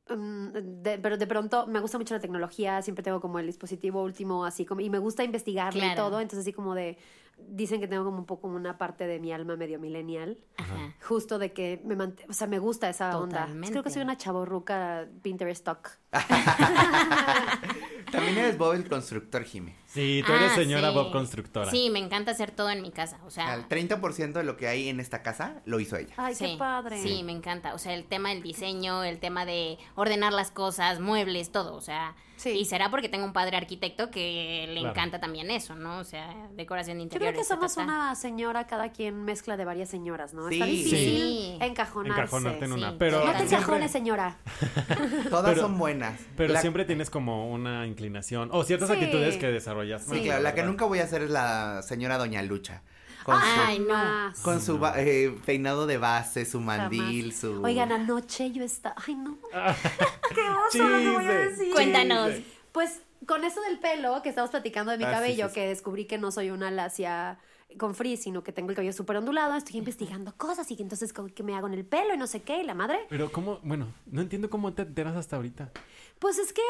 mm, 0.09 0.47
de- 0.83 0.97
pero 0.99 1.17
de 1.17 1.27
pronto 1.27 1.67
me 1.67 1.79
gusta 1.79 1.97
mucho 1.97 2.13
la 2.13 2.19
tecnología, 2.19 2.81
siempre 2.81 3.03
tengo 3.03 3.21
como 3.21 3.39
el 3.39 3.45
dispositivo 3.47 4.03
último, 4.03 4.45
así 4.45 4.65
como, 4.65 4.81
y 4.81 4.89
me 4.89 4.99
gusta 4.99 5.23
investigarlo 5.23 5.79
y 5.93 5.95
todo, 5.95 6.19
entonces 6.21 6.39
así 6.39 6.53
como 6.53 6.75
de, 6.75 6.97
dicen 7.37 7.79
que 7.79 7.87
tengo 7.87 8.03
como 8.05 8.17
un 8.17 8.25
poco 8.25 8.47
una 8.47 8.77
parte 8.77 9.05
de 9.07 9.19
mi 9.19 9.31
alma 9.31 9.55
medio 9.55 9.79
millennial, 9.79 10.37
Ajá. 10.57 10.93
justo 11.03 11.39
de 11.39 11.53
que 11.53 11.81
me 11.83 11.95
mant- 11.97 12.23
o 12.29 12.33
sea, 12.33 12.47
me 12.47 12.59
gusta 12.59 12.89
esa 12.89 13.17
onda. 13.17 13.47
Creo 13.69 13.83
que 13.83 13.89
soy 13.89 14.01
una 14.01 14.17
chaborruca 14.17 15.07
Pinterest 15.21 15.63
talk. 15.63 15.91
También 18.11 18.37
eres 18.37 18.57
Bob 18.57 18.73
el 18.73 18.87
constructor, 18.87 19.43
Jime. 19.43 19.75
Sí, 19.87 20.21
tú 20.25 20.31
eres 20.33 20.51
Ah, 20.51 20.55
señora 20.55 20.89
sí. 20.89 20.95
Bob 20.95 21.11
constructora. 21.11 21.71
Sí, 21.71 21.89
me 21.89 21.99
encanta 21.99 22.31
hacer 22.31 22.51
todo 22.51 22.69
en 22.69 22.81
mi 22.81 22.91
casa, 22.91 23.19
o 23.25 23.31
sea... 23.31 23.55
El 23.55 23.67
30% 23.67 24.33
de 24.33 24.43
lo 24.43 24.55
que 24.55 24.67
hay 24.67 24.89
en 24.89 24.99
esta 24.99 25.23
casa 25.23 25.61
lo 25.65 25.79
hizo 25.79 25.97
ella. 25.97 26.13
Ay, 26.17 26.35
qué 26.37 26.47
Sí, 26.49 26.55
padre. 26.57 27.01
Sí, 27.01 27.23
me 27.23 27.31
encanta. 27.31 27.73
O 27.73 27.79
sea, 27.79 27.93
el 27.95 28.05
tema 28.05 28.29
del 28.29 28.43
diseño, 28.43 29.03
el 29.03 29.19
tema 29.19 29.45
de 29.45 29.77
ordenar 29.95 30.31
las 30.33 30.51
cosas, 30.51 30.99
muebles, 30.99 31.51
todo. 31.51 31.75
O 31.75 31.81
sea, 31.81 32.15
Sí. 32.35 32.49
y 32.51 32.65
será 32.65 32.89
porque 32.91 33.09
tengo 33.09 33.25
un 33.25 33.33
padre 33.33 33.57
arquitecto 33.57 34.11
que 34.11 34.65
le 34.67 34.79
Claro. 34.81 34.89
encanta 34.89 35.19
también 35.19 35.49
eso, 35.49 35.75
¿no? 35.75 35.99
O 35.99 36.03
sea, 36.03 36.49
decoración 36.53 36.97
de 36.97 37.05
Yo 37.05 37.09
creo 37.31 37.41
que 37.41 37.43
somos 37.45 37.73
ta, 37.75 37.81
ta, 37.81 37.87
ta. 37.87 37.93
una 37.93 38.15
señora, 38.15 38.67
cada 38.67 38.91
quien 38.91 39.23
mezcla 39.25 39.57
de 39.57 39.65
varias 39.65 39.89
señoras, 39.89 40.33
¿no? 40.33 40.47
Sí. 40.49 40.55
Está 40.55 40.65
difícil 40.65 40.97
Sí. 40.99 41.57
encajonarse. 41.61 42.21
Encajonarte 42.21 42.65
en 42.65 42.73
una. 42.73 42.89
sí, 42.91 42.95
Pero 42.99 43.25
No 43.25 43.31
te 43.33 43.43
encajones, 43.43 43.91
señora. 43.91 44.37
Todas 45.29 45.45
Pero- 45.51 45.61
son 45.61 45.77
buenas. 45.77 46.19
Pero 46.37 46.53
La- 46.53 46.61
siempre 46.61 46.85
tienes 46.85 47.09
como 47.09 47.51
una 47.51 47.85
inclinación 47.87 48.49
o 48.51 48.63
ciertas 48.63 48.89
Sí. 48.89 48.95
actitudes 48.95 49.37
que 49.37 49.47
desarrollas. 49.47 50.03
Sí, 50.05 50.21
claro, 50.23 50.41
la 50.43 50.53
que 50.53 50.63
nunca 50.63 50.85
voy 50.85 50.99
a 50.99 51.03
hacer 51.03 51.23
es 51.23 51.29
la 51.29 51.81
señora 51.83 52.17
Doña 52.17 52.41
Lucha. 52.43 52.81
Con 53.23 53.37
Ay, 53.41 53.77
su, 53.77 53.83
no. 53.85 54.33
Con 54.41 54.61
su 54.61 54.85
eh, 54.97 55.33
peinado 55.45 55.87
de 55.87 55.97
base, 55.97 56.45
su 56.45 56.59
mandil, 56.59 57.27
Jamás. 57.31 57.39
su... 57.39 57.63
Oigan, 57.63 57.91
anoche 57.93 58.51
yo 58.51 58.63
estaba. 58.65 58.95
Ay, 59.07 59.15
no. 59.15 59.37
Qué 60.35 60.41
oso 60.67 60.89
lo 60.89 60.97
que 60.97 61.09
voy 61.09 61.25
a 61.25 61.31
decir. 61.31 61.71
Cuéntanos. 61.73 62.31
Pues 62.73 62.99
con 63.27 63.43
eso 63.43 63.61
del 63.61 63.79
pelo, 63.79 64.21
que 64.21 64.29
estamos 64.29 64.51
platicando 64.51 64.91
de 64.91 64.97
mi 64.97 65.03
Ah, 65.05 65.11
cabello, 65.11 65.47
sí, 65.47 65.53
sí. 65.53 65.59
que 65.61 65.67
descubrí 65.67 66.05
que 66.05 66.17
no 66.17 66.31
soy 66.31 66.49
una 66.51 66.71
lacia 66.71 67.39
con 67.77 67.95
frizz, 67.95 68.21
sino 68.23 68.43
que 68.43 68.51
tengo 68.51 68.69
el 68.69 68.75
cabello 68.75 68.93
súper 68.93 69.17
ondulado, 69.17 69.55
estoy 69.55 69.77
investigando 69.77 70.35
cosas 70.37 70.69
y 70.69 70.75
que 70.75 70.83
entonces 70.83 71.11
que 71.13 71.43
me 71.43 71.55
hago 71.55 71.67
en 71.67 71.73
el 71.73 71.85
pelo 71.85 72.13
y 72.13 72.17
no 72.17 72.27
sé 72.27 72.41
qué, 72.43 72.61
y 72.61 72.63
la 72.63 72.73
madre. 72.75 72.99
Pero 73.09 73.31
cómo, 73.31 73.59
bueno, 73.63 73.93
no 74.05 74.21
entiendo 74.21 74.49
cómo 74.49 74.73
te 74.73 74.83
enteras 74.83 75.15
hasta 75.15 75.37
ahorita. 75.37 75.71
Pues 76.19 76.37
es 76.37 76.53
que 76.53 76.61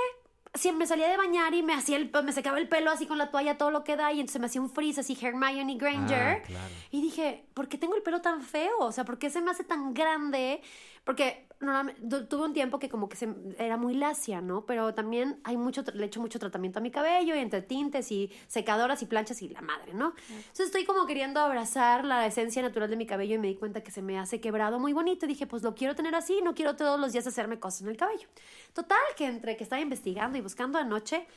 siempre 0.53 0.79
me 0.83 0.87
salía 0.87 1.09
de 1.09 1.17
bañar 1.17 1.53
y 1.55 1.63
me 1.63 1.73
hacía 1.73 1.97
el, 1.97 2.11
me 2.23 2.31
secaba 2.31 2.57
el 2.59 2.69
pelo 2.69 2.91
así 2.91 3.05
con 3.07 3.17
la 3.17 3.31
toalla 3.31 3.57
todo 3.57 3.71
lo 3.71 3.83
que 3.83 3.95
da 3.97 4.13
y 4.13 4.19
entonces 4.19 4.39
me 4.39 4.45
hacía 4.45 4.61
un 4.61 4.69
frizz 4.69 4.99
así 4.99 5.17
Hermione 5.19 5.75
Granger. 5.77 6.37
Ah, 6.37 6.41
claro. 6.45 6.73
Y 6.91 7.01
dije, 7.01 7.43
¿por 7.53 7.67
qué 7.67 7.77
tengo 7.77 7.95
el 7.95 8.03
pelo 8.03 8.21
tan 8.21 8.41
feo? 8.41 8.77
O 8.79 8.91
sea, 8.91 9.03
¿por 9.03 9.17
qué 9.17 9.29
se 9.29 9.41
me 9.41 9.51
hace 9.51 9.63
tan 9.63 9.93
grande? 9.93 10.61
Porque 11.03 11.47
normalmente 11.63 12.01
tuve 12.29 12.45
un 12.45 12.53
tiempo 12.53 12.79
que 12.79 12.89
como 12.89 13.09
que 13.09 13.15
se, 13.15 13.33
era 13.57 13.77
muy 13.77 13.93
lacia, 13.93 14.41
¿no? 14.41 14.65
Pero 14.65 14.93
también 14.93 15.39
hay 15.43 15.57
mucho, 15.57 15.83
le 15.93 16.05
echo 16.05 16.21
mucho 16.21 16.39
tratamiento 16.39 16.79
a 16.79 16.81
mi 16.81 16.91
cabello 16.91 17.35
y 17.35 17.39
entre 17.39 17.61
tintes 17.61 18.11
y 18.11 18.31
secadoras 18.47 19.01
y 19.01 19.05
planchas 19.05 19.41
y 19.41 19.49
la 19.49 19.61
madre, 19.61 19.93
¿no? 19.93 20.13
Entonces 20.29 20.67
estoy 20.67 20.85
como 20.85 21.05
queriendo 21.05 21.39
abrazar 21.39 22.05
la 22.05 22.25
esencia 22.25 22.61
natural 22.61 22.89
de 22.89 22.95
mi 22.95 23.05
cabello 23.05 23.35
y 23.35 23.37
me 23.39 23.47
di 23.47 23.55
cuenta 23.55 23.81
que 23.81 23.91
se 23.91 24.01
me 24.01 24.19
hace 24.19 24.39
quebrado 24.39 24.79
muy 24.79 24.93
bonito 24.93 25.25
y 25.25 25.29
dije, 25.29 25.47
pues 25.47 25.63
lo 25.63 25.75
quiero 25.75 25.95
tener 25.95 26.15
así, 26.15 26.41
no 26.43 26.53
quiero 26.53 26.75
todos 26.75 26.99
los 26.99 27.11
días 27.13 27.25
hacerme 27.27 27.59
cosas 27.59 27.81
en 27.81 27.89
el 27.89 27.97
cabello. 27.97 28.27
Total, 28.73 28.97
que 29.17 29.25
entre 29.25 29.57
que 29.57 29.63
estaba 29.63 29.81
investigando 29.81 30.37
y 30.37 30.41
buscando 30.41 30.79
anoche, 30.79 31.27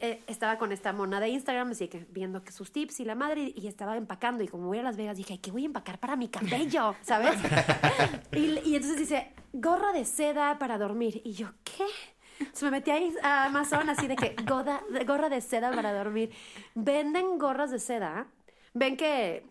eh, 0.00 0.22
estaba 0.26 0.58
con 0.58 0.72
esta 0.72 0.92
mona 0.92 1.20
de 1.20 1.28
Instagram, 1.28 1.70
así 1.70 1.88
que 1.88 2.06
viendo 2.10 2.42
que 2.44 2.52
sus 2.52 2.70
tips 2.72 3.00
y 3.00 3.04
la 3.04 3.14
madre, 3.14 3.52
y 3.56 3.66
estaba 3.66 3.96
empacando. 3.96 4.42
Y 4.44 4.48
como 4.48 4.66
voy 4.68 4.78
a 4.78 4.82
Las 4.82 4.96
Vegas, 4.96 5.16
dije, 5.16 5.40
¿qué 5.40 5.50
voy 5.50 5.62
a 5.62 5.66
empacar 5.66 5.98
para 5.98 6.16
mi 6.16 6.28
cabello? 6.28 6.94
¿Sabes? 7.02 7.34
y, 8.32 8.58
y 8.68 8.76
entonces 8.76 8.98
dice, 8.98 9.32
gorra 9.52 9.92
de 9.92 10.04
seda 10.04 10.58
para 10.58 10.78
dormir. 10.78 11.22
Y 11.24 11.32
yo, 11.32 11.48
¿qué? 11.64 11.84
Entonces 12.38 12.62
me 12.62 12.70
metí 12.70 12.90
ahí 12.90 13.12
a 13.22 13.44
Amazon 13.46 13.88
así 13.90 14.06
de 14.06 14.16
que 14.16 14.34
goda- 14.46 14.82
gorra 15.06 15.28
de 15.28 15.40
seda 15.40 15.70
para 15.72 15.92
dormir. 15.92 16.30
Venden 16.74 17.38
gorras 17.38 17.70
de 17.70 17.78
seda. 17.78 18.26
Ven 18.72 18.96
que, 18.96 19.44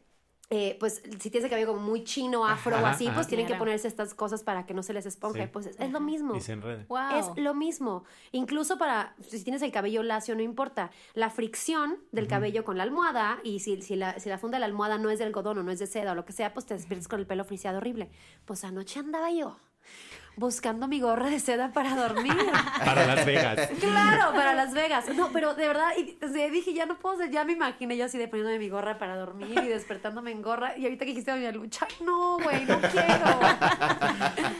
eh, 0.52 0.78
pues, 0.80 1.04
si 1.20 1.30
tienes 1.30 1.44
el 1.44 1.50
cabello 1.52 1.68
como 1.68 1.82
muy 1.82 2.04
chino, 2.04 2.46
afro 2.46 2.76
o 2.78 2.86
así, 2.86 3.06
ajá. 3.06 3.16
pues 3.16 3.28
tienen 3.28 3.46
que 3.46 3.54
ponerse 3.56 3.88
estas 3.88 4.16
cosas 4.16 4.44
para 4.44 4.66
que 4.66 4.74
no 4.74 4.82
se 4.82 4.94
les 4.94 5.06
esponje. 5.06 5.44
Sí. 5.44 5.50
Pues 5.54 5.68
es, 5.68 5.80
es 5.80 5.92
lo 5.92 6.00
mismo. 6.00 6.36
Y 6.36 6.42
se 6.42 6.54
enrede. 6.54 6.86
Wow. 6.90 7.20
Es 7.20 7.28
lo 7.38 7.54
mismo. 7.54 8.04
Incluso 8.32 8.80
para, 8.80 9.16
si 9.22 9.44
tienes 9.44 9.62
el 9.62 9.72
cabello 9.72 10.02
lacio, 10.02 10.36
no 10.36 10.42
importa. 10.42 10.90
La 11.14 11.30
fricción 11.30 12.00
del 12.12 12.28
cabello 12.28 12.64
con 12.64 12.78
la 12.78 12.84
almohada 12.84 13.40
y 13.44 13.60
si, 13.60 13.82
si, 13.84 13.96
la, 13.96 14.20
si 14.20 14.30
la 14.30 14.40
funda 14.40 14.58
de 14.58 14.62
la 14.62 14.66
almohada 14.66 14.98
no 14.98 15.12
es 15.12 15.20
de 15.20 15.26
algodón 15.26 15.60
o 15.60 15.64
no 15.64 15.72
es 15.72 15.78
de 15.78 15.86
seda 15.86 16.14
o 16.14 16.16
lo 16.16 16.26
que 16.26 16.34
sea, 16.34 16.52
pues 16.54 16.66
te 16.66 16.74
despiertas 16.74 17.08
con 17.08 17.20
el 17.20 17.28
pelo 17.28 17.46
friseado 17.46 17.78
horrible. 17.78 18.10
Pues 18.46 18.64
anoche 18.64 19.00
andaba 19.00 19.32
yo 19.32 19.58
buscando 20.40 20.88
mi 20.88 21.00
gorra 21.02 21.30
de 21.30 21.40
seda 21.40 21.72
para 21.74 21.96
dormir. 21.96 22.34
Para 22.86 23.06
Las 23.06 23.26
Vegas. 23.26 23.70
Claro, 23.80 24.34
para 24.34 24.54
Las 24.56 24.74
Vegas. 24.74 25.06
No, 25.16 25.30
pero 25.34 25.54
de 25.54 25.68
verdad, 25.68 25.90
y, 25.98 26.18
o 26.24 26.30
sea, 26.30 26.50
dije, 26.50 26.74
ya 26.74 26.86
no 26.86 26.98
puedo, 26.98 27.18
ser- 27.18 27.30
ya 27.30 27.44
me 27.44 27.52
imaginé 27.54 27.98
yo 27.98 28.06
así 28.06 28.18
de 28.18 28.28
poniéndome 28.28 28.58
mi 28.58 28.70
gorra 28.70 28.98
para 28.98 29.18
dormir 29.18 29.60
y 29.64 29.68
despertándome 29.68 30.32
en 30.32 30.42
gorra. 30.42 30.78
Y 30.78 30.86
ahorita 30.86 31.04
que 31.06 31.12
dijiste 31.12 31.32
Doña 31.32 31.52
Lucha, 31.52 31.86
no, 32.04 32.38
güey, 32.40 32.66
no 32.66 32.80
quiero. 32.80 33.40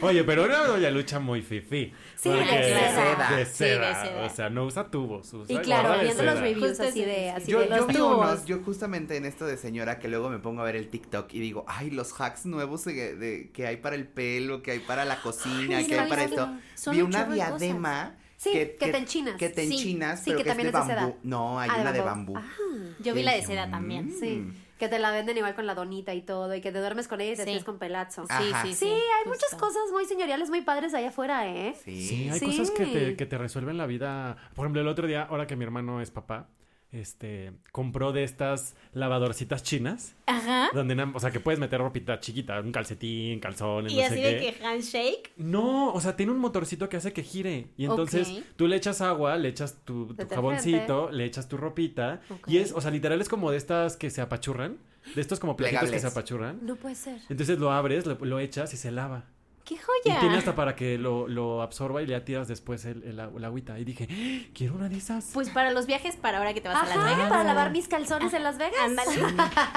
Oye, 0.02 0.24
pero 0.24 0.44
una 0.44 0.58
doña 0.66 0.90
lucha 0.90 1.18
muy 1.18 1.42
fifi. 1.42 1.92
Sí, 2.16 2.28
Porque- 2.28 2.44
de 2.56 2.74
seda. 2.74 3.30
De 3.36 3.44
Sí, 3.46 3.64
de 3.64 3.70
seda. 3.70 4.02
seda. 4.04 4.22
O 4.24 4.28
sea, 4.30 4.50
no 4.50 4.64
usa 4.66 4.90
tubos. 4.90 5.32
usa 5.32 5.54
Y 5.54 5.58
claro, 5.64 5.98
viendo 6.00 6.22
los 6.22 6.34
seda. 6.34 6.42
reviews 6.42 6.68
Justo 6.68 6.84
así 6.84 7.04
de, 7.04 7.14
sí. 7.14 7.28
así 7.28 7.52
Yo, 7.52 7.60
de 7.60 7.68
yo 7.68 7.76
los 7.76 7.86
vi 7.86 7.94
tubos. 7.94 8.18
unos, 8.18 8.44
yo 8.44 8.58
justamente 8.62 9.16
en 9.16 9.24
esto 9.24 9.46
de 9.46 9.56
señora 9.56 9.98
que 9.98 10.08
luego 10.08 10.28
me 10.28 10.38
pongo 10.38 10.60
a 10.60 10.64
ver 10.64 10.76
el 10.76 10.88
TikTok 10.88 11.32
y 11.32 11.40
digo, 11.40 11.64
ay, 11.66 11.90
los 11.90 12.12
hacks 12.20 12.44
nuevos 12.46 12.84
de, 12.84 13.14
de- 13.16 13.50
que 13.52 13.66
hay 13.66 13.78
para 13.78 13.96
el 13.96 14.06
pelo, 14.06 14.62
que 14.62 14.72
hay 14.72 14.80
para 14.80 15.04
la 15.04 15.20
cocina, 15.22 15.69
Ay, 15.78 15.86
que 15.86 15.98
hay 15.98 16.08
para 16.08 16.24
esto. 16.24 16.48
Vi 16.90 17.00
un 17.02 17.06
una 17.08 17.24
diadema. 17.24 18.14
Sí, 18.36 18.52
que 18.52 18.64
te 18.90 18.96
enchinas. 18.96 19.36
Que 19.36 19.50
te 19.50 19.64
enchinas, 19.64 20.20
sí, 20.20 20.24
pero 20.26 20.38
que 20.38 20.44
que, 20.44 20.48
también 20.48 20.68
es 20.68 20.72
de 20.72 20.80
es 20.80 20.86
de 20.86 20.94
bambú. 20.94 21.10
seda. 21.12 21.20
No, 21.24 21.60
hay 21.60 21.68
Ah, 21.70 21.74
de 21.76 21.80
una 21.82 21.92
de 21.92 22.00
bambú. 22.00 22.32
bambú. 22.34 22.94
Yo 23.00 23.14
vi 23.14 23.22
la 23.22 23.32
de 23.34 23.42
seda 23.42 23.70
también. 23.70 24.06
mm. 24.06 24.18
Sí, 24.18 24.52
que 24.78 24.88
te 24.88 24.98
la 24.98 25.10
venden 25.10 25.36
igual 25.36 25.54
con 25.54 25.66
la 25.66 25.74
donita 25.74 26.14
y 26.14 26.22
todo, 26.22 26.54
y 26.54 26.62
que 26.62 26.72
te 26.72 26.78
duermes 26.78 27.06
con 27.06 27.20
ella 27.20 27.34
y 27.34 27.44
te 27.44 27.58
Sí. 27.58 27.64
con 27.64 27.78
pelazo. 27.78 28.24
Ah, 28.30 28.40
Sí, 28.42 28.50
Ajá. 28.50 28.62
sí, 28.64 28.68
sí. 28.72 28.86
sí, 28.86 28.86
hay 28.86 29.24
justo. 29.26 29.28
muchas 29.46 29.60
cosas 29.60 29.82
muy 29.92 30.06
señoriales, 30.06 30.48
muy 30.48 30.62
padres 30.62 30.94
allá 30.94 31.08
afuera, 31.10 31.46
¿eh? 31.54 31.74
Sí. 31.84 32.00
Sí, 32.06 32.28
hay 32.30 32.38
Sí. 32.38 32.46
cosas 32.46 32.70
que 32.70 32.86
te, 32.86 33.14
que 33.16 33.26
te 33.26 33.36
resuelven 33.36 33.76
la 33.76 33.84
vida. 33.84 34.38
Por 34.54 34.64
ejemplo, 34.64 34.80
el 34.80 34.88
otro 34.88 35.06
día, 35.06 35.24
ahora 35.24 35.46
que 35.46 35.54
mi 35.56 35.64
hermano 35.64 36.00
es 36.00 36.10
papá, 36.10 36.48
este, 36.92 37.52
compró 37.72 38.12
de 38.12 38.24
estas 38.24 38.74
lavadorcitas 38.92 39.62
chinas, 39.62 40.14
Ajá. 40.26 40.68
donde, 40.74 41.00
o 41.14 41.20
sea, 41.20 41.30
que 41.30 41.38
puedes 41.40 41.60
meter 41.60 41.80
ropita 41.80 42.18
chiquita, 42.20 42.60
un 42.60 42.72
calcetín, 42.72 43.38
calzones, 43.40 43.92
Y 43.92 43.96
no 43.96 44.02
así 44.02 44.14
sé 44.14 44.20
de 44.20 44.38
qué. 44.38 44.54
que 44.54 44.64
handshake. 44.66 45.32
No, 45.36 45.92
o 45.92 46.00
sea, 46.00 46.16
tiene 46.16 46.32
un 46.32 46.38
motorcito 46.38 46.88
que 46.88 46.96
hace 46.96 47.12
que 47.12 47.22
gire. 47.22 47.68
Y 47.76 47.84
entonces 47.84 48.28
Ok. 48.28 48.44
tú 48.56 48.66
le 48.66 48.76
echas 48.76 49.00
agua, 49.00 49.36
le 49.36 49.48
echas 49.48 49.78
tu, 49.84 50.14
jaboncito, 50.28 51.10
le 51.10 51.24
echas 51.24 51.48
tu 51.48 51.56
ropita. 51.56 52.20
Y 52.46 52.58
es, 52.58 52.72
o 52.72 52.80
sea, 52.80 52.90
literal 52.90 53.20
es 53.20 53.28
como 53.28 53.50
de 53.50 53.56
estas 53.56 53.96
que 53.96 54.10
se 54.10 54.20
apachurran. 54.20 54.78
De 55.14 55.20
estos 55.22 55.40
como 55.40 55.56
platitos 55.56 55.90
que 55.90 55.98
se 55.98 56.06
apachurran. 56.08 56.58
No 56.62 56.76
puede 56.76 56.94
ser. 56.94 57.20
Entonces 57.30 57.58
lo 57.58 57.72
abres, 57.72 58.04
lo, 58.04 58.16
lo 58.16 58.38
echas 58.38 58.74
y 58.74 58.76
se 58.76 58.90
lava. 58.90 59.24
¡Qué 59.70 59.76
Y 59.76 59.78
joya! 60.10 60.20
tiene 60.20 60.36
hasta 60.36 60.54
para 60.56 60.74
que 60.74 60.98
lo, 60.98 61.28
lo 61.28 61.62
absorba 61.62 62.02
y 62.02 62.06
le 62.06 62.20
tiras 62.22 62.48
después 62.48 62.84
el, 62.86 63.02
el, 63.04 63.20
el 63.20 63.44
agüita. 63.44 63.78
Y 63.78 63.84
dije, 63.84 64.08
¡Ah! 64.10 64.50
quiero 64.52 64.74
una 64.74 64.88
de 64.88 64.96
esas. 64.96 65.30
Pues 65.32 65.48
para 65.50 65.70
los 65.70 65.86
viajes, 65.86 66.16
para 66.16 66.38
ahora 66.38 66.52
que 66.54 66.60
te 66.60 66.68
vas 66.68 66.82
a 66.82 66.96
Las 66.96 67.04
Vegas. 67.04 67.28
para 67.30 67.44
lavar 67.44 67.70
mis 67.70 67.86
calzones 67.86 68.34
en 68.34 68.42
Las 68.42 68.58
Vegas. 68.58 68.80
Ándale. 68.82 69.16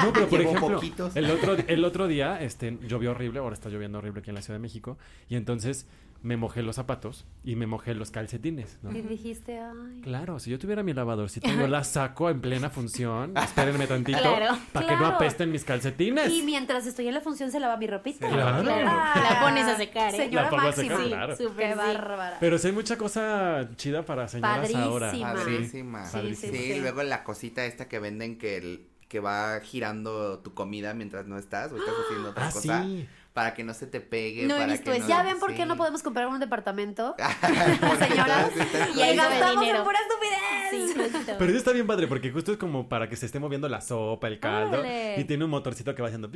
No, 0.04 0.12
pero 0.14 0.28
por 0.30 0.40
Llevo 0.40 0.52
ejemplo, 0.52 0.76
poquitos. 0.78 1.16
el 1.16 1.30
otro, 1.30 1.56
el 1.68 1.86
otro 1.86 2.08
día 2.08 2.42
este, 2.42 2.78
llovió 2.88 3.12
horrible, 3.12 3.40
ahora 3.40 3.54
está 3.54 3.70
lloviendo 3.70 4.00
horrible 4.00 4.22
aquí 4.22 4.32
en 4.32 4.36
la 4.36 4.42
Ciudad 4.42 4.58
de 4.58 4.62
México, 4.64 4.98
y 5.30 5.36
entonces 5.36 5.86
me 6.24 6.38
mojé 6.38 6.64
los 6.64 6.78
zapatos 6.78 7.26
y 7.44 7.56
me 7.58 7.68
mojé 7.68 7.94
los 7.94 8.10
calcetines, 8.10 8.80
¿no? 8.82 8.92
Y 8.98 9.02
dijiste, 9.02 9.60
ay. 9.60 10.02
Claro, 10.02 10.40
si 10.40 10.50
yo 10.50 10.58
tuviera 10.58 10.82
mi 10.82 10.94
lavadorcito, 10.94 11.48
yo 11.50 11.68
la 11.68 11.84
saco 11.84 12.30
en 12.30 12.40
plena 12.40 12.70
función. 12.70 13.34
Espérenme 13.38 13.86
tantito. 13.88 14.20
Claro, 14.20 14.58
para 14.72 14.86
que 14.88 14.94
no 14.94 15.00
claro. 15.00 15.16
apesten 15.16 15.52
mis 15.52 15.66
calcetines. 15.66 16.32
Y 16.32 16.42
mientras 16.44 16.88
estoy 16.88 17.10
en 17.10 17.14
la 17.14 17.20
función 17.22 17.52
se 17.52 17.60
lava 17.60 17.76
mi 17.76 17.88
ropita. 17.88 18.30
Claro. 18.30 18.64
La 18.64 19.40
pones 19.42 19.66
a 19.66 19.76
secar, 19.76 20.14
¿eh? 20.16 20.18
Señora 20.18 20.44
La 20.44 20.50
pongo 20.50 20.62
a 20.62 20.66
máxima. 20.68 20.96
secar, 20.96 21.08
claro. 21.10 21.36
Súper 21.38 21.68
Qué 21.68 21.72
sí. 21.74 21.78
bárbara. 21.78 22.38
Pero 22.40 22.58
sí 22.58 22.68
hay 22.68 22.74
mucha 22.74 22.98
cosa 22.98 23.70
chida 23.76 24.06
para 24.06 24.28
señoras 24.30 24.74
ahora. 24.76 25.08
Padrísima. 25.12 25.34
Padrísima. 25.34 26.06
Sí, 26.06 26.36
sí, 26.36 26.48
Sí, 26.48 26.74
sí. 26.74 26.80
luego 26.80 27.04
la 27.04 27.24
cosita 27.26 27.66
esta 27.66 27.90
que 27.90 28.00
venden 28.00 28.38
que 28.38 28.56
el 28.58 28.88
que 29.10 29.20
va 29.20 29.60
girando 29.62 30.40
tu 30.40 30.56
comida 30.56 30.94
mientras 30.96 31.28
no 31.28 31.38
estás 31.38 31.72
o 31.72 31.78
estás 31.78 31.94
haciendo 32.06 32.30
otra 32.32 32.48
Ah, 32.48 32.52
cosa 32.52 32.84
sí. 32.84 33.08
Para 33.34 33.54
que 33.56 33.64
no 33.64 33.74
se 33.74 33.88
te 33.88 34.00
pegue, 34.00 34.46
No 34.46 34.56
he 34.56 34.60
para 34.60 34.72
visto 34.74 34.92
que 34.92 34.98
eso. 34.98 35.08
no 35.08 35.10
¿Ya 35.10 35.24
ven 35.24 35.40
por 35.40 35.50
sí. 35.52 35.58
qué 35.58 35.66
no 35.66 35.76
podemos 35.76 36.04
comprar 36.04 36.28
un 36.28 36.40
departamento? 36.40 37.16
Señoras, 38.00 38.52
Y 38.96 39.02
ahí 39.02 39.16
gastamos 39.16 39.60
dinero. 39.60 39.80
en 39.80 39.84
pura 39.84 40.00
estupidez. 40.00 40.40
Sí. 40.72 41.26
Pero 41.38 41.46
eso 41.50 41.58
está 41.58 41.72
bien 41.72 41.88
padre 41.88 42.08
porque 42.08 42.32
justo 42.32 42.52
es 42.52 42.58
como 42.58 42.88
para 42.90 43.10
que 43.10 43.16
se 43.16 43.26
esté 43.26 43.40
moviendo 43.40 43.68
la 43.70 43.82
sopa, 43.82 44.28
el 44.28 44.40
caldo. 44.40 44.80
Órale. 44.80 45.20
Y 45.20 45.24
tiene 45.26 45.44
un 45.46 45.50
motorcito 45.52 45.94
que 45.96 46.02
va 46.02 46.08
haciendo. 46.10 46.30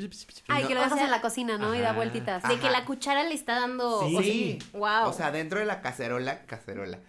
Ay, 0.48 0.66
que 0.66 0.74
lo 0.74 0.80
O 0.82 0.84
dejas 0.84 0.98
sea- 0.98 1.06
en 1.06 1.12
la 1.12 1.22
cocina, 1.22 1.58
¿no? 1.58 1.74
Y 1.76 1.80
da 1.80 1.90
Ajá. 1.90 1.96
vueltitas. 1.98 2.44
De 2.48 2.58
que 2.60 2.70
la 2.70 2.86
cuchara 2.86 3.24
le 3.24 3.34
está 3.34 3.60
dando. 3.60 4.02
Sí. 4.08 4.16
o 4.16 4.22
sea, 4.22 4.24
Sí. 4.24 4.60
Wow. 4.74 5.08
O 5.10 5.14
sea, 5.14 5.32
dentro 5.32 5.60
de 5.60 5.66
la 5.66 5.82
cacerola, 5.82 6.46
cacerola. 6.46 7.00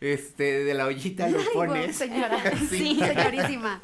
Este, 0.00 0.64
de 0.64 0.74
la 0.74 0.86
ollita 0.86 1.28
lo 1.28 1.38
Ay, 1.38 1.44
pones. 1.52 1.96
señora. 1.96 2.38
Sí. 2.58 2.78
Sí, 2.78 3.00
señorísima. 3.00 3.80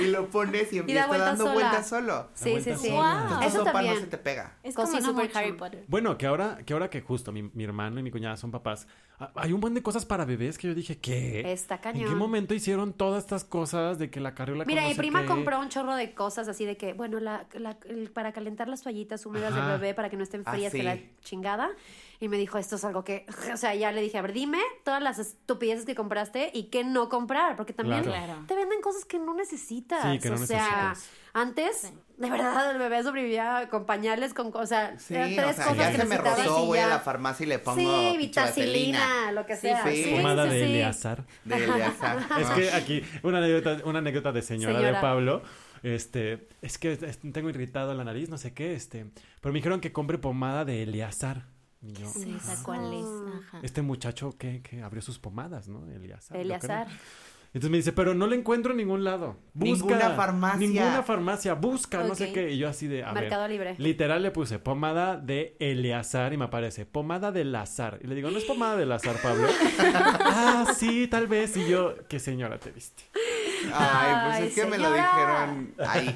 y 0.00 0.06
lo 0.08 0.28
pones 0.28 0.72
y 0.72 0.78
empieza 0.78 1.06
vueltas 1.06 1.28
dando 1.38 1.44
sola. 1.44 1.54
vueltas 1.54 1.88
solo. 1.88 2.28
Sí, 2.34 2.44
sí, 2.44 2.50
vuelta 2.50 2.76
sí. 2.78 2.88
Wow. 2.90 3.42
Eso 3.46 3.58
sopa 3.58 3.72
también. 3.72 3.94
no 3.94 4.00
se 4.00 4.06
te 4.06 4.18
pega. 4.18 4.56
es 4.62 4.74
como 4.74 4.88
cocina 4.88 5.06
super 5.06 5.24
mucho. 5.26 5.38
Harry 5.38 5.52
Potter. 5.52 5.84
Bueno, 5.88 6.18
que 6.18 6.26
ahora, 6.26 6.58
que 6.66 6.72
ahora 6.72 6.90
que 6.90 7.00
justo 7.00 7.30
mi, 7.32 7.42
mi 7.54 7.64
hermano 7.64 8.00
y 8.00 8.02
mi 8.02 8.10
cuñada 8.10 8.36
son 8.36 8.50
papás, 8.50 8.86
ah, 9.20 9.30
hay 9.36 9.52
un 9.52 9.60
buen 9.60 9.74
de 9.74 9.82
cosas 9.82 10.04
para 10.04 10.24
bebés 10.24 10.58
que 10.58 10.68
yo 10.68 10.74
dije, 10.74 10.98
¿qué? 10.98 11.52
Está 11.52 11.76
¿En 11.76 11.80
cañón. 11.80 12.08
qué 12.10 12.16
momento 12.16 12.54
hicieron 12.54 12.92
todas 12.92 13.22
estas 13.22 13.44
cosas 13.44 13.98
de 13.98 14.10
que 14.10 14.20
la 14.20 14.34
carriola 14.34 14.64
Mira, 14.64 14.86
mi 14.88 14.94
prima 14.94 15.22
qué? 15.22 15.28
compró 15.28 15.60
un 15.60 15.68
chorro 15.68 15.94
de 15.94 16.12
cosas 16.14 16.48
así 16.48 16.64
de 16.64 16.76
que, 16.76 16.92
bueno, 16.92 17.20
la, 17.20 17.46
la- 17.54 17.78
el- 17.88 18.10
para 18.10 18.32
calentar 18.32 18.68
las 18.68 18.82
toallitas 18.82 19.24
húmedas 19.26 19.52
Ajá. 19.52 19.70
del 19.72 19.80
bebé 19.80 19.94
para 19.94 20.10
que 20.10 20.16
no 20.16 20.22
estén 20.24 20.42
Ah, 20.44 20.52
frías, 20.52 20.72
que 20.72 20.78
sí. 20.78 20.84
la 20.84 20.98
chingada. 21.22 21.70
Y 22.22 22.28
me 22.28 22.36
dijo, 22.38 22.56
esto 22.56 22.76
es 22.76 22.84
algo 22.84 23.02
que, 23.02 23.26
o 23.52 23.56
sea, 23.56 23.74
ya 23.74 23.90
le 23.90 24.00
dije, 24.00 24.16
a 24.16 24.22
ver, 24.22 24.32
dime 24.32 24.60
todas 24.84 25.02
las 25.02 25.18
estupideces 25.18 25.84
que 25.84 25.96
compraste 25.96 26.50
y 26.54 26.64
qué 26.70 26.84
no 26.84 27.08
comprar, 27.08 27.56
porque 27.56 27.72
también 27.72 28.04
Claro. 28.04 28.44
Te 28.46 28.54
venden 28.54 28.80
cosas 28.80 29.04
que 29.04 29.18
no 29.18 29.34
necesitas. 29.34 30.02
Sí, 30.12 30.18
que 30.20 30.28
no 30.30 30.36
o 30.36 30.46
sea, 30.46 30.90
necesitas. 30.90 31.10
antes, 31.32 31.76
Sí. 31.78 31.88
de 32.18 32.30
verdad, 32.30 32.70
el 32.70 32.78
bebé 32.78 33.02
sobrevivía 33.02 33.66
con 33.70 33.86
pañales, 33.86 34.34
con, 34.34 34.52
o 34.54 34.66
sea, 34.66 34.96
Sí, 35.00 35.14
eran 35.16 35.32
o 35.32 35.36
tres 35.42 35.56
sea, 35.56 35.64
cosas 35.64 35.78
ya 35.78 35.90
que 35.90 35.96
se 35.98 36.04
me 36.04 36.16
rozó, 36.16 36.62
y 36.62 36.66
voy 36.66 36.78
a 36.78 36.82
ya. 36.82 36.86
la 36.90 36.98
farmacia 37.00 37.42
y 37.44 37.48
le 37.48 37.58
pongo 37.58 37.80
Sí, 37.80 38.16
vitacilina, 38.18 39.32
lo 39.32 39.44
que 39.44 39.56
sea. 39.56 39.82
Sí, 39.90 40.12
Pomada 40.14 40.44
sí, 40.44 40.50
de 40.50 40.64
sí. 40.64 40.72
Eleazar. 40.74 41.24
de 41.44 41.56
Eleazar. 41.64 42.18
Es 42.40 42.50
que 42.50 42.70
aquí, 42.70 43.02
una 43.24 43.38
anécdota, 43.38 43.84
una 43.84 43.98
anécdota 43.98 44.30
de 44.30 44.42
señora, 44.42 44.74
Señora. 44.76 44.94
de 44.96 45.00
Pablo. 45.00 45.42
Este, 45.82 46.46
es 46.62 46.78
que 46.78 46.96
tengo 46.96 47.50
irritado 47.50 47.92
la 47.94 48.04
nariz, 48.04 48.28
no 48.28 48.38
sé 48.38 48.54
qué, 48.54 48.74
este. 48.74 49.06
Pero 49.40 49.52
me 49.52 49.58
dijeron 49.58 49.80
que 49.80 49.92
compre 49.92 50.18
pomada 50.18 50.64
de 50.64 50.84
Eleazar. 50.84 51.50
Y 51.82 51.92
yo, 51.92 52.08
Sí, 52.08 52.34
ajá. 52.38 52.52
esa 52.52 52.62
cuál 52.62 52.92
es. 52.94 53.06
Ajá. 53.44 53.60
Este 53.62 53.82
muchacho 53.82 54.36
que, 54.38 54.62
que 54.62 54.82
abrió 54.82 55.02
sus 55.02 55.18
pomadas, 55.18 55.68
¿no? 55.68 55.84
Eleazar. 55.90 56.36
creo. 56.60 56.86
Entonces 57.54 57.70
me 57.70 57.76
dice, 57.76 57.92
pero 57.92 58.14
no 58.14 58.26
le 58.26 58.36
encuentro 58.36 58.70
en 58.72 58.78
ningún 58.78 59.04
lado. 59.04 59.36
Busca. 59.52 59.84
Ninguna 59.86 60.10
farmacia. 60.12 60.58
Ninguna 60.58 61.02
farmacia. 61.02 61.52
Busca, 61.54 62.02
no 62.02 62.14
sé 62.14 62.32
qué. 62.32 62.52
Y 62.52 62.56
yo 62.56 62.66
así 62.66 62.86
de, 62.86 63.04
a 63.04 63.12
ver. 63.12 63.24
Mercado 63.24 63.46
Libre. 63.46 63.74
Literal 63.76 64.22
le 64.22 64.30
puse 64.30 64.58
pomada 64.58 65.18
de 65.18 65.54
Eleazar 65.60 66.32
y 66.32 66.38
me 66.38 66.46
aparece 66.46 66.86
pomada 66.86 67.30
del 67.30 67.54
azar. 67.54 67.98
Y 68.02 68.06
le 68.06 68.14
digo, 68.14 68.30
¿no 68.30 68.38
es 68.38 68.44
pomada 68.44 68.76
del 68.76 68.90
azar, 68.90 69.16
Pablo? 69.22 69.48
ah, 69.80 70.72
sí, 70.74 71.08
tal 71.08 71.26
vez. 71.26 71.54
Y 71.58 71.68
yo, 71.68 71.94
¿qué 72.08 72.18
señora 72.18 72.58
te 72.58 72.70
viste? 72.70 73.02
Ay, 73.72 74.14
pues 74.24 74.36
Ay, 74.36 74.46
es 74.48 74.54
que 74.54 74.64
me 74.66 74.78
lo 74.78 74.92
dijeron 74.92 75.74
ahí. 75.86 76.14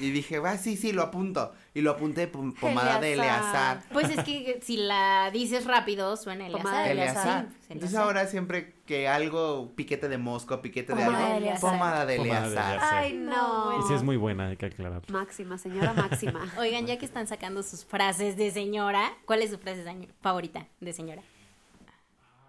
Y 0.00 0.10
dije, 0.10 0.38
va, 0.38 0.56
sí, 0.56 0.76
sí, 0.76 0.92
lo 0.92 1.02
apunto. 1.02 1.52
Y 1.74 1.80
lo 1.80 1.92
apunté 1.92 2.30
pom- 2.30 2.54
pomada 2.58 2.98
de 3.00 3.12
Eleazar. 3.12 3.82
Pues 3.92 4.10
es 4.10 4.24
que 4.24 4.58
si 4.62 4.76
la 4.78 5.30
dices 5.32 5.64
rápido, 5.64 6.16
suena 6.16 6.46
Pomada 6.48 6.82
Eleazar. 6.82 6.84
de 6.86 6.92
Eleazar. 6.92 7.42
Sí, 7.42 7.46
pues, 7.58 7.70
Entonces 7.70 7.90
Eleazar. 7.90 8.02
ahora 8.02 8.26
siempre 8.26 8.74
que 8.86 9.06
algo, 9.08 9.72
piquete 9.76 10.08
de 10.08 10.18
mosco, 10.18 10.60
piquete 10.62 10.94
de 10.94 11.04
Pomada 11.04 11.18
algo, 11.26 11.32
de 11.40 11.46
Eleazar. 11.46 11.70
pomada 11.70 12.06
de 12.06 12.16
Pomada 12.16 12.40
de 12.42 12.52
Eleazar. 12.52 12.94
Ay, 12.94 13.12
no. 13.14 13.78
Y 13.78 13.82
sí 13.88 13.94
es 13.94 14.02
muy 14.02 14.16
buena, 14.16 14.48
hay 14.48 14.56
que 14.56 14.66
aclarar. 14.66 15.02
Máxima, 15.10 15.58
señora 15.58 15.92
máxima. 15.92 16.40
Oigan, 16.58 16.86
ya 16.86 16.98
que 16.98 17.04
están 17.06 17.26
sacando 17.26 17.62
sus 17.62 17.84
frases 17.84 18.36
de 18.36 18.50
señora, 18.50 19.12
¿cuál 19.24 19.42
es 19.42 19.50
su 19.50 19.58
frase 19.58 19.84
favorita 20.20 20.66
de 20.80 20.92
señora? 20.92 21.22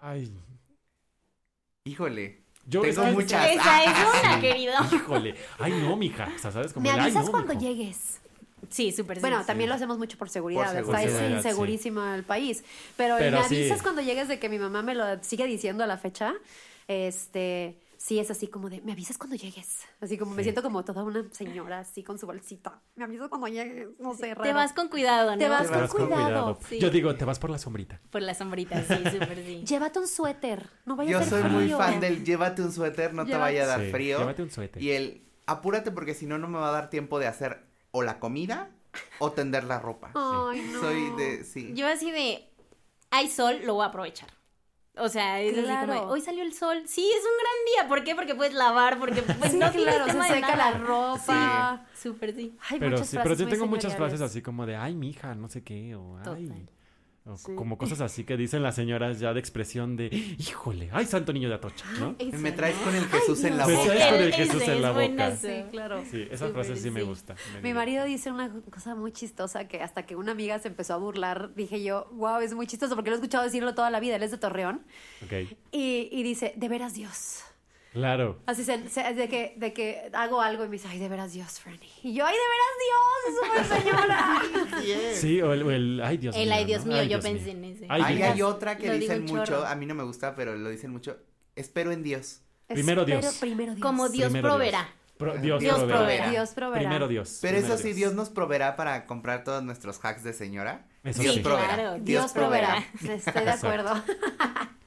Ay, 0.02 0.34
Híjole. 1.84 2.42
Yo 2.70 2.80
Tengo 2.82 3.02
es 3.02 3.12
muchas. 3.14 3.50
Esa 3.50 3.62
Ah, 3.64 3.84
es 3.84 4.20
una, 4.22 4.34
sí. 4.36 4.40
querido. 4.40 4.72
Híjole. 4.92 5.34
Ay, 5.58 5.72
no, 5.72 5.96
mija. 5.96 6.28
O 6.34 6.38
sea, 6.38 6.50
¿sabes? 6.52 6.72
Como 6.72 6.84
Me 6.84 6.90
ay, 6.90 7.00
avisas 7.00 7.26
no, 7.26 7.30
cuando 7.32 7.54
mijo. 7.54 7.66
llegues. 7.66 8.20
Sí, 8.70 8.92
súper. 8.92 9.20
Bueno, 9.20 9.40
sí. 9.40 9.46
también 9.46 9.68
lo 9.68 9.74
hacemos 9.74 9.98
mucho 9.98 10.16
por 10.16 10.28
seguridad. 10.30 10.72
Por 10.84 10.94
Está 10.96 11.00
seguridad, 11.10 11.36
insegurísimo 11.38 12.04
el 12.14 12.22
país. 12.22 12.62
Pero, 12.96 13.16
Pero 13.18 13.38
me 13.38 13.44
sí. 13.48 13.56
avisas 13.56 13.82
cuando 13.82 14.00
llegues 14.02 14.28
de 14.28 14.38
que 14.38 14.48
mi 14.48 14.58
mamá 14.58 14.82
me 14.82 14.94
lo 14.94 15.04
sigue 15.24 15.46
diciendo 15.46 15.82
a 15.82 15.86
la 15.86 15.98
fecha. 15.98 16.34
Este, 16.86 17.76
sí 18.00 18.18
es 18.18 18.30
así 18.30 18.48
como 18.48 18.70
de, 18.70 18.80
me 18.80 18.92
avisas 18.92 19.18
cuando 19.18 19.36
llegues. 19.36 19.80
Así 20.00 20.16
como 20.16 20.34
me 20.34 20.42
siento 20.42 20.62
como 20.62 20.82
toda 20.84 21.04
una 21.04 21.22
señora 21.32 21.80
así 21.80 22.02
con 22.02 22.18
su 22.18 22.26
bolsita. 22.26 22.80
Me 22.96 23.04
avisas 23.04 23.28
cuando 23.28 23.46
llegues, 23.46 23.88
no 23.98 24.14
sé, 24.14 24.28
Te 24.28 24.34
raro. 24.34 24.54
vas 24.54 24.72
con 24.72 24.88
cuidado, 24.88 25.32
¿no? 25.32 25.38
Te 25.38 25.48
vas 25.50 25.70
Te 25.70 25.76
vas 25.76 25.90
con 25.90 26.06
cuidado. 26.06 26.24
cuidado. 26.24 26.58
Sí. 26.66 26.80
Yo 26.80 26.88
digo, 26.88 27.14
te 27.14 27.26
vas 27.26 27.38
por 27.38 27.50
la 27.50 27.58
sombrita. 27.58 28.00
Por 28.10 28.22
la 28.22 28.32
sombrita, 28.32 28.82
sí, 28.82 28.94
súper 29.12 29.44
sí. 29.44 29.64
Llévate 29.66 29.98
un 29.98 30.08
suéter, 30.08 30.66
no 30.86 30.96
vaya 30.96 31.10
Yo 31.10 31.18
a 31.18 31.22
ser 31.24 31.42
soy 31.42 31.50
muy 31.50 31.68
fan 31.68 32.00
del 32.00 32.24
llévate 32.24 32.62
un 32.62 32.72
suéter, 32.72 33.12
no 33.12 33.26
te 33.26 33.36
vaya 33.36 33.64
a 33.64 33.66
dar 33.66 33.80
Sí, 33.82 33.90
frío. 33.90 34.18
Llévate 34.18 34.42
un 34.44 34.50
suéter. 34.50 34.82
Y 34.82 34.92
el 34.92 35.22
apúrate 35.44 35.90
porque 35.90 36.14
si 36.14 36.24
no, 36.24 36.38
no 36.38 36.48
me 36.48 36.58
va 36.58 36.70
a 36.70 36.72
dar 36.72 36.88
tiempo 36.88 37.18
de 37.18 37.26
hacer 37.26 37.66
o 37.90 38.02
la 38.02 38.18
comida 38.18 38.70
o 39.18 39.32
tender 39.32 39.64
la 39.64 39.78
ropa. 39.78 40.10
Ay, 40.14 40.62
no. 40.72 40.80
Soy 40.80 41.10
de, 41.18 41.44
sí. 41.44 41.72
Yo 41.74 41.86
así 41.86 42.10
de, 42.10 42.48
hay 43.10 43.28
sol, 43.28 43.60
lo 43.64 43.74
voy 43.74 43.84
a 43.84 43.88
aprovechar. 43.88 44.30
O 44.96 45.08
sea, 45.08 45.40
es 45.40 45.56
así 45.56 45.86
como, 45.86 46.00
hoy 46.08 46.20
salió 46.20 46.42
el 46.42 46.52
sol. 46.52 46.82
Sí, 46.86 47.08
es 47.08 47.22
un 47.24 47.38
gran 47.38 47.52
día. 47.86 47.88
¿Por 47.88 48.04
qué? 48.04 48.14
Porque 48.14 48.34
puedes 48.34 48.54
lavar, 48.54 48.98
porque 48.98 49.22
pues, 49.22 49.52
Sí, 49.52 49.58
no 49.58 49.70
claro, 49.72 50.04
se 50.06 50.10
tema 50.12 50.26
de 50.28 50.34
seca 50.34 50.56
nada. 50.56 50.70
la 50.72 50.78
ropa. 50.78 51.86
Sí, 51.94 52.08
súper 52.08 52.34
sí. 52.34 52.56
Hay 52.68 52.78
Pero 52.78 52.90
muchas 52.92 53.08
sí, 53.08 53.16
pero 53.16 53.28
frases 53.28 53.46
muy 53.46 53.52
tengo 53.52 53.66
muchas 53.66 53.96
frases 53.96 54.20
así 54.20 54.42
como 54.42 54.66
de, 54.66 54.76
ay, 54.76 54.94
mija, 54.94 55.34
no 55.34 55.48
sé 55.48 55.62
qué, 55.62 55.94
o 55.94 56.16
ay. 56.18 56.24
Total. 56.24 56.70
Sí. 57.36 57.54
como 57.54 57.78
cosas 57.78 58.00
así 58.00 58.24
que 58.24 58.36
dicen 58.36 58.62
las 58.62 58.74
señoras 58.74 59.20
ya 59.20 59.32
de 59.34 59.40
expresión 59.40 59.96
de, 59.96 60.06
híjole, 60.38 60.88
ay, 60.92 61.06
santo 61.06 61.32
niño 61.32 61.48
de 61.48 61.54
Atocha, 61.56 61.84
¿no? 61.98 62.16
Me 62.38 62.52
traes 62.52 62.76
con 62.76 62.94
el 62.94 63.04
Jesús 63.06 63.44
en 63.44 63.56
la 63.56 63.66
Me 63.66 63.74
boca. 63.74 63.86
traes 63.92 64.06
con 64.12 64.20
el 64.22 64.32
Jesús 64.32 64.62
en 64.68 64.82
la 64.82 64.92
boca. 64.92 65.36
Sí, 65.36 65.64
claro. 65.70 66.02
Sí, 66.10 66.22
esa 66.30 66.46
Súper, 66.48 66.64
frase 66.64 66.76
sí 66.80 66.90
me 66.90 67.00
sí. 67.00 67.06
gusta. 67.06 67.34
me 67.54 67.62
Mi 67.62 67.74
marido 67.74 68.04
dice 68.04 68.30
una 68.30 68.50
cosa 68.70 68.94
muy 68.94 69.12
chistosa 69.12 69.66
que 69.68 69.80
hasta 69.82 70.04
que 70.06 70.16
una 70.16 70.32
amiga 70.32 70.58
se 70.58 70.68
empezó 70.68 70.94
a 70.94 70.96
burlar, 70.96 71.54
dije 71.54 71.82
yo, 71.82 72.08
wow, 72.12 72.40
es 72.40 72.54
muy 72.54 72.66
chistoso 72.66 72.94
porque 72.94 73.10
lo 73.10 73.16
he 73.16 73.18
escuchado 73.18 73.44
decirlo 73.44 73.74
toda 73.74 73.90
la 73.90 74.00
vida, 74.00 74.16
él 74.16 74.22
es 74.22 74.30
de 74.30 74.38
Torreón, 74.38 74.82
Ok, 75.24 75.32
y, 75.72 76.08
y 76.10 76.22
dice, 76.22 76.52
de 76.56 76.68
veras 76.68 76.94
Dios. 76.94 77.40
Claro. 77.92 78.38
Así 78.46 78.64
se, 78.64 78.88
se- 78.88 79.14
de, 79.14 79.28
que, 79.28 79.54
de 79.56 79.72
que 79.72 80.10
hago 80.12 80.40
algo 80.40 80.64
y 80.64 80.68
me 80.68 80.72
dice, 80.72 80.88
ay, 80.88 80.98
de 80.98 81.08
veras 81.08 81.32
Dios, 81.32 81.60
Franny. 81.60 81.88
Y 82.02 82.14
yo, 82.14 82.24
ay, 82.26 82.34
de 82.36 83.36
veras 83.38 83.68
Dios, 83.68 83.78
señora. 83.82 85.14
Sí, 85.14 85.40
o 85.42 85.52
el, 85.52 85.62
o 85.62 85.70
el, 85.70 86.00
ay, 86.04 86.16
Dios 86.18 86.34
El 86.36 86.46
mío. 86.46 86.54
ay, 86.54 86.64
Dios 86.64 86.84
¿no? 86.84 86.92
mío, 86.92 87.00
Ay, 87.02 87.08
yo 87.08 87.18
Dios 87.18 87.24
pensé 87.24 87.54
mío. 87.54 87.68
en 87.70 87.76
ese. 87.76 87.86
Ay, 87.88 88.22
hay 88.22 88.42
otra 88.42 88.76
que 88.76 88.86
Lo 88.88 88.94
dicen 88.94 89.24
mucho, 89.24 89.44
chorro. 89.44 89.66
a 89.66 89.74
mí 89.74 89.86
no 89.86 89.94
me 89.94 90.04
gusta, 90.04 90.34
pero 90.34 90.56
lo 90.56 90.68
dicen 90.70 90.90
mucho. 90.90 91.16
Espero 91.56 91.92
en 91.92 92.02
Dios. 92.02 92.42
Primero 92.68 93.04
Dios. 93.04 93.36
Primero 93.40 93.74
Dios. 93.74 93.82
Como 93.84 94.08
Dios 94.08 94.30
Primero 94.30 94.48
proveerá. 94.50 94.88
Pro- 95.18 95.36
Dios, 95.36 95.60
Dios 95.60 95.74
proveerá. 95.74 95.98
proveerá. 95.98 96.30
Dios 96.30 96.50
proveerá. 96.50 96.80
Primero 96.88 97.08
Dios. 97.08 97.38
Pero 97.42 97.58
eso 97.58 97.76
sí, 97.76 97.92
Dios 97.92 98.14
nos 98.14 98.30
proveerá 98.30 98.76
para 98.76 99.04
comprar 99.06 99.44
todos 99.44 99.62
nuestros 99.62 99.98
hacks 100.02 100.22
de 100.24 100.32
señora. 100.32 100.86
Eso 101.04 101.20
Dios 101.20 101.34
sí. 101.34 101.40
proveerá. 101.40 101.74
Claro, 101.74 101.90
Dios, 101.94 102.04
Dios 102.04 102.32
proveerá. 102.32 102.84
proveerá. 102.98 103.16
Estoy 103.18 103.44
de 103.44 103.50
acuerdo. 103.50 104.02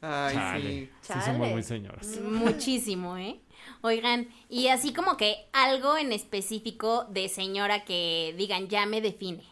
Ay, 0.00 0.34
Chale. 0.34 0.70
sí. 0.70 0.90
Sí, 1.00 1.20
somos 1.24 1.48
muy 1.48 1.62
señoras. 1.62 2.06
Muchísimo, 2.22 3.16
¿eh? 3.16 3.40
Oigan, 3.80 4.28
y 4.48 4.68
así 4.68 4.92
como 4.92 5.16
que 5.16 5.48
algo 5.52 5.96
en 5.96 6.12
específico 6.12 7.04
de 7.10 7.28
señora 7.28 7.84
que 7.84 8.34
digan, 8.36 8.68
ya 8.68 8.86
me 8.86 9.00
define. 9.00 9.44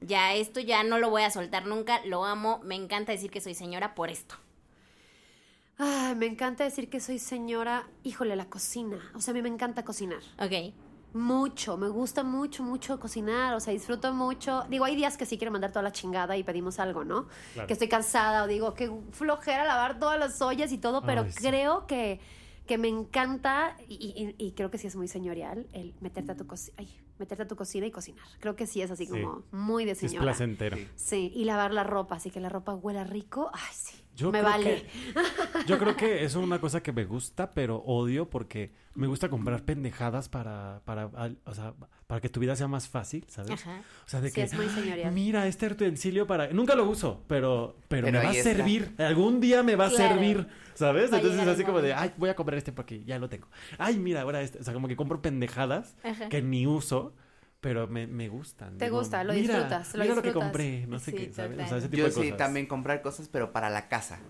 Ya 0.00 0.34
esto 0.34 0.60
ya 0.60 0.82
no 0.82 0.98
lo 0.98 1.10
voy 1.10 1.22
a 1.22 1.30
soltar 1.30 1.66
nunca, 1.66 2.04
lo 2.04 2.24
amo, 2.24 2.60
me 2.64 2.74
encanta 2.74 3.12
decir 3.12 3.30
que 3.30 3.40
soy 3.40 3.54
señora 3.54 3.94
por 3.94 4.10
esto. 4.10 4.36
Ay, 5.78 6.14
me 6.14 6.26
encanta 6.26 6.64
decir 6.64 6.88
que 6.88 7.00
soy 7.00 7.18
señora, 7.18 7.86
híjole, 8.02 8.34
la 8.34 8.46
cocina. 8.46 9.10
O 9.14 9.20
sea, 9.20 9.32
a 9.32 9.34
mí 9.34 9.42
me 9.42 9.48
encanta 9.48 9.84
cocinar. 9.84 10.20
Ok. 10.38 10.72
Mucho, 11.16 11.78
me 11.78 11.88
gusta 11.88 12.22
mucho, 12.22 12.62
mucho 12.62 13.00
cocinar, 13.00 13.54
o 13.54 13.60
sea, 13.60 13.72
disfruto 13.72 14.12
mucho. 14.12 14.64
Digo, 14.68 14.84
hay 14.84 14.94
días 14.96 15.16
que 15.16 15.24
sí 15.24 15.38
quiero 15.38 15.50
mandar 15.50 15.70
toda 15.72 15.82
la 15.82 15.90
chingada 15.92 16.36
y 16.36 16.44
pedimos 16.44 16.78
algo, 16.78 17.04
¿no? 17.04 17.26
Claro. 17.54 17.66
Que 17.66 17.72
estoy 17.72 17.88
cansada 17.88 18.44
o 18.44 18.46
digo, 18.46 18.74
que 18.74 18.90
flojera 19.12 19.64
lavar 19.64 19.98
todas 19.98 20.18
las 20.18 20.40
ollas 20.42 20.70
y 20.72 20.78
todo, 20.78 21.02
pero 21.06 21.22
Ay, 21.22 21.32
sí. 21.32 21.38
creo 21.38 21.86
que, 21.86 22.20
que 22.66 22.76
me 22.76 22.88
encanta 22.88 23.76
y, 23.88 23.94
y- 24.38 24.44
y 24.46 24.52
creo 24.52 24.70
que 24.70 24.76
sí 24.76 24.86
es 24.88 24.94
muy 24.96 25.08
señorial 25.08 25.66
el 25.72 25.94
meterte 26.00 26.32
a 26.32 26.36
tu 26.36 26.46
cocina. 26.46 26.76
Meterte 27.18 27.44
a 27.44 27.48
tu 27.48 27.56
cocina 27.56 27.86
y 27.86 27.90
cocinar. 27.90 28.26
Creo 28.40 28.54
que 28.56 28.66
sí 28.66 28.82
es 28.82 28.90
así 28.90 29.06
Sí. 29.06 29.10
como 29.12 29.42
muy 29.50 29.86
de 29.86 29.94
Sí, 29.94 30.04
es 30.04 30.12
señora. 30.12 30.26
placentero. 30.26 30.76
Sí. 30.76 30.88
Sí, 30.96 31.32
y 31.34 31.44
lavar 31.44 31.72
la 31.72 31.82
ropa, 31.82 32.16
así 32.16 32.30
que 32.30 32.40
la 32.40 32.50
ropa 32.50 32.74
huela 32.74 33.04
rico. 33.04 33.48
Ay, 33.54 33.72
sí. 33.72 33.96
Yo 34.16 34.32
me 34.32 34.40
creo 34.40 34.50
vale. 34.50 34.64
que- 34.64 35.66
yo 35.66 35.78
creo 35.78 35.96
que 35.96 36.24
eso 36.24 36.40
es 36.40 36.44
una 36.44 36.58
cosa 36.60 36.82
que 36.82 36.92
me 36.92 37.04
gusta, 37.04 37.50
pero 37.50 37.76
odio 37.84 38.28
porque 38.30 38.72
me 38.94 39.06
gusta 39.06 39.28
comprar 39.28 39.62
pendejadas 39.64 40.28
para, 40.28 40.80
para, 40.84 41.10
al- 41.14 41.38
o 41.44 41.54
sea, 41.54 41.74
para 42.06 42.20
que 42.20 42.28
tu 42.28 42.40
vida 42.40 42.56
sea 42.56 42.66
más 42.66 42.88
fácil, 42.88 43.24
¿sabes? 43.28 43.50
Ajá. 43.62 43.82
O 44.06 44.08
sea, 44.08 44.20
de 44.22 44.30
Sí, 44.30 44.34
que 44.36 44.42
es 44.44 44.54
muy 44.54 44.68
señorial. 44.68 45.12
mira 45.12 45.46
este 45.46 45.66
utensilio 45.66 46.26
para 46.26 46.48
nunca 46.48 46.74
lo 46.74 46.88
uso, 46.88 47.22
pero 47.28 47.76
pero, 47.88 48.06
Pero 48.06 48.18
me 48.18 48.24
va 48.24 48.30
a 48.30 48.34
está. 48.34 48.54
servir. 48.54 48.94
Algún 48.98 49.40
día 49.40 49.62
me 49.62 49.76
va 49.76 49.86
a 49.86 49.90
servir, 49.90 50.46
¿sabes? 50.74 51.12
Va 51.12 51.16
Entonces 51.16 51.38
llegar 51.38 51.54
así 51.54 51.64
como 51.64 51.82
de, 51.82 51.92
ay, 51.94 52.12
voy 52.16 52.30
a 52.30 52.36
comprar 52.36 52.56
este 52.58 52.72
porque 52.72 53.04
ya 53.04 53.18
lo 53.18 53.28
tengo. 53.28 53.48
Ay, 53.78 53.98
mira, 53.98 54.22
ahora 54.22 54.40
este, 54.40 54.58
o 54.60 54.64
sea, 54.64 54.72
como 54.72 54.88
que 54.88 54.96
compro 54.96 55.20
pendejadas 55.20 55.94
Ajá. 56.02 56.28
que 56.28 56.40
ni 56.42 56.66
uso. 56.66 57.12
Pero 57.66 57.88
me, 57.88 58.06
me 58.06 58.28
gustan. 58.28 58.78
Te 58.78 58.90
gusta, 58.90 59.24
lo 59.24 59.32
mira, 59.32 59.54
disfrutas, 59.54 59.92
lo 59.96 60.02
Mira 60.04 60.14
lo 60.14 60.22
que 60.22 60.28
disfrutas. 60.28 60.48
compré, 60.50 60.86
no 60.86 61.00
sé 61.00 61.10
Sí, 61.10 61.16
qué, 61.16 61.32
¿sabes? 61.32 61.50
O 61.50 61.54
total. 61.54 61.68
sea, 61.68 61.78
ese 61.78 61.88
tipo 61.88 61.96
Yo 61.98 62.04
de 62.04 62.10
sí, 62.12 62.20
cosas. 62.20 62.36
también 62.36 62.66
comprar 62.66 63.02
cosas, 63.02 63.28
pero 63.28 63.50
para 63.50 63.70
la 63.70 63.88
casa. 63.88 64.20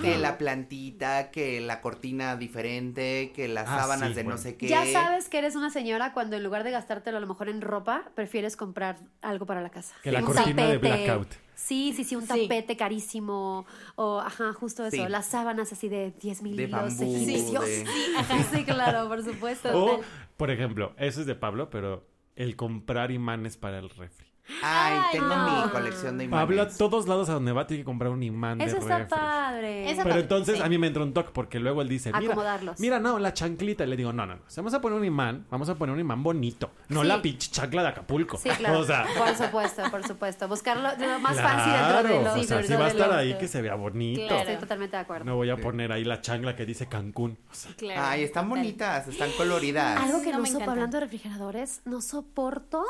Que 0.00 0.18
la 0.18 0.36
plantita, 0.36 1.30
que 1.30 1.60
la 1.60 1.80
cortina 1.80 2.34
diferente, 2.36 3.30
que 3.36 3.46
las 3.46 3.68
Ah, 3.68 3.78
sábanas 3.82 4.08
sí, 4.08 4.14
de 4.16 4.24
no 4.24 4.36
sé 4.36 4.56
qué. 4.56 4.66
Ya 4.66 4.84
sabes 4.84 5.28
que 5.28 5.38
eres 5.38 5.54
una 5.54 5.70
señora 5.70 6.12
cuando 6.12 6.34
en 6.34 6.42
lugar 6.42 6.64
de 6.64 6.72
gastártelo 6.72 7.18
a 7.18 7.20
lo 7.20 7.28
mejor 7.28 7.48
en 7.48 7.60
ropa, 7.60 8.02
prefieres 8.16 8.56
comprar 8.56 8.96
algo 9.20 9.46
para 9.46 9.60
la 9.62 9.70
casa. 9.70 9.94
Que 10.02 10.10
la 10.10 10.18
Un 10.18 10.24
cortina 10.26 10.66
de 10.66 10.78
tapete. 10.80 11.04
blackout. 11.04 11.28
Sí, 11.54 11.92
sí, 11.94 12.02
sí, 12.02 12.16
un 12.16 12.22
Sí. 12.22 12.28
tapete 12.48 12.76
carísimo. 12.76 13.64
O, 13.94 14.18
ajá, 14.18 14.52
justo 14.54 14.84
eso. 14.84 14.96
Sí. 14.96 15.08
Las 15.08 15.26
sábanas 15.26 15.72
así 15.72 15.88
de 15.88 16.12
10 16.20 16.42
mil 16.42 16.56
De 16.56 16.64
hilos 16.64 17.00
egipcios. 17.00 17.64
de- 17.64 17.84
Sí, 18.52 18.64
claro, 18.64 19.06
por 19.06 19.22
supuesto. 19.22 19.68
O, 19.72 20.00
por 20.36 20.50
ejemplo, 20.50 20.92
eso 20.96 21.20
es 21.20 21.26
de 21.28 21.36
Pablo, 21.36 21.70
pero 21.70 22.04
el 22.36 22.56
comprar 22.56 23.10
imanes 23.10 23.56
para 23.56 23.78
el 23.78 23.90
refri. 23.90 24.31
Ay, 24.62 24.98
Ay, 24.98 25.02
tengo 25.12 25.28
no. 25.28 25.64
mi 25.66 25.70
colección 25.70 26.18
de 26.18 26.24
imanes. 26.24 26.42
Pablo 26.46 26.62
a 26.62 26.68
todos 26.68 27.06
lados 27.06 27.28
a 27.28 27.34
donde 27.34 27.52
va 27.52 27.66
tiene 27.66 27.82
que 27.82 27.84
comprar 27.84 28.10
un 28.10 28.22
imán 28.22 28.60
Eso 28.60 28.76
de 28.76 28.80
está 28.80 29.06
padre. 29.08 29.90
Esa 29.90 30.02
Pero 30.02 30.16
entonces 30.18 30.56
sí. 30.56 30.62
a 30.62 30.68
mí 30.68 30.78
me 30.78 30.88
entra 30.88 31.02
un 31.02 31.12
toque 31.14 31.30
porque 31.32 31.60
luego 31.60 31.80
él 31.80 31.88
dice, 31.88 32.12
mira, 32.12 32.32
Acomodarlos. 32.32 32.80
mira, 32.80 32.98
no, 32.98 33.18
la 33.20 33.32
chanclita. 33.32 33.84
Y 33.84 33.86
le 33.86 33.96
digo, 33.96 34.12
no, 34.12 34.26
no, 34.26 34.34
no. 34.34 34.42
Si 34.48 34.56
vamos 34.56 34.74
a 34.74 34.80
poner 34.80 34.98
un 34.98 35.04
imán, 35.04 35.46
vamos 35.50 35.68
a 35.68 35.76
poner 35.76 35.94
un 35.94 36.00
imán 36.00 36.22
bonito. 36.22 36.70
No 36.88 37.02
Sí. 37.02 37.06
la 37.08 37.22
pinche 37.22 37.50
chancla 37.52 37.82
de 37.82 37.88
Acapulco. 37.88 38.36
Sí, 38.36 38.48
claro. 38.50 38.78
O 38.82 38.84
sea, 38.84 39.06
por 39.16 39.34
supuesto, 39.36 39.82
por 39.90 40.06
supuesto. 40.06 40.48
Buscarlo 40.48 40.88
lo 40.98 41.18
más 41.20 41.34
claro, 41.34 41.48
fancy 41.48 41.70
dentro 41.70 42.02
de 42.02 42.24
lo 42.24 42.30
o 42.32 42.42
sea, 42.44 42.62
si 42.64 42.72
va 42.74 42.80
a 42.80 42.82
de 42.84 42.88
estar 42.90 43.12
ahí 43.12 43.38
que 43.38 43.46
se 43.48 43.62
vea 43.62 43.76
bonito. 43.76 44.26
Claro. 44.26 44.40
Estoy 44.42 44.56
totalmente 44.56 44.96
de 44.96 45.02
acuerdo. 45.02 45.24
No 45.24 45.36
voy 45.36 45.50
a 45.50 45.56
poner 45.56 45.92
ahí 45.92 46.04
la 46.04 46.20
chancla 46.20 46.56
que 46.56 46.66
dice 46.66 46.86
Cancún. 46.88 47.38
O 47.50 47.54
sea, 47.54 47.72
Claro, 47.76 48.00
Ay, 48.04 48.24
están 48.24 48.48
bonitas, 48.48 49.06
están 49.06 49.30
coloridas. 49.36 50.00
Algo 50.00 50.20
que 50.20 50.30
No 50.32 50.38
no, 50.38 50.42
me 50.42 50.48
sopo, 50.48 50.58
encanta. 50.58 50.72
hablando 50.72 50.96
de 50.96 51.00
refrigeradores, 51.04 51.80
no 51.84 52.00
soporto 52.00 52.84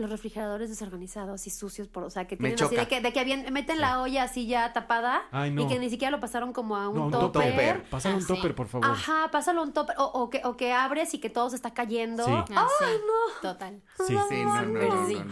los 0.00 0.10
refrigeradores 0.10 0.68
desorganizados 0.70 1.46
y 1.46 1.50
sucios, 1.50 1.88
por, 1.88 2.04
o 2.04 2.10
sea, 2.10 2.26
que 2.26 2.36
tienen 2.36 2.62
así 2.62 2.74
de 2.76 2.88
que, 2.88 3.00
de 3.00 3.12
que 3.12 3.20
habían- 3.20 3.52
meten 3.52 3.80
la 3.80 4.00
olla 4.00 4.24
así 4.24 4.46
ya 4.46 4.72
tapada 4.72 5.22
Ay, 5.30 5.50
no. 5.50 5.62
y 5.62 5.66
que 5.68 5.78
ni 5.78 5.90
siquiera 5.90 6.10
lo 6.10 6.20
pasaron 6.20 6.52
como 6.52 6.76
a 6.76 6.88
un 6.88 6.96
no, 6.96 7.04
un 7.06 7.10
topper. 7.12 7.50
topper. 7.50 7.82
Pásale 7.90 8.14
Ah, 8.14 8.18
un 8.18 8.22
sí. 8.22 8.28
topper, 8.28 8.54
por 8.54 8.68
favor. 8.68 8.86
Ajá, 8.90 9.28
pásalo 9.30 9.62
un 9.62 9.72
topper 9.72 9.96
o, 9.98 10.04
o 10.04 10.30
que, 10.30 10.40
o 10.44 10.56
que 10.56 10.72
abres 10.72 11.14
y 11.14 11.18
que 11.18 11.30
todo 11.30 11.50
se 11.50 11.56
está 11.56 11.72
cayendo. 11.74 12.24
Sí. 12.24 12.32
Ah, 12.54 12.66
sí. 12.78 12.84
Ay, 12.86 12.96
no. 12.98 13.40
Total. 13.52 13.80
Sí. 14.06 14.16
Sí, 14.28 14.42
no, 14.44 14.62
no, 14.62 14.66
no, 14.66 15.08
no. 15.24 15.30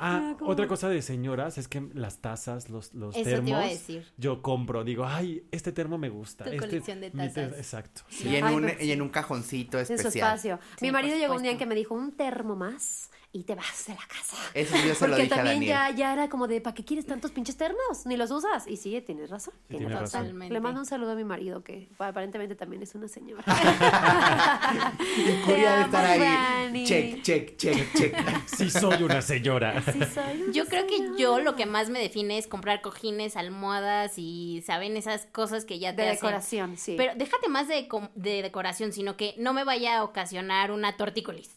Ah, 0.00 0.36
otra 0.40 0.66
cosa 0.66 0.88
de 0.88 1.00
señoras 1.02 1.56
es 1.56 1.68
que 1.68 1.80
las 1.94 2.18
tazas, 2.18 2.68
los, 2.68 2.92
los 2.94 3.14
Eso 3.14 3.24
te 3.24 3.30
termos, 3.30 3.48
iba 3.50 3.60
a 3.60 3.66
decir. 3.66 4.04
yo 4.16 4.42
compro, 4.42 4.82
digo, 4.82 5.04
ay, 5.06 5.46
este 5.52 5.70
termo 5.70 5.98
me 5.98 6.08
gusta. 6.08 6.44
Tu 6.44 6.50
este- 6.50 6.66
colección 6.66 7.00
de 7.00 7.10
te- 7.12 7.16
tazas. 7.16 7.52
Exacto. 7.56 8.02
Y, 8.24 8.34
en 8.34 8.44
Ay, 8.44 8.54
un, 8.56 8.70
y 8.80 8.90
en 8.90 9.00
un 9.02 9.08
cajoncito 9.08 9.78
En 9.78 9.86
su 9.86 9.92
especial. 9.94 10.34
espacio. 10.34 10.58
Sí, 10.78 10.86
Mi 10.86 10.90
marido 10.90 11.16
llegó 11.16 11.36
un 11.36 11.42
día 11.42 11.52
en 11.52 11.58
que 11.58 11.66
me 11.66 11.76
dijo 11.76 11.94
un 11.94 12.10
termo 12.12 12.56
más 12.56 13.10
y 13.36 13.42
te 13.42 13.54
vas 13.56 13.86
de 13.88 13.94
la 13.94 14.06
casa. 14.06 14.36
Eso 14.54 14.74
yo 14.76 14.94
se 14.94 15.06
lo 15.08 15.14
Porque 15.16 15.22
dije 15.24 15.34
a 15.34 15.36
también 15.38 15.56
Daniel. 15.56 15.68
ya, 15.68 15.90
ya 15.90 16.12
era 16.12 16.28
como 16.28 16.46
de, 16.46 16.60
¿para 16.60 16.72
qué 16.72 16.84
quieres 16.84 17.04
tantos 17.04 17.32
pinches 17.32 17.56
termos? 17.56 18.06
Ni 18.06 18.16
los 18.16 18.30
usas. 18.30 18.66
Y 18.68 18.76
sí, 18.76 18.98
tienes 19.04 19.28
razón. 19.28 19.52
Sí, 19.54 19.60
tienes 19.70 19.88
tiene 19.88 20.00
razón. 20.00 20.20
Totalmente. 20.22 20.54
Le 20.54 20.60
mando 20.60 20.78
un 20.80 20.86
saludo 20.86 21.10
a 21.10 21.14
mi 21.16 21.24
marido, 21.24 21.64
que 21.64 21.88
aparentemente 21.98 22.54
también 22.54 22.82
es 22.84 22.94
una 22.94 23.08
señora. 23.08 23.42
Y 25.16 25.42
Curia 25.44 25.76
de 25.76 25.82
estar 25.82 26.04
ahí. 26.04 26.20
Dani. 26.20 26.84
Check, 26.86 27.22
check, 27.22 27.56
check, 27.56 27.92
check. 27.94 28.16
Sí 28.46 28.70
soy 28.70 29.02
una 29.02 29.20
señora. 29.22 29.82
Sí, 29.82 29.98
soy 30.14 30.42
una 30.42 30.52
Yo 30.52 30.66
creo 30.66 30.86
que 30.86 31.10
yo 31.18 31.40
lo 31.40 31.56
que 31.56 31.66
más 31.66 31.90
me 31.90 31.98
define 32.00 32.38
es 32.38 32.46
comprar 32.46 32.80
cojines, 32.82 33.36
almohadas 33.36 34.12
y, 34.16 34.62
¿saben? 34.66 34.96
Esas 34.96 35.26
cosas 35.26 35.64
que 35.64 35.78
ya 35.78 35.94
te 35.94 36.02
De 36.02 36.08
hacen- 36.10 36.14
decoración, 36.16 36.76
sí. 36.76 36.94
Pero 36.96 37.12
déjate 37.16 37.48
más 37.48 37.68
de, 37.68 37.88
de 38.14 38.42
decoración, 38.42 38.92
sino 38.92 39.16
que 39.16 39.34
no 39.38 39.52
me 39.52 39.64
vaya 39.64 39.98
a 39.98 40.04
ocasionar 40.04 40.70
una 40.70 40.96
tortícolis. 40.96 41.50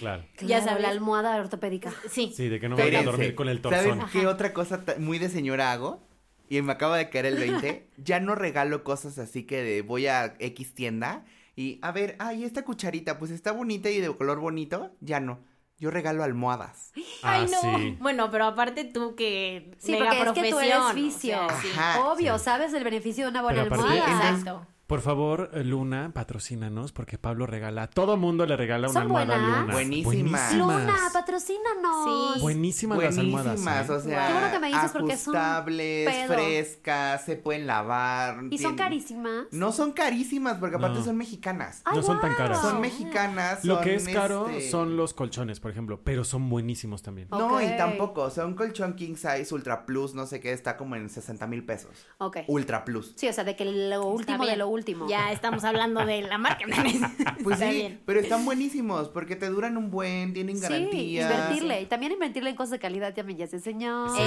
Claro. 0.00 0.24
ya 0.40 0.62
sabes. 0.62 0.82
la 0.82 0.88
almohada 0.88 1.36
ortopédica. 1.36 1.92
Sí. 2.10 2.32
Sí, 2.36 2.48
de 2.48 2.58
que 2.60 2.68
no 2.68 2.74
vaya 2.76 2.84
a 2.84 2.88
Espérense, 2.88 3.10
dormir 3.10 3.34
con 3.34 3.48
el 3.48 3.62
¿Saben 3.62 3.98
torzón. 3.98 4.10
qué 4.12 4.26
otra 4.26 4.52
cosa 4.52 4.82
muy 4.98 5.18
de 5.18 5.28
señora 5.28 5.72
hago? 5.72 6.02
Y 6.48 6.60
me 6.62 6.72
acaba 6.72 6.96
de 6.96 7.08
caer 7.10 7.26
el 7.26 7.36
20. 7.36 7.88
ya 7.98 8.18
no 8.20 8.34
regalo 8.34 8.82
cosas 8.82 9.18
así 9.18 9.44
que 9.44 9.62
de 9.62 9.82
voy 9.82 10.06
a 10.08 10.34
X 10.40 10.74
tienda 10.74 11.24
y 11.54 11.78
a 11.82 11.92
ver, 11.92 12.16
ay, 12.18 12.42
esta 12.44 12.64
cucharita 12.64 13.18
pues 13.18 13.30
está 13.30 13.52
bonita 13.52 13.90
y 13.90 14.00
de 14.00 14.14
color 14.16 14.40
bonito. 14.40 14.90
Ya 15.00 15.20
no. 15.20 15.38
Yo 15.78 15.90
regalo 15.90 16.24
almohadas. 16.24 16.92
Ah, 17.22 17.34
Ay, 17.34 17.46
no. 17.50 17.60
sí. 17.78 17.96
Bueno, 18.00 18.30
pero 18.30 18.46
aparte 18.46 18.84
tú 18.84 19.14
que 19.14 19.74
Sí, 19.78 19.92
mega 19.92 20.12
porque 20.24 20.40
es 20.40 20.46
que 20.46 20.50
tú 20.52 20.58
eres 20.60 20.74
profesión, 20.74 20.82
o 20.82 20.94
fisio. 20.94 21.36
sea, 21.48 21.60
sí. 21.60 21.68
Ajá. 21.76 22.00
Obvio, 22.06 22.38
sí. 22.38 22.44
sabes 22.44 22.72
el 22.72 22.82
beneficio 22.82 23.24
de 23.26 23.30
una 23.30 23.42
buena 23.42 23.64
Pero 23.64 23.74
aparte, 23.74 23.92
almohada. 23.92 24.12
entonces- 24.30 24.38
Exacto. 24.40 24.66
Por 24.90 25.02
favor, 25.02 25.50
eh, 25.54 25.62
Luna, 25.62 26.10
patrocínanos 26.12 26.90
porque 26.90 27.16
Pablo 27.16 27.46
regala, 27.46 27.84
a 27.84 27.86
todo 27.86 28.16
mundo 28.16 28.44
le 28.44 28.56
regala 28.56 28.88
una 28.88 28.92
¿Son 28.92 29.02
almohada 29.02 29.36
a 29.36 29.38
buenas? 29.38 29.60
Luna. 29.60 29.72
Buenísimas. 29.72 30.54
Luna, 30.56 30.96
patrocínanos. 31.12 32.34
Sí. 32.34 32.40
Buenísimas 32.40 32.98
las 32.98 33.16
almohadas. 33.18 33.46
Buenísimas, 33.62 33.88
¿eh? 33.88 33.92
o 33.92 34.00
sea, 34.00 34.26
Qué 34.26 34.32
bueno 34.32 34.50
que 34.50 34.58
me 34.58 34.66
dices 34.66 34.90
porque 34.90 35.12
es 35.12 35.28
un 35.28 35.36
ajustables, 35.36 36.10
pedo. 36.10 36.34
frescas, 36.34 37.24
se 37.24 37.36
pueden 37.36 37.68
lavar. 37.68 38.40
Y 38.50 38.58
son 38.58 38.74
carísimas. 38.74 39.44
No 39.52 39.70
son 39.70 39.92
carísimas 39.92 40.56
porque 40.58 40.74
aparte 40.74 40.98
No. 40.98 41.04
son 41.04 41.16
mexicanas. 41.16 41.82
Ay, 41.84 41.96
no 41.98 42.02
son 42.02 42.20
tan 42.20 42.34
caras. 42.34 42.60
Son 42.60 42.80
mexicanas. 42.80 43.64
Lo 43.64 43.76
son, 43.76 43.84
que 43.84 43.94
es 43.94 44.08
caro 44.08 44.48
este, 44.48 44.72
son 44.72 44.96
los 44.96 45.14
colchones, 45.14 45.60
por 45.60 45.70
ejemplo, 45.70 46.00
pero 46.02 46.24
son 46.24 46.48
buenísimos 46.50 47.00
también. 47.00 47.28
No, 47.30 47.62
y 47.62 47.76
tampoco. 47.76 48.22
O 48.22 48.30
sea, 48.30 48.44
un 48.44 48.54
colchón 48.54 48.94
king 48.94 49.14
size 49.14 49.54
ultra 49.54 49.86
plus, 49.86 50.16
no 50.16 50.26
sé 50.26 50.40
qué, 50.40 50.52
está 50.52 50.76
como 50.76 50.96
en 50.96 51.08
60 51.08 51.46
mil 51.46 51.64
pesos. 51.64 51.92
Ok. 52.18 52.38
Ultra 52.48 52.84
plus. 52.84 53.12
Sí, 53.14 53.28
o 53.28 53.32
sea, 53.32 53.44
de 53.44 53.54
que 53.54 53.64
lo 53.64 54.04
último 54.04 54.44
de 54.44 54.56
lo 54.56 54.66
último. 54.66 54.79
Ya 55.08 55.32
estamos 55.32 55.64
hablando 55.64 56.04
de 56.04 56.22
la 56.22 56.38
marca. 56.38 56.64
Pues 57.42 57.58
sí, 57.58 57.64
bien. 57.70 58.00
pero 58.04 58.20
están 58.20 58.44
buenísimos 58.44 59.08
porque 59.08 59.34
te 59.34 59.48
duran 59.48 59.76
un 59.78 59.90
buen, 59.90 60.34
tienen 60.34 60.56
Sí, 60.56 60.62
garantía. 60.62 61.22
invertirle. 61.22 61.80
Y 61.82 61.86
también 61.86 62.12
invertirle 62.12 62.50
en 62.50 62.56
cosas 62.56 62.72
de 62.72 62.78
calidad 62.78 63.14
también 63.14 63.38
ya 63.38 63.46
se 63.46 63.58
señor. 63.60 64.10
Sí, 64.14 64.22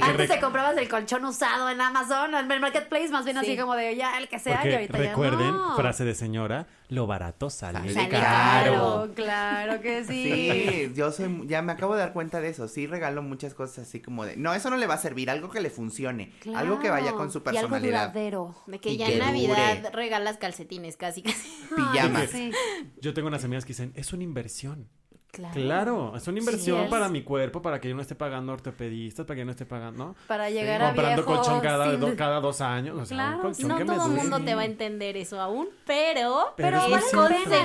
Antes 0.00 0.30
te 0.30 0.40
comprabas 0.40 0.76
el 0.78 0.88
colchón 0.88 1.24
usado 1.26 1.68
en 1.68 1.80
Amazon, 1.80 2.34
en 2.34 2.50
el 2.50 2.60
Marketplace, 2.60 3.08
más 3.10 3.24
bien 3.24 3.36
así 3.38 3.52
Sí. 3.52 3.56
como 3.58 3.74
de 3.74 3.94
ya 3.96 4.16
el 4.18 4.28
que 4.28 4.38
sea, 4.38 4.54
y 4.54 4.56
Porque 4.62 4.74
ahorita 4.76 4.98
recuerden, 4.98 5.46
ya 5.46 5.52
no. 5.52 5.76
frase 5.76 6.04
de 6.04 6.14
señora, 6.14 6.66
lo 6.92 7.06
barato 7.06 7.48
sale, 7.50 7.92
Sale 7.92 8.08
caro. 8.08 8.72
Claro, 8.72 9.12
claro 9.14 9.80
que 9.80 10.04
sí. 10.04 10.50
Sí, 10.90 10.92
yo 10.94 11.10
soy, 11.10 11.42
ya 11.46 11.62
me 11.62 11.72
acabo 11.72 11.94
de 11.94 12.00
dar 12.00 12.12
cuenta 12.12 12.40
de 12.40 12.48
eso. 12.50 12.68
Sí 12.68 12.86
regalo 12.86 13.22
muchas 13.22 13.54
cosas 13.54 13.88
así 13.88 14.00
como 14.00 14.24
de, 14.26 14.36
no, 14.36 14.52
eso 14.54 14.68
no 14.70 14.76
le 14.76 14.86
va 14.86 14.94
a 14.94 14.98
servir, 14.98 15.30
algo 15.30 15.48
que 15.50 15.60
le 15.60 15.70
funcione, 15.70 16.32
algo 16.54 16.80
que 16.80 16.90
vaya 16.90 17.12
con 17.12 17.30
su 17.32 17.42
Claro, 17.42 17.54
Y 17.54 17.58
algo 17.58 17.70
personalidad. 17.70 18.08
duradero. 18.10 18.54
De 18.66 18.78
que 18.78 18.90
Y 18.90 18.96
ya 18.98 19.06
que 19.06 19.12
en 19.14 19.18
Navidad 19.20 19.76
dure. 19.78 19.90
regalas 19.90 20.36
calcetines 20.36 20.96
casi 20.96 21.22
casi. 21.22 21.48
Pijamas. 21.74 22.34
Ay, 22.34 22.52
sí. 22.52 22.90
Yo 23.00 23.14
tengo 23.14 23.28
unas 23.28 23.44
amigas 23.44 23.64
que 23.64 23.68
dicen, 23.70 23.92
es 23.96 24.12
una 24.12 24.24
inversión. 24.24 24.88
Claro. 25.32 25.54
Claro, 25.54 26.12
es 26.14 26.28
una 26.28 26.40
inversión 26.40 26.82
es. 26.82 26.90
para 26.90 27.08
mi 27.08 27.22
cuerpo, 27.22 27.62
para 27.62 27.80
que 27.80 27.88
yo 27.88 27.94
no 27.94 28.02
esté 28.02 28.14
pagando 28.14 28.52
ortopedistas, 28.52 29.24
para 29.24 29.34
que 29.36 29.40
yo 29.40 29.44
no 29.46 29.50
esté 29.52 29.64
pagando, 29.64 30.04
¿no? 30.08 30.16
Para 30.26 30.50
llegar 30.50 30.82
a 30.82 30.88
Comprando 30.88 31.22
viejo 31.24 31.34
colchón 31.36 31.60
cada, 31.60 31.90
sin- 31.90 32.00
do- 32.00 32.16
cada 32.16 32.38
dos 32.40 32.60
años. 32.60 32.98
O 33.00 33.06
sea, 33.06 33.16
Claro, 33.16 33.36
un 33.36 33.40
colchón 33.40 33.68
No 33.68 33.78
que 33.78 33.84
todo 33.86 34.06
el 34.06 34.12
mundo 34.12 34.40
te 34.44 34.54
va 34.54 34.60
a 34.60 34.64
entender 34.66 35.16
eso 35.16 35.40
aún, 35.40 35.68
pero, 35.86 36.52
Pero 36.58 36.78
Pero 36.82 36.96
es 36.96 37.02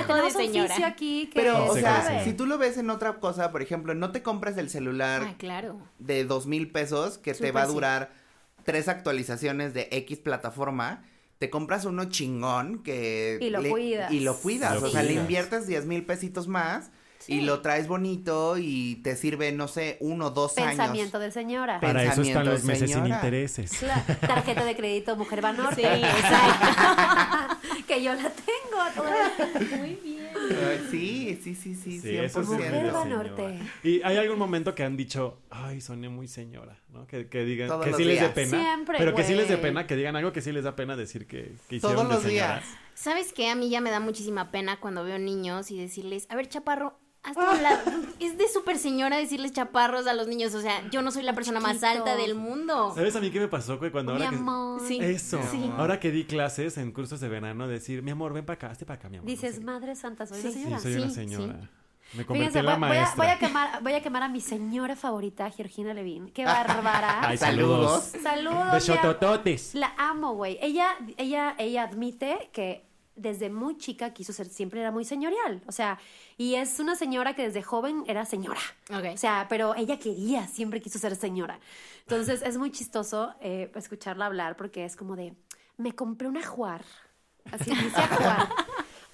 consejo 0.06 0.22
de 0.24 0.30
señora. 0.30 0.86
aquí 0.86 1.26
que 1.26 1.40
Pero, 1.40 1.66
o 1.66 1.74
sea, 1.74 2.24
si 2.24 2.32
tú 2.32 2.46
lo 2.46 2.56
ves 2.56 2.78
en 2.78 2.88
otra 2.88 3.16
cosa, 3.20 3.52
por 3.52 3.60
ejemplo, 3.60 3.92
no 3.94 4.12
te 4.12 4.22
compras 4.22 4.56
el 4.56 4.70
celular 4.70 5.24
Ah, 5.28 5.34
claro. 5.36 5.78
de 5.98 6.24
dos 6.24 6.46
mil 6.46 6.70
pesos 6.70 7.18
que 7.18 7.34
te 7.34 7.52
va 7.52 7.64
a 7.64 7.66
sí. 7.66 7.74
durar 7.74 8.12
tres 8.64 8.88
actualizaciones 8.88 9.74
de 9.74 9.88
X 9.92 10.20
plataforma. 10.20 11.02
Te 11.38 11.50
compras 11.50 11.84
uno 11.84 12.06
chingón 12.06 12.82
que... 12.82 13.38
Y 13.42 13.50
lo 13.50 13.62
cuidas. 13.62 14.10
Y 14.10 14.20
lo 14.20 14.34
cuidas. 14.38 14.80
Lo 14.80 14.88
o 14.88 14.90
sea, 14.90 15.02
le 15.02 15.12
inviertes 15.12 15.66
10 15.66 15.84
mil 15.84 16.04
pesitos 16.06 16.48
más 16.48 16.90
y 17.28 17.42
lo 17.42 17.60
traes 17.60 17.86
bonito 17.86 18.56
y 18.58 18.96
te 18.96 19.14
sirve, 19.14 19.52
no 19.52 19.68
sé, 19.68 19.98
uno 20.00 20.26
o 20.26 20.30
dos 20.30 20.54
pensamiento 20.54 21.18
años. 21.18 21.26
de 21.26 21.30
señora. 21.30 21.78
Para 21.80 22.02
eso 22.02 22.22
están 22.22 22.44
Pensamiento 22.44 22.50
los 22.50 22.64
meses 22.64 22.90
sin 22.90 23.06
intereses. 23.06 23.84
Tarjeta 24.20 24.64
de 24.64 24.74
crédito 24.74 25.14
Mujer 25.16 25.42
Banorte. 25.42 25.82
Sí, 25.82 25.86
exacto. 26.04 27.58
que 27.86 28.02
yo 28.02 28.14
la 28.14 28.30
tengo 28.30 28.78
todavía. 28.94 29.78
Muy 29.78 29.94
bien. 30.02 30.28
Sí, 30.90 31.38
sí, 31.42 31.54
sí, 31.54 31.74
sí, 31.74 32.00
Sí, 32.00 32.16
eso 32.16 32.40
100%. 32.40 32.42
es 32.42 32.48
Mujer. 32.48 32.92
Banorte. 32.92 33.58
Y 33.82 34.02
hay 34.02 34.16
algún 34.16 34.38
momento 34.38 34.74
que 34.74 34.82
han 34.84 34.96
dicho, 34.96 35.38
ay, 35.50 35.80
soné 35.80 36.08
muy 36.08 36.28
señora, 36.28 36.78
¿no? 36.92 37.06
Que, 37.06 37.28
que 37.28 37.44
digan, 37.44 37.68
Todos 37.68 37.84
que 37.84 37.94
sí 37.94 38.04
les 38.04 38.20
dé 38.20 38.28
pena. 38.30 38.58
Siempre, 38.58 38.98
pero 38.98 39.14
que 39.14 39.24
sí 39.24 39.34
les 39.34 39.48
dé 39.48 39.58
pena, 39.58 39.86
que 39.86 39.96
digan 39.96 40.16
algo 40.16 40.32
que 40.32 40.40
sí 40.40 40.52
les 40.52 40.64
da 40.64 40.74
pena 40.76 40.96
decir 40.96 41.26
que, 41.26 41.52
que 41.68 41.76
hicieron 41.76 42.06
Todos 42.08 42.22
los 42.22 42.24
días. 42.24 42.64
¿Sabes 42.94 43.32
qué? 43.32 43.48
A 43.50 43.54
mí 43.54 43.68
ya 43.68 43.80
me 43.80 43.90
da 43.90 44.00
muchísima 44.00 44.50
pena 44.50 44.80
cuando 44.80 45.04
veo 45.04 45.18
niños 45.18 45.70
y 45.70 45.78
decirles, 45.78 46.26
a 46.30 46.36
ver, 46.36 46.48
chaparro, 46.48 46.98
hazte 47.28 47.40
a 47.40 47.50
un 47.50 47.62
lado. 47.62 47.80
Es 48.20 48.36
de 48.38 48.48
súper 48.48 48.78
señora 48.78 49.16
decirles 49.16 49.52
chaparros 49.52 50.06
a 50.06 50.14
los 50.14 50.26
niños. 50.28 50.54
O 50.54 50.60
sea, 50.60 50.88
yo 50.90 51.02
no 51.02 51.10
soy 51.10 51.22
la 51.22 51.34
persona 51.34 51.60
más 51.60 51.82
alta 51.82 52.16
del 52.16 52.34
mundo. 52.34 52.92
¿Sabes 52.94 53.14
a 53.16 53.20
mí 53.20 53.30
qué 53.30 53.40
me 53.40 53.48
pasó, 53.48 53.78
güey? 53.78 53.90
Cuando 53.90 54.14
Mi 54.14 54.18
ahora 54.18 54.30
que... 54.30 54.36
amor. 54.36 54.80
Sí. 54.86 54.98
Eso. 55.00 55.40
Sí. 55.50 55.70
Ahora 55.76 56.00
que 56.00 56.10
di 56.10 56.24
clases 56.24 56.76
en 56.78 56.92
cursos 56.92 57.20
de 57.20 57.28
verano, 57.28 57.68
decir, 57.68 58.02
mi 58.02 58.10
amor, 58.10 58.32
ven 58.32 58.44
para 58.44 58.54
acá, 58.56 58.70
hazte 58.70 58.84
para 58.86 58.98
acá, 58.98 59.08
mi 59.08 59.16
amor. 59.18 59.26
no 59.26 59.30
Dices, 59.30 59.56
sé 59.56 59.60
madre 59.62 59.94
santa, 59.96 60.26
soy 60.26 60.40
Sí. 60.40 60.48
una 60.48 60.52
Sí, 60.54 60.62
señora. 60.62 60.80
soy 60.80 60.92
Sí, 60.92 60.98
una 61.00 61.08
sí. 61.08 61.14
señora. 61.14 61.70
Me 62.14 62.24
convertí 62.24 62.38
Fíjense, 62.48 62.58
en 62.60 62.64
la 62.66 62.72
voy, 62.78 62.88
voy 62.88 62.96
a, 62.96 63.00
maestra. 63.02 63.16
voy 63.24 63.26
a 63.34 63.38
quemar, 63.38 63.82
voy 63.82 63.92
a 63.92 64.00
quemar 64.02 64.22
a 64.22 64.28
mi 64.30 64.40
señora 64.40 64.96
favorita, 64.96 65.50
Georgina 65.50 65.92
Levin. 65.92 66.30
Qué 66.30 66.42
bárbara. 66.46 67.18
Ay, 67.20 67.36
Saludos. 67.36 68.12
saludos. 68.22 68.72
Besotototes. 68.72 69.74
La 69.74 69.92
amo, 69.98 70.32
güey. 70.32 70.58
Ella, 70.62 70.88
ella, 71.18 71.54
ella 71.58 71.82
admite 71.82 72.48
que 72.54 72.87
desde 73.18 73.50
muy 73.50 73.76
chica 73.76 74.12
quiso 74.12 74.32
ser, 74.32 74.48
siempre 74.48 74.80
era 74.80 74.90
muy 74.90 75.04
señorial. 75.04 75.62
O 75.66 75.72
sea, 75.72 75.98
y 76.36 76.54
es 76.54 76.80
una 76.80 76.96
señora 76.96 77.34
que 77.34 77.42
desde 77.42 77.62
joven 77.62 78.04
era 78.06 78.24
señora. 78.24 78.60
Ok. 78.90 79.14
O 79.14 79.16
sea, 79.16 79.46
pero 79.48 79.74
ella 79.74 79.98
quería, 79.98 80.46
siempre 80.46 80.80
quiso 80.80 80.98
ser 80.98 81.16
señora. 81.16 81.58
Entonces 82.02 82.42
es 82.42 82.56
muy 82.56 82.70
chistoso 82.70 83.34
eh, 83.40 83.70
escucharla 83.74 84.26
hablar 84.26 84.56
porque 84.56 84.84
es 84.84 84.96
como 84.96 85.16
de, 85.16 85.34
me 85.76 85.92
compré 85.92 86.28
una 86.28 86.44
juar. 86.46 86.84
Así 87.50 87.70
dice 87.70 88.00
juar. 88.16 88.48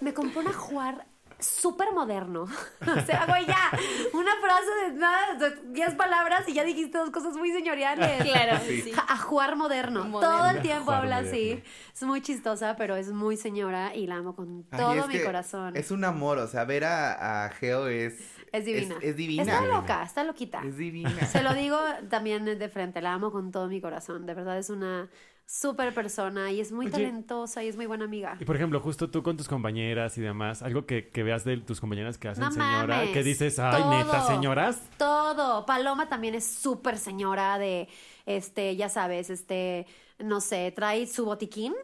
Me 0.00 0.12
compré 0.12 0.40
una 0.40 0.52
juar 0.52 1.06
súper 1.44 1.92
moderno. 1.92 2.46
O 2.94 3.06
sea, 3.06 3.26
güey, 3.26 3.46
ya, 3.46 3.70
una 4.12 4.32
frase 4.36 4.70
de 4.84 4.98
nada, 4.98 5.34
de 5.34 5.72
10 5.72 5.94
palabras 5.94 6.48
y 6.48 6.52
ya 6.52 6.64
dijiste 6.64 6.98
dos 6.98 7.10
cosas 7.10 7.36
muy 7.36 7.50
señoriales. 7.50 8.22
Claro, 8.22 8.60
sí. 8.66 8.92
A 9.08 9.16
jugar 9.16 9.56
moderno. 9.56 10.04
Moderno. 10.04 10.36
Todo 10.36 10.50
el 10.50 10.62
tiempo 10.62 10.92
habla 10.92 11.16
moderno. 11.16 11.30
así. 11.30 11.62
Es 11.92 12.02
muy 12.02 12.20
chistosa, 12.20 12.76
pero 12.76 12.96
es 12.96 13.10
muy 13.10 13.36
señora 13.36 13.94
y 13.94 14.06
la 14.06 14.16
amo 14.16 14.36
con 14.36 14.66
Ay, 14.70 14.78
todo 14.78 15.06
mi 15.08 15.18
corazón. 15.20 15.76
Es 15.76 15.90
un 15.90 16.04
amor, 16.04 16.38
o 16.38 16.46
sea, 16.46 16.64
ver 16.64 16.84
a, 16.84 17.44
a 17.44 17.50
Geo 17.50 17.88
es... 17.88 18.14
Es 18.52 18.64
divina. 18.64 18.96
Es, 19.00 19.10
es 19.10 19.16
divina. 19.16 19.42
Está 19.42 19.66
loca, 19.66 20.02
está 20.04 20.22
loquita. 20.22 20.62
Es 20.64 20.76
divina. 20.76 21.26
Se 21.26 21.42
lo 21.42 21.54
digo 21.54 21.78
también 22.08 22.44
de 22.44 22.68
frente, 22.68 23.00
la 23.02 23.14
amo 23.14 23.32
con 23.32 23.50
todo 23.50 23.66
mi 23.66 23.80
corazón. 23.80 24.26
De 24.26 24.34
verdad 24.34 24.58
es 24.58 24.70
una 24.70 25.08
súper 25.46 25.92
persona 25.94 26.50
y 26.50 26.60
es 26.60 26.72
muy 26.72 26.86
Oye. 26.86 26.92
talentosa 26.92 27.62
y 27.62 27.68
es 27.68 27.76
muy 27.76 27.86
buena 27.86 28.04
amiga. 28.04 28.36
Y 28.40 28.44
por 28.44 28.56
ejemplo, 28.56 28.80
justo 28.80 29.10
tú 29.10 29.22
con 29.22 29.36
tus 29.36 29.48
compañeras 29.48 30.16
y 30.18 30.20
demás, 30.20 30.62
algo 30.62 30.86
que, 30.86 31.08
que 31.10 31.22
veas 31.22 31.44
de 31.44 31.56
tus 31.58 31.80
compañeras 31.80 32.18
que 32.18 32.28
hacen 32.28 32.44
No 32.44 32.50
señora, 32.50 32.96
mames, 32.96 33.10
que 33.10 33.22
dices, 33.22 33.58
ay, 33.58 33.82
todo. 33.82 33.90
neta, 33.90 34.26
señoras. 34.26 34.80
Todo. 34.98 35.66
Paloma 35.66 36.08
también 36.08 36.34
es 36.34 36.46
súper 36.46 36.98
señora 36.98 37.58
de, 37.58 37.88
este, 38.26 38.74
ya 38.76 38.88
sabes, 38.88 39.30
este, 39.30 39.86
no 40.18 40.40
sé, 40.40 40.72
trae 40.74 41.06
su 41.06 41.24
botiquín 41.24 41.74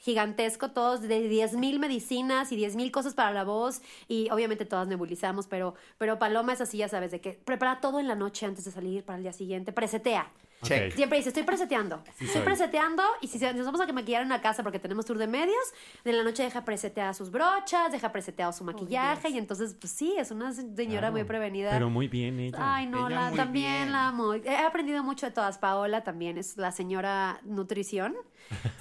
gigantesco, 0.00 0.70
todos 0.70 1.00
de 1.02 1.28
10 1.28 1.54
mil 1.54 1.80
medicinas 1.80 2.52
y 2.52 2.56
10 2.56 2.76
mil 2.76 2.92
cosas 2.92 3.14
para 3.14 3.32
la 3.32 3.42
voz 3.42 3.82
y 4.06 4.30
obviamente 4.30 4.64
todas 4.64 4.86
nebulizamos, 4.86 5.48
pero, 5.48 5.74
pero 5.98 6.20
Paloma 6.20 6.52
es 6.52 6.60
así, 6.60 6.78
ya 6.78 6.88
sabes, 6.88 7.10
de 7.10 7.20
que 7.20 7.32
prepara 7.32 7.80
todo 7.80 7.98
en 7.98 8.06
la 8.06 8.14
noche 8.14 8.46
antes 8.46 8.64
de 8.64 8.70
salir 8.70 9.04
para 9.04 9.16
el 9.16 9.24
día 9.24 9.32
siguiente, 9.32 9.72
presetea. 9.72 10.30
Check. 10.62 10.94
Siempre 10.94 11.18
dice, 11.18 11.28
estoy 11.30 11.44
preseteando. 11.44 12.02
Sí 12.16 12.24
estoy 12.24 12.28
soy. 12.28 12.42
preseteando 12.42 13.02
y 13.20 13.28
si 13.28 13.38
nos 13.38 13.64
vamos 13.64 13.80
a 13.80 13.86
que 13.86 13.92
maquillar 13.92 14.22
en 14.22 14.28
la 14.28 14.40
casa 14.40 14.62
porque 14.62 14.78
tenemos 14.78 15.04
tour 15.06 15.16
de 15.18 15.26
medios, 15.26 15.56
de 16.04 16.12
la 16.12 16.24
noche 16.24 16.42
deja 16.42 16.64
preseteadas 16.64 17.16
sus 17.16 17.30
brochas, 17.30 17.92
deja 17.92 18.10
preseteado 18.10 18.52
su 18.52 18.64
maquillaje 18.64 19.28
y 19.30 19.38
entonces, 19.38 19.74
pues 19.78 19.92
sí, 19.92 20.14
es 20.18 20.30
una 20.30 20.52
señora 20.52 20.98
Claro. 20.98 21.12
muy 21.12 21.24
prevenida. 21.24 21.70
Pero 21.70 21.90
muy 21.90 22.08
bien 22.08 22.40
ella. 22.40 22.58
Ay, 22.60 22.86
no, 22.86 23.06
Ella 23.08 23.30
la, 23.30 23.36
también 23.36 23.72
bien. 23.82 23.92
la 23.92 24.08
amo. 24.08 24.34
He 24.34 24.56
aprendido 24.56 25.02
mucho 25.04 25.26
de 25.26 25.32
todas. 25.32 25.58
Paola 25.58 26.02
también 26.02 26.38
es 26.38 26.56
la 26.56 26.72
señora 26.72 27.40
nutrición. 27.44 28.16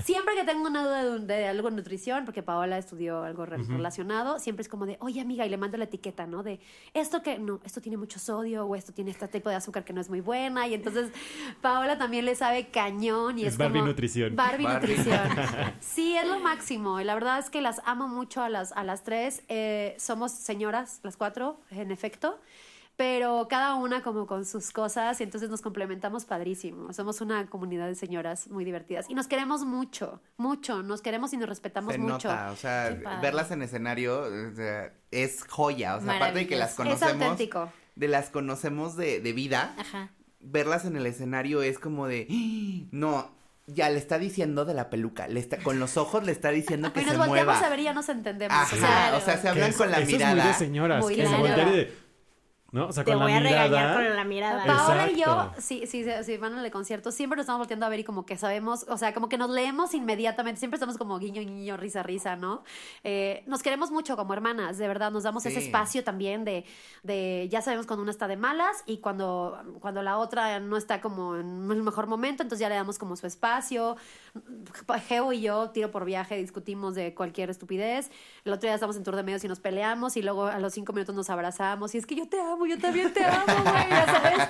Siempre 0.04 0.36
que 0.36 0.44
tengo 0.44 0.68
una 0.68 0.84
duda 0.84 1.04
de, 1.04 1.20
de 1.20 1.48
algo 1.48 1.70
de 1.70 1.76
nutrición, 1.76 2.24
porque 2.26 2.42
Paola 2.44 2.78
estudió 2.78 3.24
algo 3.24 3.46
re- 3.46 3.58
relacionado, 3.58 4.40
siempre 4.40 4.62
es 4.62 4.70
como 4.70 4.86
de, 4.86 4.98
oye 5.02 5.20
amiga, 5.22 5.46
y 5.46 5.50
le 5.50 5.58
mando 5.58 5.78
la 5.78 5.84
etiqueta, 5.84 6.26
¿no? 6.26 6.44
De 6.44 6.60
esto 6.94 7.22
que, 7.22 7.38
no, 7.40 7.60
esto 7.66 7.82
tiene 7.82 7.98
mucho 7.98 8.20
sodio 8.20 8.66
o 8.66 8.76
esto 8.76 8.94
tiene 8.94 9.12
este 9.12 9.28
tipo 9.28 9.50
de 9.50 9.56
azúcar 9.56 9.84
que 9.84 9.94
no 9.94 10.00
es 10.02 10.10
muy 10.10 10.22
buena. 10.22 10.68
Y 10.68 10.74
entonces 10.74 11.12
Paola 11.62 11.98
también 11.98 12.26
le 12.26 12.36
sabe 12.36 12.68
cañón 12.70 13.40
y 13.40 13.44
es, 13.44 13.54
Es 13.54 13.58
Barbie 13.58 13.80
como- 13.80 13.88
Nutrición. 13.92 14.36
Barbie, 14.36 14.64
Barbie. 14.66 14.88
Nutrición. 14.98 15.30
Sí, 15.80 16.16
es 16.16 16.28
lo 16.28 16.40
máximo. 16.40 17.00
Y 17.00 17.04
la 17.04 17.14
verdad 17.14 17.40
es 17.40 17.50
que 17.50 17.62
las 17.62 17.82
amo 17.86 18.08
mucho 18.08 18.42
a 18.42 18.50
las, 18.50 18.72
a 18.72 18.84
las 18.84 19.04
tres. 19.04 19.44
Eh, 19.50 19.96
somos 20.00 20.32
señoras, 20.32 21.00
las 21.04 21.18
cuatro, 21.18 21.60
en 21.72 21.92
efecto. 21.92 22.40
Pero 22.98 23.48
cada 23.48 23.76
una 23.76 24.02
como 24.02 24.26
con 24.26 24.44
sus 24.44 24.72
cosas 24.72 25.20
y 25.22 25.24
entonces 25.24 25.52
nos 25.52 25.62
complementamos 25.62 26.26
padrísimo. 26.26 26.92
Somos 26.94 27.22
una 27.22 27.46
comunidad 27.48 27.86
de 27.88 27.94
señoras 27.94 28.48
muy 28.50 28.66
divertidas. 28.66 29.06
Y 29.08 29.14
nos 29.14 29.28
queremos 29.28 29.64
mucho, 29.66 30.20
mucho. 30.36 30.82
Nos 30.82 31.02
queremos 31.04 31.32
y 31.34 31.38
nos 31.38 31.48
respetamos 31.48 31.94
Se 31.94 32.00
mucho. 32.00 32.28
nota, 32.28 32.50
o 32.52 32.56
sea, 32.56 32.90
verlas 33.22 33.52
en 33.52 33.62
escenario 33.62 34.22
o 34.22 34.56
sea, 34.56 34.92
es 35.12 35.44
joya. 35.48 35.96
O 35.98 36.02
sea, 36.02 36.16
aparte 36.16 36.40
de 36.40 36.48
que 36.48 36.56
las 36.56 36.78
Maravilloso. 36.78 37.06
Es 37.06 37.12
conocemos. 37.12 37.32
auténtico. 37.32 37.72
De 37.96 38.08
las 38.08 38.30
conocemos 38.32 38.96
de, 38.98 39.20
de 39.22 39.34
vida, 39.34 39.76
Ajá. 39.78 40.10
verlas 40.40 40.86
en 40.86 40.96
el 40.98 41.06
escenario 41.06 41.62
es 41.62 41.78
como 41.78 42.08
de. 42.08 42.28
"Ah, 42.32 42.88
No, 42.92 43.32
ya 43.68 43.90
le 43.92 44.00
está 44.00 44.18
diciendo 44.18 44.66
de 44.66 44.74
la 44.74 44.90
peluca. 44.90 45.28
Le 45.28 45.40
está, 45.40 45.58
con 45.58 45.80
los 45.80 45.98
ojos 45.98 46.24
le 46.24 46.32
está 46.32 46.50
diciendo 46.50 46.94
que 46.94 47.02
Y 47.02 47.06
nos 47.06 47.12
se 47.14 47.18
volteamos 47.20 47.54
mueva. 47.58 47.68
a 47.68 47.70
ver 47.70 47.80
y 47.80 47.84
ya 47.84 47.94
nos 47.94 48.10
entendemos. 48.10 48.58
Ajá, 48.58 48.76
o 48.76 48.80
sea, 48.80 49.18
o 49.18 49.22
sea, 49.22 49.38
se 49.38 49.50
hablan 49.50 49.72
con 49.74 49.92
la 49.92 50.00
eso 50.00 50.12
mirada. 50.12 50.32
es 50.34 50.38
muy 50.44 50.48
de 50.48 50.54
señoras. 50.58 51.04
Muy 51.04 51.16
que 51.16 51.28
se 51.28 51.36
voltean 51.38 51.72
de- 51.72 52.07
¿No? 52.78 52.88
O 52.88 52.92
sea, 52.94 53.04
Te 53.04 53.12
con 53.12 53.22
voy 53.22 53.32
la 53.32 53.38
a 53.38 53.42
mirada. 53.42 53.64
regañar 53.68 53.96
con 53.96 54.16
la 54.16 54.24
mirada. 54.24 54.66
Paola 54.66 55.12
y 55.12 55.20
yo, 55.20 55.52
sí, 55.58 55.84
sí, 55.88 56.06
sí, 56.24 56.38
van 56.38 56.54
al 56.54 56.70
concierto, 56.72 57.12
siempre 57.12 57.36
nos 57.38 57.46
estamos 57.46 57.60
volteando 57.60 57.86
a 57.86 57.90
ver 57.90 58.00
y 58.02 58.04
como 58.04 58.26
que 58.26 58.38
sabemos, 58.38 58.86
o 58.88 58.98
sea, 58.98 59.14
como 59.14 59.30
que 59.30 59.38
nos 59.38 59.50
leemos 59.50 59.94
inmediatamente, 59.96 60.60
siempre 60.60 60.76
estamos 60.76 60.98
como 60.98 61.18
guiño, 61.18 61.42
guiño, 61.42 61.76
risa, 61.76 62.04
risa, 62.04 62.36
¿no? 62.36 62.64
Eh, 63.04 63.44
nos 63.48 63.64
queremos 63.64 63.90
mucho 63.90 64.16
como 64.16 64.34
hermanas, 64.34 64.78
de 64.78 64.88
verdad, 64.88 65.12
nos 65.12 65.24
damos 65.24 65.46
ese 65.48 65.58
espacio 65.60 66.04
también 66.04 66.46
de, 66.46 66.66
de, 67.02 67.48
ya 67.50 67.62
sabemos 67.64 67.88
cuando 67.88 68.04
una 68.04 68.12
está 68.12 68.28
de 68.28 68.38
malas 68.38 68.84
y 68.86 68.98
cuando, 69.00 69.60
cuando 69.80 70.04
la 70.04 70.18
otra 70.20 70.60
no 70.60 70.78
está 70.78 71.02
como 71.02 71.36
en 71.36 71.72
el 71.72 71.82
mejor 71.82 72.06
momento, 72.06 72.44
entonces 72.44 72.62
ya 72.62 72.70
le 72.70 72.76
damos 72.76 73.00
como 73.00 73.16
su 73.16 73.26
espacio. 73.26 73.98
Geo 75.08 75.34
y 75.34 75.42
yo, 75.42 75.72
tiro 75.72 75.90
por 75.90 76.06
viaje, 76.06 76.38
discutimos 76.38 76.94
de 76.94 77.16
cualquier 77.16 77.50
estupidez. 77.50 78.12
El 78.46 78.54
otro 78.54 78.68
día 78.68 78.76
estamos 78.76 78.96
en 78.96 79.04
tour 79.04 79.16
de 79.16 79.24
medios 79.24 79.44
y 79.44 79.48
nos 79.48 79.60
peleamos 79.60 80.16
y 80.16 80.22
luego 80.22 80.46
a 80.46 80.60
los 80.60 80.74
cinco 80.74 80.94
minutos 80.94 81.16
nos 81.16 81.30
abrazamos 81.32 81.96
y 81.96 81.98
es 81.98 82.06
que 82.06 82.16
yo 82.16 82.28
te 82.30 82.40
amo, 82.40 82.67
yo 82.68 82.78
también 82.80 83.14
te 83.14 83.24
amo, 83.24 83.46
güey, 83.46 83.90
ya 83.90 84.06
sabes. 84.06 84.50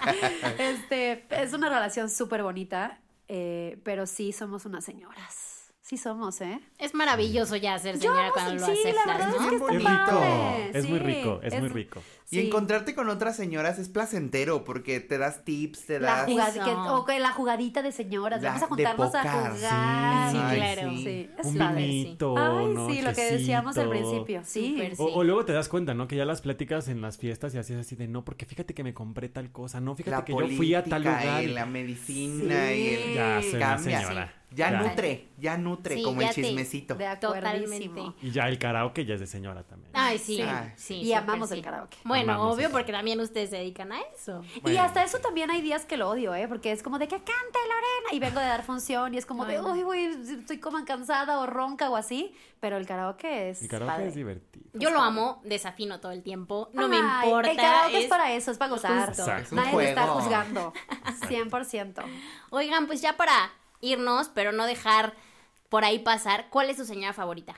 Este, 0.60 1.26
es 1.30 1.54
una 1.54 1.70
relación 1.70 2.10
súper 2.10 2.44
bonita, 2.44 3.00
eh, 3.28 3.80
pero 3.84 4.06
sí 4.06 4.32
somos 4.32 4.66
unas 4.66 4.84
señoras. 4.84 5.57
Sí 5.88 5.96
somos, 5.96 6.42
¿eh? 6.42 6.60
Es 6.80 6.94
maravilloso 6.94 7.56
ya 7.56 7.80
ser 7.80 7.96
Yo 7.96 8.12
señora 8.12 8.32
cuando 8.34 8.56
lo 8.56 8.60
la 8.60 8.68
aceptas, 8.74 9.06
verdad 9.06 9.30
¿no? 9.30 9.36
es 9.36 9.48
que 9.72 9.78
está 9.78 10.06
padre. 10.06 10.72
Es 10.74 10.90
muy 10.90 11.00
rico, 11.00 11.40
es 11.42 11.60
muy 11.62 11.70
rico. 11.70 12.02
Y 12.30 12.40
encontrarte 12.46 12.94
con 12.94 13.08
otras 13.08 13.38
señoras 13.38 13.80
es 13.80 13.88
placentero 13.88 14.66
porque 14.66 15.00
te 15.00 15.18
das 15.18 15.46
tips, 15.46 15.86
te 15.86 16.02
La, 16.02 16.26
das. 16.26 16.56
Eso. 16.56 16.66
que- 16.66 16.72
o 16.72 17.06
que 17.06 17.20
la 17.20 17.32
jugadita 17.32 17.82
de 17.82 17.94
señoras, 17.94 18.42
La- 18.42 18.50
vamos 18.50 18.64
a 18.64 18.68
juntarnos 18.68 19.16
a 19.16 19.22
jugar. 19.24 19.58
sí, 19.58 20.38
Ay, 20.42 20.58
claro. 20.58 20.90
sí. 20.90 20.98
Sí, 21.06 21.30
es 21.40 21.46
Un 21.46 21.58
padre. 21.58 21.82
vinito, 21.88 22.36
Ay, 22.38 22.66
¿no? 22.74 22.90
sí, 22.90 23.02
lo 23.02 23.14
que 23.14 23.32
decíamos 23.32 23.78
al 23.78 23.90
principio. 23.90 24.42
Sí. 24.44 24.78
O, 24.98 25.08
Sí. 25.08 25.12
o 25.16 25.24
luego 25.24 25.46
te 25.46 25.54
das 25.54 25.70
cuenta, 25.70 25.94
¿no? 25.94 26.10
Que 26.10 26.18
ya 26.18 26.26
las 26.26 26.42
pláticas 26.42 26.90
en 26.90 27.00
las 27.02 27.18
fiestas 27.18 27.56
y 27.56 27.60
así 27.60 27.72
es 27.74 27.80
así 27.80 27.96
de 27.96 28.10
no, 28.10 28.26
porque 28.26 28.46
fíjate 28.46 28.74
que 28.74 28.84
me 28.84 28.94
compré 28.94 29.30
tal 29.30 29.54
cosa, 29.54 29.80
no, 29.80 29.96
fíjate 29.96 30.12
la 30.18 30.26
que 30.26 30.34
yo 30.34 30.58
fui 30.58 30.74
a 30.76 30.84
tal 30.84 31.04
lugar. 31.04 31.42
y 31.46 31.48
la 31.48 31.66
medicina 31.66 32.68
Sí. 32.68 32.74
y 32.74 32.88
el 32.94 33.14
Ya, 33.16 33.42
soy 33.42 33.50
una 33.56 33.60
cambia. 33.76 34.02
señora. 34.02 34.34
Ya 34.58 34.72
Ya. 34.72 34.82
nutre, 34.82 35.28
ya 35.38 35.56
nutre 35.58 35.96
Sí, 35.96 36.04
como 36.04 36.20
ya 36.22 36.30
el 36.30 36.36
te- 36.36 36.42
chismecito. 36.44 36.96
De 36.96 37.06
acuerdísimo. 37.06 37.42
Totalmente. 37.96 38.26
Y 38.26 38.32
ya 38.32 38.48
el 38.48 38.58
karaoke 38.58 39.06
ya 39.06 39.14
es 39.14 39.20
de 39.20 39.28
señora 39.28 39.62
también. 39.64 39.92
Ay, 39.94 40.18
sí, 40.18 40.42
Ay. 40.42 40.74
sí. 40.76 40.96
Y 40.96 41.14
amamos 41.14 41.50
sí. 41.50 41.56
el 41.56 41.62
karaoke. 41.62 41.96
Bueno, 42.04 42.34
Amamos 42.34 42.56
obvio, 42.58 42.72
porque 42.72 42.92
también 42.92 43.20
ustedes 43.20 43.52
se 43.52 43.58
dedican 43.58 43.92
a 43.92 44.00
eso. 44.16 44.42
Y 44.66 44.78
hasta 44.78 45.04
eso 45.04 45.20
también 45.20 45.52
hay 45.52 45.62
días 45.62 45.86
que 45.86 45.96
lo 45.96 46.10
odio, 46.10 46.34
¿eh? 46.34 46.48
Porque 46.48 46.72
es 46.72 46.82
como 46.82 46.98
de 46.98 47.08
que 47.08 47.16
cante 47.18 47.30
Lorena 47.34 48.14
y 48.14 48.20
vengo 48.20 48.40
de 48.40 48.48
dar 48.48 48.64
función 48.64 49.14
y 49.14 49.18
es 49.20 49.26
como 49.28 49.46
de, 49.46 49.62
uy, 49.62 49.84
güey, 49.84 50.06
estoy 50.40 50.60
como 50.60 50.84
cansada 50.86 51.40
o 51.40 51.46
ronca 51.46 51.90
o 51.92 51.96
así. 51.96 52.34
Pero 52.60 52.78
el 52.78 52.88
karaoke 52.88 53.52
es. 53.52 53.62
El 53.62 53.68
karaoke 53.68 53.94
padre. 53.94 54.08
es 54.08 54.16
divertido. 54.16 54.66
Yo 54.74 54.90
lo 54.90 55.00
amo, 55.02 55.40
desafino 55.46 56.00
todo 56.00 56.12
el 56.12 56.24
tiempo, 56.24 56.72
no 56.74 56.88
me 56.88 56.98
importa. 56.98 57.52
El 57.52 57.58
karaoke 57.58 57.98
es, 58.00 58.04
es- 58.06 58.10
para 58.10 58.34
eso, 58.34 58.50
es 58.50 58.58
para 58.58 58.72
gozar. 58.72 59.10
Exacto. 59.10 59.56
Nadie 59.56 59.76
me 59.78 59.90
está 59.90 60.08
juzgando. 60.08 60.74
100%. 61.30 62.04
Oigan, 62.50 62.88
pues 62.88 63.02
ya 63.02 63.16
para 63.18 63.52
irnos, 63.82 64.30
pero 64.34 64.52
no 64.52 64.66
dejar 64.66 65.14
por 65.70 65.84
ahí 65.84 66.00
pasar, 66.00 66.48
¿cuál 66.50 66.70
es 66.70 66.78
su 66.78 66.86
señora 66.86 67.14
favorita? 67.14 67.56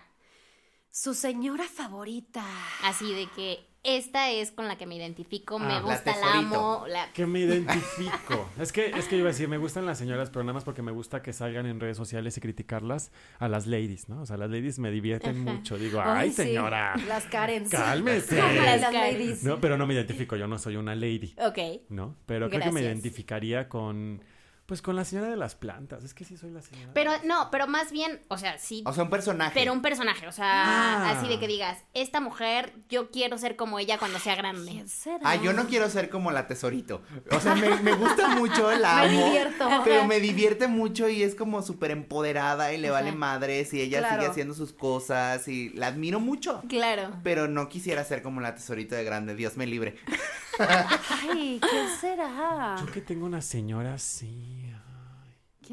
Su 0.91 1.13
señora 1.13 1.65
favorita. 1.65 2.43
Así 2.83 3.13
de 3.13 3.27
que 3.35 3.59
esta 3.83 4.31
es 4.31 4.51
con 4.51 4.67
la 4.67 4.77
que 4.77 4.85
me 4.87 4.95
identifico, 4.97 5.57
me 5.59 5.75
Ah, 5.75 5.79
gusta, 5.81 6.17
la, 6.19 6.33
amo, 6.39 6.85
la... 6.89 7.13
Que 7.13 7.25
me 7.25 7.39
identifico. 7.39 8.49
es 8.59 8.73
que 8.73 8.87
es 8.87 9.05
que 9.05 9.11
yo 9.15 9.19
iba 9.19 9.29
a 9.29 9.31
decir, 9.31 9.47
me 9.47 9.57
gustan 9.57 9.85
las 9.85 9.97
señoras, 9.99 10.29
pero 10.31 10.43
nada 10.43 10.53
más 10.53 10.63
porque 10.65 10.81
me 10.81 10.91
gusta 10.91 11.21
que 11.21 11.31
salgan 11.31 11.65
en 11.65 11.79
redes 11.79 11.95
sociales 11.95 12.35
y 12.37 12.41
criticarlas 12.41 13.11
a 13.37 13.47
las 13.47 13.67
ladies, 13.67 14.09
¿no? 14.09 14.21
O 14.21 14.25
sea, 14.25 14.35
las 14.35 14.49
ladies 14.49 14.79
me 14.79 14.91
divierten 14.91 15.39
mucho. 15.45 15.77
Digo, 15.77 16.01
ay, 16.03 16.31
señora, 16.31 16.95
Las 17.07 17.25
Karens. 17.25 17.69
cálmese. 17.69 18.35
Las 18.41 18.81
Las 18.81 18.93
ladies. 18.93 19.43
No, 19.43 19.61
pero 19.61 19.77
no 19.77 19.85
me 19.87 19.93
identifico, 19.93 20.35
yo 20.35 20.47
no 20.47 20.57
soy 20.57 20.75
una 20.75 20.95
lady. 20.95 21.33
Ok. 21.37 21.59
¿no? 21.89 22.15
Pero 22.25 22.49
creo 22.49 22.61
que 22.63 22.71
me 22.71 22.81
identificaría 22.81 23.69
con, 23.69 24.21
Pues 24.69 24.81
con 24.83 24.95
la 24.95 25.03
señora 25.03 25.29
de 25.29 25.35
las 25.35 25.55
plantas. 25.55 26.03
Es 26.03 26.13
que 26.13 26.23
sí 26.23 26.37
soy 26.37 26.51
la 26.51 26.61
señora. 26.61 26.91
Pero 26.93 27.11
no, 27.25 27.49
pero 27.51 27.65
más 27.67 27.91
bien, 27.91 28.21
o 28.27 28.37
sea, 28.37 28.59
sí. 28.59 28.83
O 28.85 28.93
sea, 28.93 29.03
un 29.03 29.09
personaje. 29.09 29.51
pero 29.55 29.73
un 29.73 29.81
personaje, 29.81 30.27
o 30.27 30.31
sea, 30.31 31.07
Ah. 31.07 31.09
así 31.17 31.27
de 31.27 31.39
que 31.39 31.47
digas, 31.47 31.79
esta 31.95 32.21
mujer, 32.21 32.73
yo 32.87 33.09
quiero 33.09 33.39
ser 33.39 33.55
como 33.55 33.79
ella 33.79 33.97
cuando 33.97 34.19
sea 34.19 34.35
grande. 34.35 34.71
¿Quién 34.71 34.87
será? 34.87 35.17
Ah, 35.23 35.35
yo 35.37 35.53
no 35.53 35.65
quiero 35.65 35.89
ser 35.89 36.09
como 36.11 36.29
la 36.31 36.45
tesorito. 36.45 37.01
O 37.31 37.39
sea, 37.39 37.55
me, 37.55 37.77
me 37.81 37.93
gusta 37.93 38.27
mucho, 38.35 38.69
la 38.77 38.95
Me 39.05 39.07
amo. 39.17 39.25
divierto. 39.25 39.67
Pero 39.83 40.05
me 40.05 40.19
divierte 40.19 40.67
mucho 40.67 41.09
y 41.09 41.23
es 41.23 41.33
como 41.33 41.63
súper 41.63 41.89
empoderada 41.89 42.71
y 42.71 42.77
le 42.77 42.91
vale 42.91 43.11
madres 43.11 43.73
y 43.73 43.81
ella 43.81 43.97
Claro. 43.99 44.15
sigue 44.17 44.27
haciendo 44.31 44.53
sus 44.53 44.71
cosas 44.71 45.47
y 45.47 45.69
la 45.69 45.87
admiro 45.87 46.19
mucho. 46.19 46.61
Claro. 46.69 47.09
Pero 47.23 47.47
no 47.47 47.67
quisiera 47.69 48.03
ser 48.03 48.21
como 48.21 48.39
la 48.39 48.53
tesorito 48.53 48.93
de 48.93 49.03
grande, 49.03 49.33
Dios 49.33 49.57
me 49.57 49.65
libre. 49.65 49.95
Ay, 50.59 51.59
¿quién 51.59 51.87
será? 51.99 52.75
Yo 52.79 52.85
que 52.91 53.01
tengo 53.01 53.25
una 53.25 53.41
señora 53.41 53.93
así. 53.95 54.58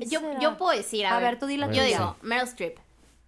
Ay. 0.01 0.07
¿Quién 0.09 0.11
Yo, 0.11 0.41
yo 0.41 0.57
puedo 0.57 0.77
decir, 0.77 1.07
a, 1.07 1.17
A 1.17 1.21
ver, 1.21 1.39
tú 1.39 1.47
di 1.47 1.57
la 1.57 1.71
Yo 1.73 1.83
digo, 1.83 2.17
Meryl 2.23 2.45
Streep. 2.49 2.79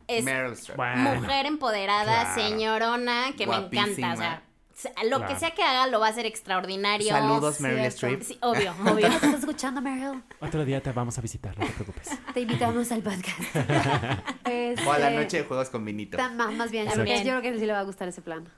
Es 0.06 0.24
Meryl 0.24 0.52
Streep. 0.52 0.76
Bueno. 0.76 1.14
mujer 1.16 1.46
empoderada, 1.46 2.32
claro. 2.32 2.40
señorona, 2.48 3.26
que 3.36 3.46
me 3.46 3.56
encanta. 3.56 3.76
Guapísima. 3.76 4.14
O 4.14 4.16
sea, 4.16 4.42
se- 4.74 4.88
lo 5.08 5.18
que 5.20 5.24
Claro. 5.26 5.38
sea 5.40 5.50
que 5.50 5.62
haga 5.64 5.86
lo 5.88 6.00
va 6.00 6.06
a 6.06 6.10
hacer 6.10 6.24
extraordinario. 6.24 7.08
Saludos, 7.08 7.60
Meryl. 7.60 7.84
Streep. 7.86 8.22
Sí, 8.22 8.38
obvio, 8.40 8.72
¿Nos 8.80 8.92
obvio. 8.92 9.06
estás 9.08 9.34
escuchando, 9.34 9.80
Meryl? 9.82 10.22
Otro 10.40 10.64
día 10.64 10.82
te 10.82 10.92
vamos 10.92 11.18
a 11.18 11.20
visitar, 11.20 11.58
no 11.58 11.66
te 11.66 11.72
preocupes. 11.72 12.08
Te 12.34 12.40
invitamos 12.40 12.90
al 12.92 13.02
podcast. 13.02 13.38
O 14.86 14.92
a 14.92 14.98
la 14.98 15.08
Este, 15.10 15.22
noche 15.22 15.36
de 15.38 15.44
juegos 15.44 15.68
con 15.68 15.84
vinito. 15.84 16.16
ta- 16.16 16.30
Más, 16.30 16.52
más 16.54 16.70
bien, 16.70 16.84
yo 16.86 16.92
creo, 16.92 17.04
También. 17.04 17.22
que, 17.22 17.28
yo 17.28 17.40
creo 17.40 17.52
que 17.52 17.58
sí 17.58 17.66
le 17.66 17.72
va 17.74 17.80
a 17.80 17.84
gustar 17.84 18.08
ese 18.08 18.22
plan. 18.22 18.48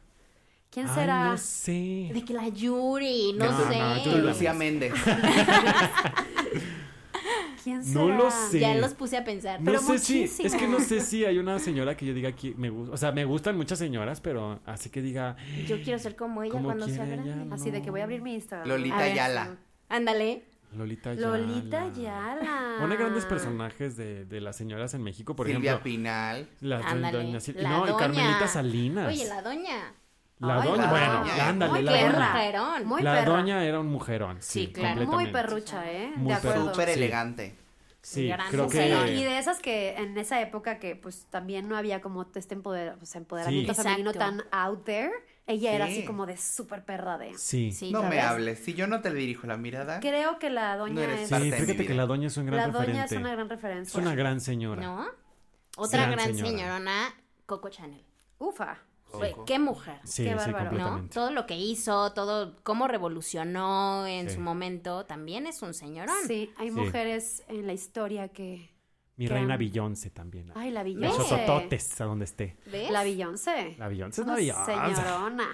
¿Quién 0.70 0.86
Ay, 0.88 0.94
será? 0.94 1.24
no 1.24 1.36
sé. 1.38 2.10
De 2.14 2.24
que 2.24 2.32
la 2.32 2.46
Yuri, 2.46 3.32
no, 3.32 3.46
No, 3.50 3.68
sé. 3.72 3.76
no, 3.78 4.02
tú 4.04 4.10
Lucía 4.18 4.52
Méndez. 4.54 4.92
¿Quién 7.62 7.84
será? 7.84 8.00
No 8.00 8.08
lo 8.08 8.30
sé. 8.30 8.60
Ya 8.60 8.74
los 8.74 8.94
puse 8.94 9.16
a 9.16 9.24
pensar. 9.24 9.60
No 9.60 9.66
Pero 9.66 9.78
sé 9.80 9.98
si, 9.98 10.22
es 10.24 10.54
que 10.54 10.66
no 10.68 10.80
sé 10.80 11.00
si 11.00 11.24
hay 11.24 11.38
una 11.38 11.58
señora 11.58 11.96
que 11.96 12.06
yo 12.06 12.14
diga 12.14 12.32
que 12.32 12.54
me 12.56 12.70
gusta, 12.70 12.94
o 12.94 12.96
sea, 12.96 13.12
me 13.12 13.24
gustan 13.24 13.56
muchas 13.56 13.78
señoras, 13.78 14.20
pero 14.20 14.60
así 14.66 14.90
que 14.90 15.02
diga, 15.02 15.36
Yo 15.66 15.82
quiero 15.82 15.98
ser 15.98 16.16
como 16.16 16.42
ella 16.42 16.52
¿Cómo 16.52 16.64
cuando 16.66 16.88
sea 16.88 17.04
grande. 17.04 17.54
Así 17.54 17.70
de 17.70 17.82
que 17.82 17.90
voy 17.90 18.00
a 18.00 18.04
abrir 18.04 18.22
mi 18.22 18.34
Instagram. 18.34 18.68
Lolita 18.68 18.96
A 18.96 19.02
ver. 19.02 19.12
Ayala. 19.12 19.56
Ándale. 19.88 20.44
Lolita 20.76 21.10
Ayala. 21.10 21.36
Lolita 21.38 21.82
Ayala. 21.82 22.76
Pone 22.78 22.96
grandes 22.96 23.26
personajes 23.26 23.96
de, 23.96 24.24
de 24.24 24.40
las 24.40 24.54
señoras 24.56 24.94
en 24.94 25.02
México, 25.02 25.34
por 25.34 25.46
Silvia 25.48 25.72
ejemplo, 25.72 25.82
Pinal. 25.84 26.48
la 26.60 26.78
Ándale. 26.78 27.18
doña 27.18 27.38
Sil- 27.42 27.56
La 27.58 27.70
no, 27.70 27.84
y 27.86 27.88
doña. 27.90 27.98
Carmelita 27.98 28.46
Salinas. 28.46 29.08
Oye, 29.08 29.26
la 29.26 29.42
doña. 29.42 29.94
La 30.40 30.60
Ay, 30.62 30.68
doña, 30.68 30.82
la 30.84 30.90
bueno, 30.90 31.18
doña. 31.20 31.48
ándale, 31.48 31.72
Muy 31.72 31.82
la 31.82 31.92
perra. 31.92 32.12
doña. 32.12 32.32
mujerón. 32.32 32.86
Muy 32.86 33.02
la 33.02 33.12
perra. 33.14 33.32
doña 33.32 33.64
era 33.64 33.80
un 33.80 33.86
mujerón, 33.88 34.36
sí, 34.40 34.66
Sí, 34.66 34.72
claro. 34.72 35.06
Muy 35.06 35.26
perrucha, 35.26 35.90
¿eh? 35.92 36.12
Muy 36.16 36.28
de 36.28 36.34
acuerdo. 36.34 36.54
perrucha. 36.56 36.72
Súper 36.74 36.88
Sí. 36.88 36.94
elegante. 36.94 37.56
Sí, 38.02 38.28
Gran 38.28 38.48
creo 38.50 38.64
mujer. 38.64 39.04
que 39.06 39.12
Y 39.12 39.24
de 39.24 39.38
esas 39.38 39.58
que 39.60 39.90
en 39.98 40.16
esa 40.16 40.40
época 40.40 40.78
que 40.78 40.96
pues 40.96 41.26
también 41.28 41.68
no 41.68 41.76
había 41.76 42.00
como 42.00 42.22
este 42.34 42.56
empoder- 42.56 42.96
o 43.00 43.04
sea, 43.04 43.18
empoderamiento 43.20 43.74
Sí. 43.74 43.82
femenino 43.82 44.14
tan 44.14 44.42
out 44.50 44.84
there, 44.86 45.10
ella 45.46 45.72
era 45.74 45.86
Sí. 45.86 45.92
así 45.92 46.04
como 46.06 46.24
de 46.24 46.38
súper 46.38 46.82
perra 46.86 47.18
de... 47.18 47.36
sí. 47.36 47.72
Sí, 47.72 47.92
No 47.92 48.02
me 48.02 48.18
hables. 48.22 48.60
Si 48.60 48.72
yo 48.72 48.86
no 48.86 49.02
te 49.02 49.12
dirijo 49.12 49.46
la 49.46 49.58
mirada. 49.58 50.00
Creo 50.00 50.38
que 50.38 50.48
la 50.48 50.78
doña 50.78 50.94
No 51.06 51.12
es... 51.12 51.28
Sí, 51.28 51.52
fíjate 51.52 51.86
que 51.86 51.92
la 51.94 52.06
doña 52.06 52.28
es 52.28 52.36
un 52.38 52.46
gran 52.46 52.56
La 52.56 52.66
doña 52.68 52.78
referente. 52.86 53.14
es 53.16 53.20
una 53.20 53.32
gran 53.32 53.48
referencia. 53.50 53.90
Es 54.00 54.06
una 54.06 54.14
gran 54.14 54.40
señora. 54.40 54.80
¿No? 54.82 55.06
Otra 55.76 55.98
Gran 56.06 56.12
gran 56.12 56.26
señora. 56.28 56.48
señorona, 56.50 57.14
Coco 57.44 57.68
Chanel. 57.68 58.02
Ufa. 58.38 58.78
Güey, 59.18 59.34
qué 59.46 59.58
mujer. 59.58 59.98
Sí, 60.04 60.24
Qué 60.24 60.34
bárbaro, 60.34 60.72
¿no? 60.72 61.08
Todo 61.08 61.30
lo 61.30 61.46
que 61.46 61.56
hizo, 61.56 62.12
todo 62.12 62.56
cómo 62.62 62.88
revolucionó 62.88 64.06
en 64.06 64.28
Sí. 64.28 64.36
su 64.36 64.40
momento, 64.40 65.06
también 65.06 65.46
es 65.46 65.62
un 65.62 65.74
señorón. 65.74 66.16
Sí, 66.26 66.50
hay 66.56 66.70
Sí. 66.70 66.74
mujeres 66.76 67.44
en 67.48 67.66
la 67.66 67.72
historia 67.72 68.28
que... 68.28 68.70
Mi 69.16 69.26
que 69.26 69.34
reina 69.34 69.54
han- 69.54 69.58
Beyoncé 69.60 70.08
también. 70.08 70.50
Ay, 70.54 70.70
la 70.70 70.82
Los 70.82 70.94
Beyoncé. 70.96 71.28
sotototes 71.28 72.00
a 72.00 72.04
donde 72.06 72.24
esté. 72.24 72.56
¿Ves? 72.72 72.90
La 72.90 73.02
Beyoncé. 73.02 73.74
La 73.78 73.88
Beyoncé 73.88 74.22
es 74.22 74.24
Una 74.24 74.32
una 74.32 74.40
Beyoncé. 74.40 74.72
señorona. 74.72 75.48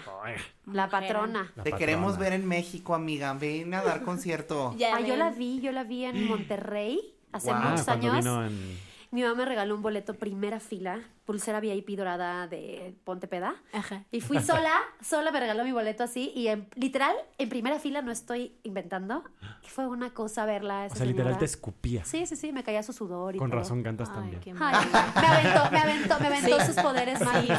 La 0.66 0.88
patrona. 0.88 1.52
la 1.56 1.62
Te 1.64 1.72
queremos 1.72 2.16
ver 2.16 2.32
en 2.32 2.46
México, 2.46 2.94
amiga. 2.94 3.32
Ven 3.34 3.74
a 3.74 3.82
dar 3.82 4.02
concierto. 4.04 4.72
Ya 4.78 4.94
Ah, 4.96 5.00
yo 5.00 5.16
la 5.16 5.30
vi, 5.30 5.60
yo 5.60 5.72
la 5.72 5.82
vi 5.82 6.04
en 6.04 6.26
Monterrey 6.28 7.16
hace 7.32 7.52
muchos 7.52 7.88
años. 7.88 8.14
vino 8.16 8.46
en... 8.46 8.78
Mi 9.10 9.22
mamá 9.22 9.34
me 9.34 9.44
regaló 9.46 9.74
un 9.74 9.82
boleto 9.82 10.14
primera 10.14 10.60
fila, 10.60 11.00
pulsera 11.26 11.60
VIP 11.60 11.90
dorada 11.90 12.46
de 12.46 12.94
Ponte 13.04 13.26
Peda. 13.26 13.56
Ajá. 13.72 14.04
Y 14.12 14.20
fui 14.20 14.38
sola, 14.42 14.72
sola 15.02 15.30
me 15.32 15.40
regaló 15.40 15.64
mi 15.64 15.72
boleto 15.72 16.04
así 16.04 16.32
y 16.34 16.46
en, 16.48 16.68
literal, 16.76 17.14
en 17.36 17.48
primera 17.48 17.78
fila 17.80 18.00
no 18.00 18.12
estoy 18.12 18.54
inventando. 18.62 19.24
que 19.62 19.68
Fue 19.68 19.86
una 19.88 20.10
cosa 20.14 20.46
verla. 20.46 20.86
O 20.90 20.94
sea, 20.94 21.04
literal 21.04 21.36
te 21.36 21.44
escupía. 21.44 22.04
Sí, 22.04 22.24
sí, 22.26 22.36
sí, 22.36 22.52
me 22.52 22.62
caía 22.62 22.82
su 22.82 22.92
sudor 22.92 23.34
y 23.34 23.38
Con 23.38 23.50
todo. 23.50 23.58
razón 23.60 23.82
cantas 23.82 24.08
Ay, 24.10 24.14
también. 24.14 24.40
qué 24.40 24.54
Ay, 24.58 24.86
me 25.20 25.26
aventó, 25.26 25.70
me 25.72 25.78
aventó, 25.78 26.20
me 26.20 26.26
aventó 26.28 26.60
sus 26.64 26.76
poderes 26.76 27.20
mágicos. 27.20 27.58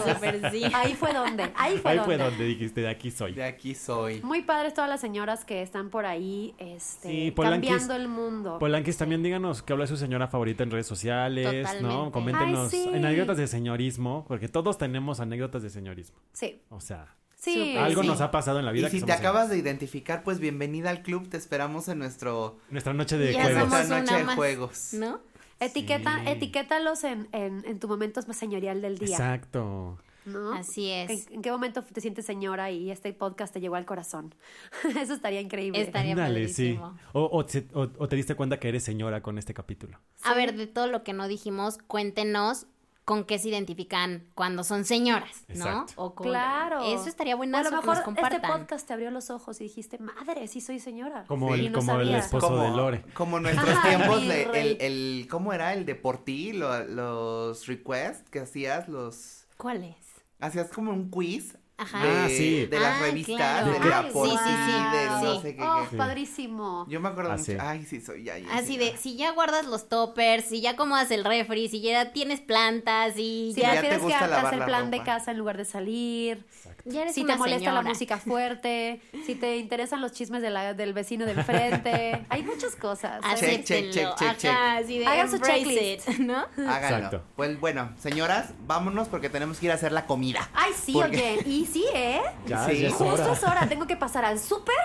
sí. 0.52 0.64
Ahí 0.74 0.94
fue 0.96 1.14
donde, 1.14 1.52
ahí 1.56 1.78
fue 1.78 1.92
Ahí 1.92 1.98
donde. 1.98 2.16
fue 2.16 2.18
donde 2.26 2.44
dijiste, 2.46 2.82
de 2.82 2.90
aquí 2.90 3.12
soy. 3.12 3.34
De 3.34 3.44
aquí 3.44 3.76
soy. 3.76 4.22
Muy 4.22 4.44
padres 4.44 4.74
todas 4.74 4.90
las 4.90 5.02
señoras 5.02 5.44
que 5.44 5.62
están 5.62 5.90
por 5.90 6.06
ahí 6.06 6.56
este, 6.58 7.10
Sí, 7.10 7.32
Polanquis- 7.36 7.52
cambiando 7.52 7.96
el 7.96 8.08
mundo. 8.08 8.60
Polanquis, 8.60 8.96
también 8.98 9.22
díganos 9.24 9.62
qué 9.62 9.74
habla 9.74 9.84
de 9.84 9.90
su 9.90 9.98
señora 9.98 10.28
favorita 10.30 10.64
en 10.64 10.72
redes 10.72 10.88
sociales, 10.88 11.46
¿no? 11.82 12.10
Totalmente. 12.10 12.12
Coméntenos 12.14 12.74
Ay, 12.74 12.80
sí. 12.84 12.90
en 12.94 13.06
anécdotas 13.06 13.38
de 13.38 13.48
señorismo, 13.58 14.24
porque 14.28 14.48
todos 14.48 14.78
tenemos 14.78 15.20
anécdotas 15.20 15.64
de 15.64 15.70
señorismo. 15.70 16.18
Sí, 16.34 16.62
O 16.70 16.80
sea, 16.80 17.16
sí. 17.36 17.76
Algo 17.78 18.04
sí. 18.04 18.08
nos 18.08 18.22
ha 18.22 18.30
pasado 18.32 18.60
en 18.60 18.66
la 18.66 18.72
vida. 18.72 18.88
Y 18.88 18.92
que 18.92 19.00
si 19.00 19.06
te 19.06 19.12
acabas 19.12 19.50
de 19.50 19.58
identificar, 19.58 20.24
pues 20.24 20.40
bienvenida 20.40 20.90
al 20.92 21.02
club. 21.02 21.28
Te 21.30 21.38
esperamos 21.38 21.88
en 21.88 22.00
nuestro. 22.00 22.58
Nuestra 22.70 22.94
noche 22.94 23.18
de 23.18 23.34
Ya 23.34 23.44
juegos. 23.44 23.70
Nuestra 23.70 24.00
noche 24.02 24.16
de 24.16 24.24
más, 24.24 24.36
juegos. 24.36 24.90
¿No? 24.94 25.20
Etiqueta, 25.60 26.20
Sí. 26.24 26.30
etiquétalos 26.30 27.04
en, 27.04 27.28
en, 27.32 27.64
en 27.66 27.80
tu 27.80 27.88
momento 27.88 28.22
más 28.28 28.38
señorial 28.38 28.80
del 28.82 29.00
día. 29.00 29.16
Exacto. 29.18 29.98
¿no? 30.26 30.54
Así 30.54 30.90
es. 30.92 31.10
¿En, 31.30 31.36
en 31.36 31.42
qué 31.42 31.52
momento 31.52 31.82
te 31.82 32.02
sientes 32.02 32.26
señora 32.26 32.70
y 32.70 32.92
este 32.92 33.12
podcast 33.14 33.54
te 33.54 33.62
llegó 33.62 33.76
al 33.76 33.86
corazón? 33.86 34.36
Eso 35.02 35.14
estaría 35.14 35.40
increíble. 35.42 35.82
Estaría 35.82 36.12
Ándale, 36.12 36.48
sí. 36.50 36.74
padrísimo. 36.74 36.98
O, 37.14 37.22
o 37.24 37.40
o- 37.82 37.92
o 37.98 38.08
te 38.08 38.16
diste 38.18 38.36
cuenta 38.36 38.60
que 38.60 38.68
eres 38.70 38.84
señora 38.84 39.22
con 39.22 39.38
este 39.40 39.54
capítulo. 39.54 39.98
A 40.24 40.34
ver, 40.36 40.54
de 40.56 40.68
todo 40.68 40.88
lo 40.88 41.04
que 41.04 41.14
no 41.14 41.28
dijimos, 41.30 41.78
cuéntenos 41.88 42.68
con 43.08 43.24
qué 43.24 43.40
se 43.40 43.48
identifican 43.48 44.28
cuando 44.36 44.66
son 44.66 44.84
señoras, 44.84 45.46
¿no? 45.48 45.54
Exacto. 45.66 45.94
O 45.96 46.14
con- 46.14 46.28
Claro. 46.28 46.82
Eso 46.84 47.08
estaría 47.08 47.38
bueno 47.38 47.58
a 47.58 47.64
lo 47.64 47.70
que 47.70 47.76
mejor 47.78 47.96
nos 47.96 48.04
compartan. 48.04 48.34
este 48.44 48.48
podcast 48.60 48.86
te 48.86 48.92
abrió 48.94 49.12
los 49.12 49.30
ojos 49.30 49.62
y 49.62 49.64
dijiste, 49.64 49.98
madre, 49.98 50.46
sí 50.50 50.60
soy 50.60 50.82
señora. 50.82 51.24
Como, 51.26 51.56
Sí. 51.56 51.68
El, 51.68 51.72
no 51.72 51.80
como 51.80 52.02
el 52.02 52.14
esposo 52.16 52.58
de 52.58 52.70
Lore. 52.70 53.04
Como 53.14 53.40
nuestros 53.40 53.82
tiempos 53.84 54.28
de 54.28 54.44
el, 54.44 54.78
el 54.82 55.28
¿cómo 55.32 55.54
era? 55.54 55.74
El 55.74 55.86
de 55.86 55.96
por 55.96 56.18
ti, 56.26 56.52
lo- 56.52 56.84
los 56.84 57.66
requests 57.66 58.30
que 58.30 58.42
hacías, 58.42 58.90
los 58.90 59.46
¿Cuál 59.56 59.86
es? 59.86 59.96
hacías 60.42 60.68
como 60.70 60.92
un 60.92 61.10
quiz 61.10 61.57
Ajá. 61.80 62.04
de, 62.04 62.10
Ah, 62.10 62.28
sí. 62.28 62.66
de 62.66 62.80
las 62.80 62.96
Ah, 62.98 63.02
revistas, 63.04 63.36
claro. 63.38 63.72
de 63.72 63.78
Ay, 63.80 63.90
la 63.90 64.10
por 64.10 64.28
sí, 64.28 64.36
sí, 64.36 64.98
de 64.98 65.06
no 65.10 65.36
sí. 65.36 65.42
sé 65.44 65.56
qué. 65.56 65.62
Oh, 65.64 65.88
qué. 65.92 65.98
padrísimo. 65.98 66.86
Yo 66.90 67.00
me 67.00 67.10
acuerdo 67.10 67.32
Ah, 67.32 67.38
mucho. 67.38 67.52
sí. 67.52 67.58
Ay, 67.60 67.86
sí, 67.86 68.02
soy 68.02 68.24
ya. 68.24 68.38
ya, 68.40 68.52
Así 68.56 68.68
sí, 68.68 68.78
de, 68.78 68.98
si 68.98 69.16
ya 69.16 69.32
guardas 69.32 69.66
los 69.68 69.88
toppers, 69.88 70.46
si 70.46 70.60
ya 70.62 70.72
acomodas 70.72 71.12
el 71.12 71.24
refri, 71.24 71.70
si 71.70 71.82
ya 71.82 72.12
tienes 72.14 72.42
plantas 72.42 73.14
y 73.18 73.52
Si 73.54 73.62
ya 73.62 73.76
ya, 73.76 73.82
te 73.82 73.88
prefieres 73.88 74.02
gusta 74.02 74.18
hacer 74.26 74.60
la 74.60 74.66
plan 74.66 74.90
de 74.92 75.04
casa 75.04 75.32
en 75.32 75.38
lugar 75.38 75.58
de 75.58 75.66
salir, 75.66 76.44
ya 76.88 77.02
eres 77.04 77.14
si 77.16 77.22
una 77.22 77.34
te 77.34 77.40
molesta 77.40 77.60
señora. 77.60 77.82
la 77.82 77.90
música 77.90 78.18
fuerte, 78.18 79.02
si 79.26 79.36
te 79.36 79.58
interesan 79.58 80.02
los 80.02 80.12
chismes 80.12 80.42
de 80.42 80.50
la- 80.50 80.74
del 80.74 80.94
vecino 80.94 81.26
del 81.26 81.44
frente. 81.44 82.26
Hay 82.30 82.44
muchas 82.44 82.76
cosas. 82.76 83.22
Check, 83.40 83.64
check, 83.64 83.92
check, 83.92 84.16
check, 84.38 84.86
de 84.88 85.06
Hagan 85.06 85.30
su 85.32 85.40
checklist. 85.40 86.10
it, 86.10 86.18
¿no? 86.20 86.46
Háganlo. 86.58 86.98
Exacto. 86.98 87.24
Pues 87.36 87.60
bueno, 87.60 87.92
señoras, 88.00 88.52
vámonos 88.66 89.08
porque 89.08 89.30
tenemos 89.30 89.60
que 89.60 89.68
ir 89.68 89.72
a 89.72 89.76
hacer 89.76 89.92
la 89.92 90.06
comida. 90.06 90.50
Ay, 90.54 90.72
sí, 90.80 90.94
Porque- 90.94 91.40
oye. 91.42 91.50
Y 91.50 91.66
sí, 91.66 91.86
¿eh? 91.94 92.22
Ya, 92.48 92.66
Sí. 92.68 92.80
ya 92.82 92.88
es 92.88 92.94
Justo 92.94 93.14
hora. 93.24 93.34
es 93.34 93.44
hora. 93.44 93.68
Tengo 93.70 93.88
que 93.88 93.96
pasar 93.96 94.26
al 94.26 94.40
súper 94.40 94.76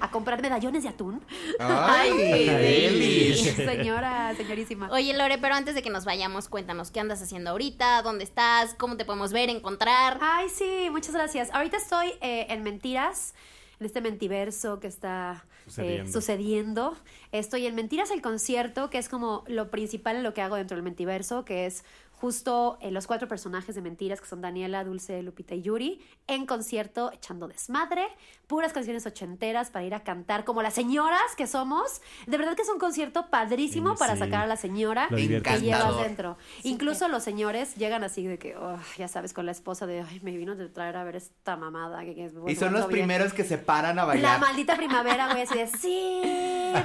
a 0.00 0.10
comprar 0.10 0.40
medallones 0.42 0.82
de 0.82 0.88
atún. 0.88 1.22
Ay, 1.58 2.46
delis. 2.46 3.54
Señora, 3.54 4.34
señorísima. 4.36 4.88
Oye, 4.90 5.12
Lore, 5.16 5.38
pero 5.38 5.54
antes 5.54 5.74
de 5.74 5.82
que 5.82 5.90
nos 5.90 6.04
vayamos, 6.04 6.48
cuéntanos 6.48 6.90
qué 6.90 7.00
andas 7.00 7.22
haciendo 7.22 7.50
ahorita, 7.50 8.02
dónde 8.02 8.24
estás, 8.24 8.74
cómo 8.74 8.96
te 8.96 9.04
podemos 9.04 9.32
ver, 9.32 9.48
encontrar. 9.50 10.18
Ay, 10.20 10.48
sí, 10.48 10.88
muchas 10.90 11.14
gracias. 11.14 11.50
Ahorita 11.52 11.76
estoy 11.76 12.14
eh, 12.20 12.46
en 12.48 12.62
Mentiras, 12.62 13.34
en 13.78 13.86
este 13.86 14.00
mentiverso 14.00 14.80
que 14.80 14.86
está 14.86 15.44
eh, 15.44 15.70
Sucediendo. 15.70 16.12
sucediendo. 16.12 16.96
Estoy 17.32 17.66
en 17.66 17.74
Mentiras 17.74 18.10
el 18.10 18.22
concierto, 18.22 18.90
que 18.90 18.98
es 18.98 19.08
como 19.08 19.44
lo 19.46 19.70
principal 19.70 20.16
en 20.16 20.22
lo 20.22 20.34
que 20.34 20.42
hago 20.42 20.56
dentro 20.56 20.76
del 20.76 20.82
mentiverso, 20.84 21.44
que 21.44 21.66
es 21.66 21.84
justo 22.20 22.76
eh, 22.80 22.90
los 22.90 23.06
cuatro 23.06 23.28
personajes 23.28 23.74
de 23.74 23.80
Mentiras, 23.80 24.20
que 24.20 24.26
son 24.26 24.40
Daniela, 24.42 24.84
Dulce, 24.84 25.22
Lupita 25.22 25.54
y 25.54 25.62
Yuri, 25.62 26.04
en 26.26 26.44
concierto 26.44 27.10
echando 27.12 27.48
desmadre, 27.48 28.06
puras 28.46 28.72
canciones 28.74 29.06
ochenteras 29.06 29.70
para 29.70 29.84
ir 29.86 29.94
a 29.94 30.02
cantar 30.04 30.44
como 30.44 30.60
las 30.62 30.74
señoras 30.74 31.20
que 31.36 31.46
somos. 31.46 32.02
De 32.26 32.36
verdad 32.36 32.54
que 32.56 32.62
es 32.62 32.68
un 32.68 32.78
concierto 32.78 33.30
padrísimo 33.30 33.92
Sí, 33.92 33.98
para 33.98 34.14
sí. 34.14 34.18
sacar 34.18 34.42
a 34.42 34.46
la 34.46 34.56
señora 34.56 35.08
que 35.08 35.28
llevas 35.60 35.96
dentro. 36.02 36.36
Incluso 36.62 37.08
los 37.08 37.22
señores 37.22 37.74
llegan 37.76 38.04
así 38.04 38.26
de 38.26 38.38
que, 38.38 38.54
oh, 38.56 38.76
ya 38.98 39.08
sabes, 39.08 39.32
con 39.32 39.46
la 39.46 39.52
esposa 39.52 39.86
de, 39.86 40.02
ay, 40.02 40.20
me 40.22 40.36
vino 40.36 40.54
de 40.56 40.68
traer 40.68 40.96
a 40.96 41.04
ver 41.04 41.16
esta 41.16 41.56
mamada. 41.56 42.00
Que, 42.02 42.10
Y 42.12 42.28
son 42.28 42.34
los 42.44 42.54
pasando 42.54 42.88
bien". 42.88 42.90
primeros 42.90 43.32
que 43.32 43.44
se 43.44 43.56
paran 43.56 43.92
a 43.98 44.02
La 44.02 44.04
bailar. 44.04 44.40
maldita 44.40 44.76
primavera, 44.76 45.28
güey, 45.30 45.42
así 45.44 45.54
de, 45.56 45.66
sí, 45.68 46.22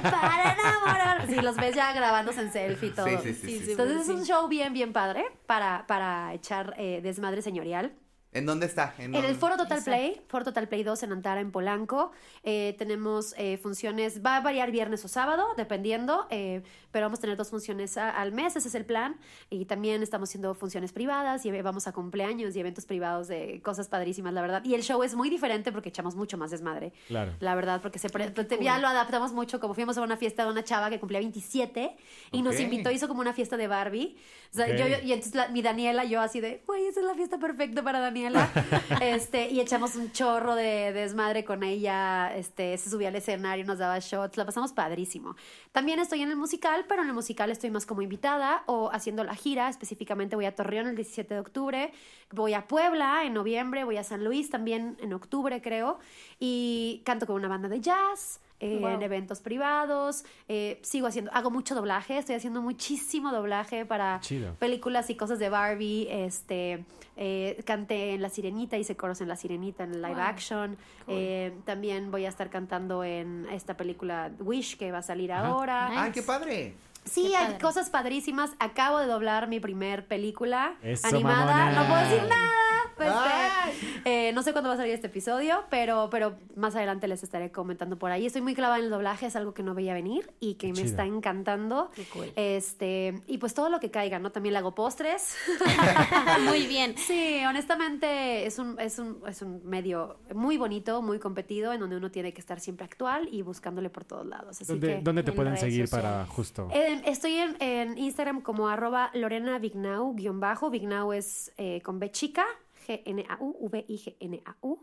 para 0.02 0.54
enamorar. 0.54 1.26
Sí, 1.26 1.34
los 1.36 1.56
ves 1.56 1.74
ya 1.74 1.92
grabándose 1.92 2.40
en 2.40 2.52
selfie 2.52 2.88
y 2.88 2.92
todo. 2.92 3.06
Sí, 3.06 3.16
sí, 3.22 3.34
sí, 3.34 3.60
sí. 3.64 3.70
Entonces 3.72 4.02
es 4.02 4.08
un 4.08 4.24
show 4.24 4.48
bien, 4.48 4.72
bien 4.72 4.92
padre 4.94 5.25
para, 5.46 5.86
para 5.86 6.34
echar 6.34 6.74
eh, 6.78 7.00
desmadre 7.02 7.42
señorial. 7.42 7.92
¿En 8.32 8.44
dónde 8.44 8.66
está? 8.66 8.94
En 8.98 9.12
dónde? 9.12 9.28
el 9.30 9.36
Foro 9.36 9.56
Total 9.56 9.78
Exacto. 9.78 9.90
Play, 9.98 10.20
Foro 10.28 10.44
Total 10.44 10.68
Play 10.68 10.82
2 10.82 11.02
en 11.04 11.12
Antara, 11.12 11.40
en 11.40 11.50
Polanco, 11.50 12.12
eh, 12.42 12.74
tenemos 12.76 13.34
eh, 13.38 13.56
funciones, 13.56 14.20
va 14.22 14.36
a 14.36 14.40
variar 14.42 14.70
viernes 14.70 15.02
o 15.06 15.08
sábado, 15.08 15.46
dependiendo, 15.56 16.26
eh, 16.28 16.62
pero 16.90 17.06
vamos 17.06 17.18
a 17.20 17.22
tener 17.22 17.38
dos 17.38 17.48
funciones 17.48 17.96
a- 17.96 18.10
al 18.10 18.32
mes, 18.32 18.54
ese 18.56 18.68
es 18.68 18.74
el 18.74 18.84
plan, 18.84 19.16
y 19.48 19.64
también 19.64 20.02
estamos 20.02 20.28
haciendo 20.28 20.54
funciones 20.54 20.92
privadas 20.92 21.46
y 21.46 21.62
vamos 21.62 21.86
a 21.86 21.92
cumpleaños 21.92 22.54
y 22.56 22.60
eventos 22.60 22.84
privados 22.84 23.26
de 23.28 23.62
cosas 23.62 23.88
padrísimas, 23.88 24.34
la 24.34 24.42
verdad. 24.42 24.62
Y 24.66 24.74
el 24.74 24.82
show 24.82 25.02
es 25.02 25.14
muy 25.14 25.30
diferente 25.30 25.72
porque 25.72 25.88
echamos 25.88 26.14
mucho 26.14 26.36
más 26.36 26.50
desmadre. 26.50 26.92
Claro. 27.08 27.32
La 27.40 27.54
verdad, 27.54 27.80
porque 27.80 27.98
se 27.98 28.10
pre- 28.10 28.34
ya 28.60 28.78
lo 28.78 28.88
adaptamos 28.88 29.32
mucho, 29.32 29.60
como 29.60 29.72
fuimos 29.72 29.96
a 29.96 30.02
una 30.02 30.18
fiesta 30.18 30.44
de 30.44 30.50
una 30.50 30.62
chava 30.62 30.90
que 30.90 31.00
cumplía 31.00 31.20
27 31.20 31.96
y 32.32 32.42
nos 32.42 32.56
Ok. 32.56 32.60
invitó, 32.60 32.90
hizo 32.90 33.08
como 33.08 33.20
una 33.22 33.32
fiesta 33.32 33.56
de 33.56 33.66
Barbie. 33.66 34.18
O 34.52 34.56
sea, 34.56 34.66
Ok. 34.66 34.72
yo- 34.76 34.88
yo- 34.88 34.98
y 35.02 35.12
entonces 35.12 35.34
la- 35.34 35.48
mi 35.48 35.62
Daniela, 35.62 36.04
yo 36.04 36.20
así 36.20 36.40
de, 36.40 36.62
güey, 36.66 36.86
esa 36.86 37.00
es 37.00 37.06
la 37.06 37.14
fiesta 37.14 37.38
perfecta 37.38 37.82
para 37.82 37.98
Daniela. 38.00 38.15
este, 39.00 39.50
y 39.50 39.60
echamos 39.60 39.94
un 39.96 40.10
chorro 40.12 40.54
de, 40.54 40.92
desmadre 40.92 41.44
con 41.44 41.62
ella, 41.62 42.34
este, 42.34 42.76
se 42.78 42.88
subía 42.88 43.08
al 43.08 43.16
escenario, 43.16 43.64
nos 43.64 43.78
daba 43.78 43.98
shots, 43.98 44.36
la 44.36 44.46
pasamos 44.46 44.72
padrísimo. 44.72 45.36
También 45.72 45.98
estoy 45.98 46.22
en 46.22 46.30
el 46.30 46.36
musical, 46.36 46.86
pero 46.88 47.02
en 47.02 47.08
el 47.08 47.14
musical 47.14 47.50
estoy 47.50 47.70
más 47.70 47.84
como 47.84 48.02
invitada 48.02 48.62
o 48.66 48.90
haciendo 48.90 49.22
la 49.24 49.34
gira, 49.34 49.68
específicamente 49.68 50.34
voy 50.36 50.46
a 50.46 50.54
Torreón 50.54 50.86
el 50.86 50.96
17 50.96 51.34
de 51.34 51.40
octubre, 51.40 51.92
voy 52.32 52.54
a 52.54 52.66
Puebla 52.66 53.24
en 53.24 53.34
noviembre, 53.34 53.84
voy 53.84 53.98
a 53.98 54.04
San 54.04 54.24
Luis 54.24 54.48
también 54.48 54.96
en 55.00 55.12
octubre 55.12 55.60
creo, 55.60 55.98
y 56.38 57.02
canto 57.04 57.26
con 57.26 57.36
una 57.36 57.48
banda 57.48 57.68
de 57.68 57.80
jazz. 57.80 58.40
Eh, 58.60 58.78
Wow. 58.80 58.90
en 58.90 59.02
eventos 59.02 59.40
privados, 59.40 60.24
eh, 60.48 60.78
sigo 60.82 61.06
haciendo, 61.06 61.30
hago 61.34 61.50
mucho 61.50 61.74
doblaje, 61.74 62.18
estoy 62.18 62.34
haciendo 62.36 62.62
muchísimo 62.62 63.32
doblaje 63.32 63.84
para 63.84 64.20
Chido. 64.20 64.54
películas 64.54 65.10
y 65.10 65.14
cosas 65.16 65.38
de 65.38 65.48
Barbie, 65.48 66.08
este, 66.10 66.84
eh, 67.16 67.62
canté 67.66 68.14
en 68.14 68.22
La 68.22 68.28
Sirenita, 68.30 68.76
hice 68.76 68.96
coros 68.96 69.20
en 69.20 69.28
La 69.28 69.36
Sirenita 69.36 69.84
en 69.84 70.00
live 70.02 70.14
Wow. 70.14 70.22
action, 70.22 70.76
eh, 71.08 71.54
también 71.64 72.10
voy 72.10 72.24
a 72.24 72.28
estar 72.28 72.50
cantando 72.50 73.04
en 73.04 73.46
esta 73.50 73.76
película 73.76 74.30
Wish 74.40 74.76
que 74.76 74.90
va 74.92 74.98
a 74.98 75.02
salir 75.02 75.32
Ajá. 75.32 75.46
ahora. 75.48 75.86
¡Ah, 75.88 76.06
Nice. 76.08 76.12
qué 76.12 76.22
padre! 76.22 76.74
Sí, 77.04 77.28
Qué 77.28 77.36
hay 77.36 77.46
padre. 77.46 77.58
cosas 77.60 77.88
padrísimas. 77.88 78.50
Acabo 78.58 78.98
de 78.98 79.06
doblar 79.06 79.46
mi 79.46 79.60
primer 79.60 80.08
película 80.08 80.74
Eso, 80.82 81.06
animada. 81.06 81.46
mamona. 81.46 81.70
No 81.72 81.86
puedo 81.88 82.00
decir 82.00 82.22
nada. 82.28 82.50
Este, 82.98 83.10
Ay. 83.14 84.00
eh, 84.06 84.32
no 84.32 84.42
sé 84.42 84.52
cuándo 84.52 84.68
va 84.68 84.74
a 84.74 84.78
salir 84.78 84.94
este 84.94 85.08
episodio, 85.08 85.64
pero, 85.70 86.08
pero 86.10 86.36
más 86.54 86.74
adelante 86.76 87.08
les 87.08 87.22
estaré 87.22 87.52
comentando 87.52 87.98
por 87.98 88.10
ahí. 88.10 88.24
Estoy 88.26 88.40
muy 88.42 88.54
clavada 88.54 88.78
en 88.78 88.84
el 88.86 88.90
doblaje, 88.90 89.26
es 89.26 89.36
algo 89.36 89.52
que 89.54 89.62
no 89.62 89.74
veía 89.74 89.92
venir 89.94 90.30
y 90.40 90.54
que 90.54 90.72
me 90.72 90.80
está 90.82 91.04
encantando. 91.04 91.90
Qué 91.94 92.04
cool. 92.04 92.32
Este, 92.36 93.20
y 93.26 93.38
pues 93.38 93.52
todo 93.54 93.68
lo 93.68 93.80
que 93.80 93.90
caiga, 93.90 94.18
¿no? 94.18 94.32
También 94.32 94.54
le 94.54 94.58
hago 94.60 94.74
postres. 94.74 95.36
Muy 96.44 96.66
bien. 96.66 96.96
Sí, 96.96 97.42
honestamente 97.48 98.46
es 98.46 98.58
un, 98.58 98.78
es, 98.80 98.98
un, 98.98 99.20
es 99.28 99.42
un 99.42 99.60
medio 99.64 100.18
muy 100.34 100.56
bonito, 100.56 101.02
muy 101.02 101.18
competido, 101.18 101.72
en 101.72 101.80
donde 101.80 101.96
uno 101.96 102.10
tiene 102.10 102.32
que 102.32 102.40
estar 102.40 102.60
siempre 102.60 102.84
actual 102.84 103.28
y 103.30 103.42
buscándole 103.42 103.90
por 103.90 104.04
todos 104.04 104.26
lados. 104.26 104.50
Así 104.60 104.64
¿Dónde, 104.64 104.96
que 104.96 105.02
dónde 105.02 105.22
te 105.22 105.30
en 105.30 105.36
pueden 105.36 105.56
seguir 105.56 105.88
para 105.88 106.26
justo? 106.26 106.68
en- 106.72 107.04
estoy 107.04 107.34
en, 107.34 107.56
en 107.60 107.98
Instagram 107.98 108.40
como 108.40 108.68
arroba 108.68 109.10
Lorena 109.14 109.58
Vignau, 109.58 110.14
guion 110.14 110.40
bajo. 110.40 110.70
Vignau 110.70 111.12
es 111.12 111.52
eh, 111.58 111.80
con 111.82 111.98
B 111.98 112.10
chica, 112.10 112.44
V-I-G-N-A-U. 112.88 114.78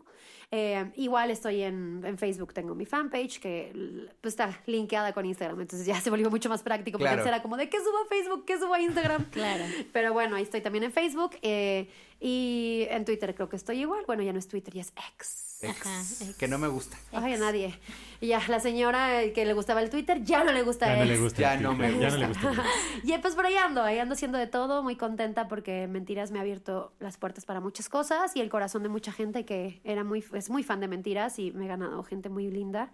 Eh, 0.50 0.90
igual 0.96 1.30
estoy 1.30 1.62
en, 1.62 2.02
en 2.04 2.18
Facebook, 2.18 2.52
tengo 2.52 2.74
mi 2.74 2.84
fanpage 2.86 3.40
que 3.40 3.72
pues, 4.20 4.34
está 4.34 4.60
linkeada 4.66 5.12
con 5.12 5.24
Instagram, 5.26 5.60
entonces 5.60 5.86
ya 5.86 6.00
se 6.00 6.10
volvió 6.10 6.30
mucho 6.30 6.48
más 6.48 6.62
práctico 6.62 6.98
porque 6.98 7.04
Claro. 7.08 7.22
antes 7.22 7.32
era 7.32 7.42
como 7.42 7.56
de 7.56 7.68
qué 7.68 7.78
subo 7.78 7.98
a 8.04 8.06
Facebook, 8.08 8.44
qué 8.44 8.58
subo 8.58 8.74
a 8.74 8.80
Instagram. 8.80 9.24
Claro. 9.30 9.64
Pero 9.92 10.12
bueno, 10.12 10.36
ahí 10.36 10.42
estoy 10.42 10.60
también 10.60 10.84
en 10.84 10.92
Facebook 10.92 11.36
eh, 11.42 11.88
y 12.26 12.86
en 12.88 13.04
Twitter 13.04 13.34
creo 13.34 13.50
que 13.50 13.56
estoy 13.56 13.80
igual. 13.82 14.02
Bueno, 14.06 14.22
ya 14.22 14.32
no 14.32 14.38
es 14.38 14.48
Twitter, 14.48 14.72
ya 14.72 14.80
es 14.80 14.94
X. 15.18 15.58
Ajá, 15.62 16.00
Ex, 16.00 16.22
ex. 16.22 16.36
que 16.38 16.48
no 16.48 16.56
me 16.58 16.68
gusta. 16.68 16.96
Ay, 17.12 17.34
a 17.34 17.36
nadie. 17.36 17.78
Y 18.22 18.28
ya, 18.28 18.40
la 18.48 18.60
señora 18.60 19.20
que 19.34 19.44
le 19.44 19.52
gustaba 19.52 19.82
el 19.82 19.90
Twitter 19.90 20.22
ya 20.24 20.42
no 20.42 20.50
le 20.50 20.62
gusta 20.62 20.86
Ya 20.86 20.96
no 20.96 21.04
le 21.04 21.18
gusta. 21.18 21.40
Ya 21.42 21.56
no 21.58 21.74
me 21.74 21.98
Ya 22.00 22.08
no 22.08 22.16
le 22.16 22.26
gusta. 22.28 22.48
gusta. 22.48 22.64
Y 23.04 23.18
pues 23.18 23.34
por 23.34 23.44
ahí 23.44 23.56
ando, 23.56 23.82
ahí 23.82 23.98
ando 23.98 24.14
haciendo 24.14 24.38
de 24.38 24.46
todo, 24.46 24.82
muy 24.82 24.96
contenta 24.96 25.48
porque 25.48 25.86
Mentiras 25.86 26.30
me 26.30 26.38
ha 26.38 26.42
abierto 26.42 26.94
las 26.98 27.18
puertas 27.18 27.44
para 27.44 27.60
muchas 27.60 27.90
cosas 27.90 28.34
y 28.36 28.40
el 28.40 28.48
corazón 28.48 28.82
de 28.82 28.88
mucha 28.88 29.12
gente 29.12 29.44
que 29.44 29.82
era 29.84 30.02
muy, 30.02 30.24
es 30.32 30.48
muy 30.48 30.62
fan 30.62 30.80
de 30.80 30.88
Mentiras 30.88 31.38
y 31.38 31.52
me 31.52 31.66
he 31.66 31.68
ganado 31.68 32.02
gente 32.04 32.30
muy 32.30 32.50
linda. 32.50 32.90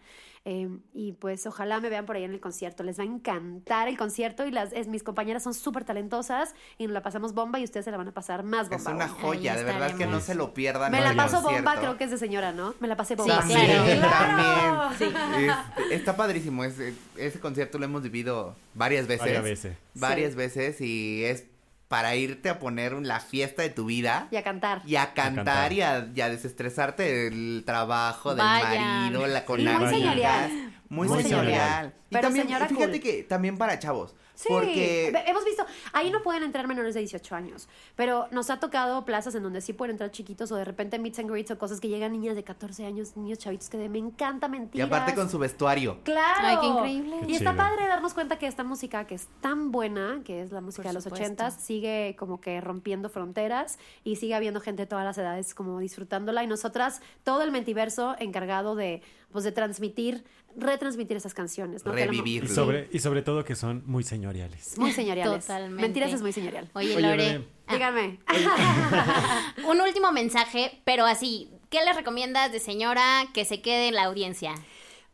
Eh, 0.46 0.70
y 0.94 1.12
pues 1.12 1.46
ojalá 1.46 1.80
me 1.80 1.90
vean 1.90 2.06
por 2.06 2.16
ahí 2.16 2.24
en 2.24 2.32
el 2.32 2.40
concierto, 2.40 2.82
les 2.82 2.98
va 2.98 3.02
a 3.02 3.06
encantar 3.06 3.88
el 3.88 3.98
concierto 3.98 4.46
y 4.46 4.50
las, 4.50 4.72
es, 4.72 4.88
mis 4.88 5.02
compañeras 5.02 5.42
son 5.42 5.52
súper 5.52 5.84
talentosas 5.84 6.54
y 6.78 6.84
nos 6.86 6.94
la 6.94 7.02
pasamos 7.02 7.34
bomba 7.34 7.58
y 7.60 7.64
ustedes 7.64 7.84
se 7.84 7.90
la 7.90 7.98
van 7.98 8.08
a 8.08 8.12
pasar 8.12 8.42
más 8.42 8.70
bomba. 8.70 8.90
Es 8.90 8.96
una 8.96 9.08
joya, 9.08 9.52
Ahí 9.52 9.58
de 9.58 9.64
verdad 9.64 9.94
que 9.96 10.06
no 10.06 10.18
se 10.20 10.34
lo 10.34 10.54
pierdan. 10.54 10.92
Me 10.92 11.02
la 11.02 11.14
paso 11.14 11.42
bomba, 11.42 11.76
creo 11.78 11.98
que 11.98 12.04
es 12.04 12.10
de 12.10 12.16
señora, 12.16 12.52
¿no? 12.52 12.74
Me 12.80 12.88
la 12.88 12.96
pasé 12.96 13.16
bomba. 13.16 13.42
claro. 13.46 13.60
También, 13.60 13.98
¡Claro! 14.00 14.96
también. 15.12 15.50
Este, 15.76 15.94
está 15.94 16.16
padrísimo. 16.16 16.64
Ese, 16.64 16.94
ese 17.16 17.38
concierto 17.38 17.78
lo 17.78 17.84
hemos 17.84 18.02
vivido 18.02 18.56
varias 18.74 19.06
veces. 19.06 19.26
Varias 19.26 19.42
veces. 19.44 19.76
Varias 19.94 20.30
Sí. 20.32 20.36
veces 20.38 20.80
y 20.80 21.24
es 21.24 21.44
para 21.90 22.14
irte 22.14 22.48
a 22.48 22.60
poner 22.60 22.92
la 22.92 23.18
fiesta 23.18 23.62
de 23.62 23.70
tu 23.70 23.86
vida. 23.86 24.28
Y 24.30 24.36
a 24.36 24.44
cantar. 24.44 24.80
Y 24.86 24.94
a 24.94 25.12
cantar, 25.12 25.44
cantar. 25.44 25.72
Y, 25.72 25.82
a, 25.82 26.08
y 26.14 26.20
a 26.20 26.28
desestresarte 26.28 27.02
del 27.02 27.64
trabajo, 27.66 28.36
del 28.36 28.46
marido, 28.46 29.26
la 29.26 29.44
con 29.44 29.58
Y 29.58 29.64
muy. 30.90 31.08
Muy, 31.08 31.22
señorial. 31.22 31.46
señorial. 31.46 31.94
Y 32.10 32.12
Pero 32.12 32.22
también, 32.26 32.46
señora 32.46 32.66
fíjate 32.68 32.90
cool. 32.90 33.00
que 33.00 33.22
también 33.22 33.56
para 33.56 33.78
chavos. 33.78 34.14
Sí, 34.34 34.48
Porque 34.48 35.12
hemos 35.26 35.44
visto, 35.44 35.66
ahí 35.92 36.10
no 36.10 36.22
pueden 36.22 36.42
entrar 36.42 36.66
menores 36.66 36.94
de 36.94 37.00
18 37.00 37.34
años, 37.34 37.68
pero 37.94 38.26
nos 38.30 38.48
ha 38.48 38.58
tocado 38.58 39.04
plazas 39.04 39.34
en 39.34 39.42
donde 39.42 39.60
sí 39.60 39.74
pueden 39.74 39.90
entrar 39.92 40.10
chiquitos 40.12 40.50
o 40.50 40.56
de 40.56 40.64
repente 40.64 40.98
meets 40.98 41.18
and 41.18 41.30
greets 41.30 41.50
o 41.50 41.58
cosas 41.58 41.78
que 41.78 41.88
llegan 41.88 42.12
niñas 42.12 42.34
de 42.36 42.42
14 42.42 42.86
años, 42.86 43.18
niños 43.18 43.38
chavitos 43.38 43.68
que 43.68 43.76
de 43.76 43.90
me 43.90 43.98
encanta 43.98 44.46
y 44.46 44.50
mentiras. 44.50 44.86
aparte 44.86 45.14
con 45.14 45.28
su 45.28 45.38
vestuario. 45.38 45.98
Claro. 46.04 46.40
Ay, 46.40 46.56
qué 46.58 46.66
increíble. 46.68 47.16
Y 47.28 47.34
está 47.36 47.54
padre 47.54 47.86
darnos 47.86 48.14
cuenta 48.14 48.38
que 48.38 48.46
esta 48.46 48.64
música 48.64 49.06
que 49.06 49.14
es 49.16 49.28
tan 49.42 49.70
buena, 49.72 50.22
que 50.24 50.40
es 50.40 50.52
la 50.52 50.62
música 50.62 50.84
Por 50.84 50.90
de 50.92 50.94
los 50.94 51.04
supuesto. 51.04 51.22
ochentas, 51.22 51.54
sigue 51.56 52.16
como 52.18 52.40
que 52.40 52.62
rompiendo 52.62 53.10
fronteras 53.10 53.78
y 54.04 54.16
sigue 54.16 54.34
habiendo 54.34 54.62
gente 54.62 54.82
de 54.84 54.86
todas 54.86 55.04
las 55.04 55.18
edades 55.18 55.54
como 55.54 55.78
disfrutándola 55.80 56.42
y 56.42 56.46
nosotras, 56.46 57.02
todo 57.24 57.42
el 57.42 57.52
mentiverso 57.52 58.16
encargado 58.18 58.74
de, 58.74 59.02
pues 59.32 59.44
de 59.44 59.52
transmitir, 59.52 60.24
retransmitir 60.56 61.16
esas 61.16 61.34
canciones. 61.34 61.84
¿no? 61.84 61.92
Revivir. 61.92 62.44
Y 62.44 62.48
sobre, 62.48 62.88
y 62.92 62.98
sobre 62.98 63.22
todo 63.22 63.44
que 63.44 63.54
son 63.54 63.82
muy 63.86 64.02
señoriales. 64.04 64.76
Muy 64.78 64.92
señoriales. 64.92 65.46
Totalmente. 65.46 65.82
Mentiras 65.82 66.12
es 66.12 66.22
muy 66.22 66.32
señorial. 66.32 66.68
Oye, 66.74 66.96
Oye, 66.96 67.02
Lore. 67.02 67.44
Ah, 67.66 67.72
Dígame. 67.74 68.18
un 69.68 69.80
último 69.80 70.12
mensaje, 70.12 70.80
pero 70.84 71.04
así, 71.06 71.50
¿qué 71.70 71.84
le 71.84 71.92
recomiendas 71.92 72.52
de 72.52 72.58
señora 72.60 73.24
que 73.32 73.44
se 73.44 73.60
quede 73.62 73.88
en 73.88 73.94
la 73.94 74.04
audiencia? 74.04 74.54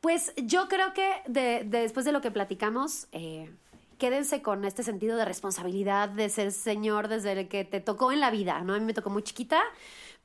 Pues 0.00 0.32
yo 0.36 0.68
creo 0.68 0.92
que 0.94 1.10
de, 1.26 1.64
de- 1.64 1.80
después 1.82 2.04
de 2.06 2.12
lo 2.12 2.20
que 2.20 2.30
platicamos, 2.30 3.08
eh, 3.12 3.50
quédense 3.98 4.42
con 4.42 4.64
este 4.64 4.82
sentido 4.82 5.16
de 5.16 5.24
responsabilidad 5.24 6.08
de 6.08 6.28
ser 6.28 6.52
señor 6.52 7.08
desde 7.08 7.32
el 7.32 7.48
que 7.48 7.64
te 7.64 7.80
tocó 7.80 8.12
en 8.12 8.20
la 8.20 8.30
vida, 8.30 8.60
¿no? 8.60 8.74
A 8.74 8.78
mí 8.78 8.84
me 8.84 8.94
tocó 8.94 9.10
muy 9.10 9.22
chiquita, 9.22 9.60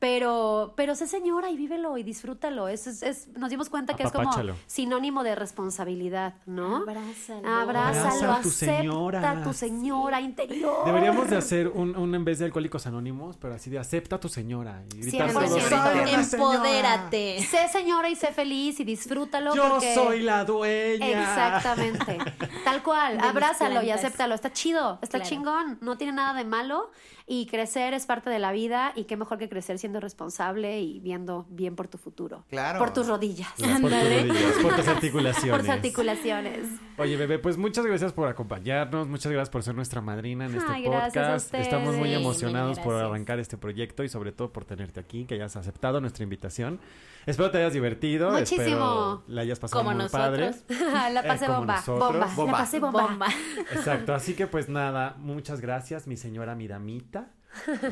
pero, 0.02 0.74
pero 0.76 0.96
sé 0.96 1.06
señora 1.06 1.52
y 1.52 1.56
vívelo 1.56 1.96
y 1.96 2.02
disfrútalo. 2.02 2.68
Es, 2.68 2.88
es- 2.88 3.04
es- 3.04 3.28
nos 3.38 3.52
dimos 3.52 3.70
cuenta 3.70 3.94
que 3.96 4.02
es 4.02 4.12
como 4.12 4.32
sinónimo 4.66 5.22
de 5.24 5.36
responsabilidad, 5.36 6.34
¿no? 6.48 6.78
Abrázalo. 6.78 7.48
Abrázalo, 7.48 8.10
Abraza 8.10 8.36
a 8.40 8.42
tu 8.42 8.50
acepta 8.50 8.78
señora. 8.80 9.32
a 9.32 9.44
tu 9.44 9.54
señora 9.54 10.20
interior. 10.20 10.86
Deberíamos 10.86 11.30
de 11.30 11.38
hacer 11.38 11.68
un, 11.68 11.96
un 11.96 12.16
en 12.16 12.26
vez 12.26 12.40
de 12.40 12.46
Alcohólicos 12.46 12.88
Anónimos, 12.88 13.38
pero 13.38 13.54
así 13.54 13.70
de 13.70 13.78
acepta 13.78 14.16
a 14.16 14.20
tu 14.20 14.28
señora. 14.28 14.84
Y 14.96 15.02
gritar 15.02 15.32
todos. 15.32 16.34
Empodérate. 16.34 17.40
Sé 17.44 17.68
señora 17.68 18.10
y 18.10 18.16
sé 18.16 18.28
feliz 18.34 18.80
y 18.80 18.84
disfrútalo. 18.84 19.54
Yo 19.56 19.70
porque... 19.70 19.94
soy 19.94 20.22
la 20.22 20.44
dueña. 20.46 21.10
Exactamente. 21.22 22.18
Tal 22.66 22.82
cual. 22.82 23.20
De 23.20 23.28
Abrázalo 23.28 23.84
y 23.84 23.92
acéptalo. 23.92 24.34
Está 24.34 24.52
chido, 24.52 24.98
está 25.04 25.20
Claro. 25.20 25.30
chingón. 25.30 25.78
No 25.82 25.96
tiene 25.98 26.14
nada 26.14 26.34
de 26.34 26.44
malo. 26.46 26.90
Y 27.28 27.46
crecer 27.46 27.94
es 27.94 28.06
parte 28.06 28.30
de 28.30 28.40
la 28.40 28.52
vida. 28.52 28.94
Y 28.96 29.06
qué 29.06 29.18
mejor 29.18 29.38
que 29.38 29.50
crecer 29.50 29.80
siendo 29.80 30.00
responsable 30.00 30.82
y 30.82 31.00
viendo 31.00 31.46
bien 31.50 31.76
por 31.76 31.88
tu 31.88 31.98
futuro. 31.98 32.46
Claro. 32.50 32.80
Por 32.80 32.94
tus 32.94 33.08
rodillas. 33.08 33.52
Por 33.58 33.70
tus 33.70 33.92
rodillas, 33.92 34.54
por 34.62 34.76
tus 34.76 34.88
articulaciones. 34.88 35.52
Por 35.52 35.60
tus 35.62 35.70
articulaciones. 35.70 36.68
Oye, 36.98 37.18
bebé, 37.18 37.40
pues 37.40 37.58
muchas 37.58 37.86
gracias 37.86 38.14
por 38.14 38.28
acompañarnos, 38.28 39.08
muchas 39.08 39.32
gracias 39.32 39.50
por 39.50 39.64
ser 39.64 39.76
nuestra 39.76 40.02
madrina 40.02 40.46
en 40.46 40.56
este 40.56 40.72
Ay, 40.72 40.84
podcast. 40.84 41.54
Estamos 41.56 41.96
muy 41.96 42.14
emocionados 42.14 42.80
por 42.80 42.96
arrancar 42.96 43.40
este 43.40 43.58
proyecto 43.58 44.04
y 44.04 44.10
sobre 44.10 44.32
todo 44.32 44.52
por 44.52 44.66
tenerte 44.66 45.00
aquí, 45.00 45.26
que 45.26 45.36
hayas 45.36 45.56
aceptado 45.56 46.02
nuestra 46.02 46.24
invitación. 46.24 46.80
Espero 47.26 47.52
te 47.52 47.60
hayas 47.60 47.74
divertido, 47.74 48.32
Muchísimo. 48.32 48.62
espero 48.62 49.24
la 49.28 49.42
hayas 49.42 49.60
pasado 49.60 49.82
Como 49.84 49.96
muy 49.96 50.04
nosotros. 50.04 50.56
padre. 50.68 51.12
la 51.14 51.24
pasé 51.24 51.46
Eh, 51.46 51.48
como 51.48 51.60
bomba. 51.60 51.84
Bomba. 51.86 52.28
Bomba. 52.36 52.52
La 52.52 52.58
pasé 52.58 52.80
bomba. 52.80 53.02
Bomba. 53.04 53.28
Exacto, 53.74 54.14
así 54.14 54.34
que 54.34 54.48
pues 54.48 54.70
nada, 54.70 55.16
muchas 55.20 55.62
gracias, 55.62 56.08
mi 56.08 56.18
señora 56.18 56.56
Miramita. 56.56 57.32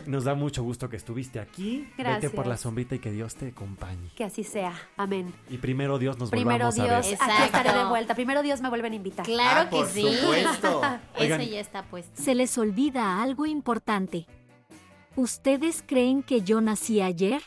Nos 0.06 0.24
da 0.24 0.36
mucho 0.36 0.64
gusto 0.64 0.88
que 0.88 0.96
estuviste 0.96 1.38
aquí. 1.38 1.80
Vete 1.98 2.04
Gracias. 2.04 2.32
por 2.32 2.48
la 2.48 2.56
sombrita 2.56 2.96
y 2.96 3.00
que 3.00 3.12
Dios 3.12 3.36
te 3.36 3.50
acompañe. 3.50 4.10
Que 4.16 4.24
así 4.24 4.46
sea. 4.46 4.72
Amén. 4.96 5.34
Y 5.50 5.58
primero 5.58 6.00
Dios 6.00 6.18
nos 6.18 6.30
Primero 6.30 6.68
volvamos 6.68 6.80
a 6.80 6.84
Dios, 6.86 7.06
ver. 7.06 7.14
Exacto. 7.16 7.34
aquí 7.34 7.44
estaré 7.44 7.78
de 7.78 7.84
vuelta. 7.84 8.16
Primero 8.16 8.42
Dios 8.42 8.62
me 8.62 8.70
vuelven 8.70 8.94
a 8.94 8.96
invitar. 8.96 9.26
Claro 9.26 9.60
Ah, 9.60 9.70
que 9.70 9.76
por 9.76 9.88
sí. 9.88 10.02
supuesto. 10.16 10.82
Oigan. 11.20 11.42
Eso 11.42 11.52
ya 11.52 11.60
está 11.60 11.84
puesto. 11.84 12.10
Se 12.24 12.36
les 12.36 12.58
olvida 12.58 13.22
algo 13.22 13.46
importante. 13.46 14.28
¿Ustedes 15.18 15.84
creen 15.86 16.24
que 16.24 16.42
yo 16.42 16.62
nací 16.62 17.02
ayer? 17.02 17.42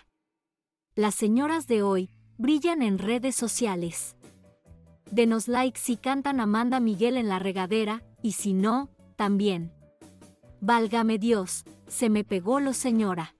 Las 0.95 1.15
señoras 1.15 1.67
de 1.67 1.83
hoy 1.83 2.11
brillan 2.39 2.83
en 2.83 2.99
redes 2.99 3.35
sociales. 3.35 4.17
Denos 5.11 5.49
like 5.49 5.79
si 5.79 5.97
cantan 5.97 6.41
Amanda 6.41 6.81
Miguel 6.81 7.17
en 7.17 7.29
la 7.29 7.39
regadera 7.39 8.03
y 8.23 8.33
si 8.33 8.53
no, 8.55 8.91
también. 9.17 9.73
Válgame 10.61 11.19
Dios, 11.19 11.65
se 11.89 12.09
me 12.09 12.25
pegó 12.25 12.61
lo 12.61 12.73
señora. 12.73 13.35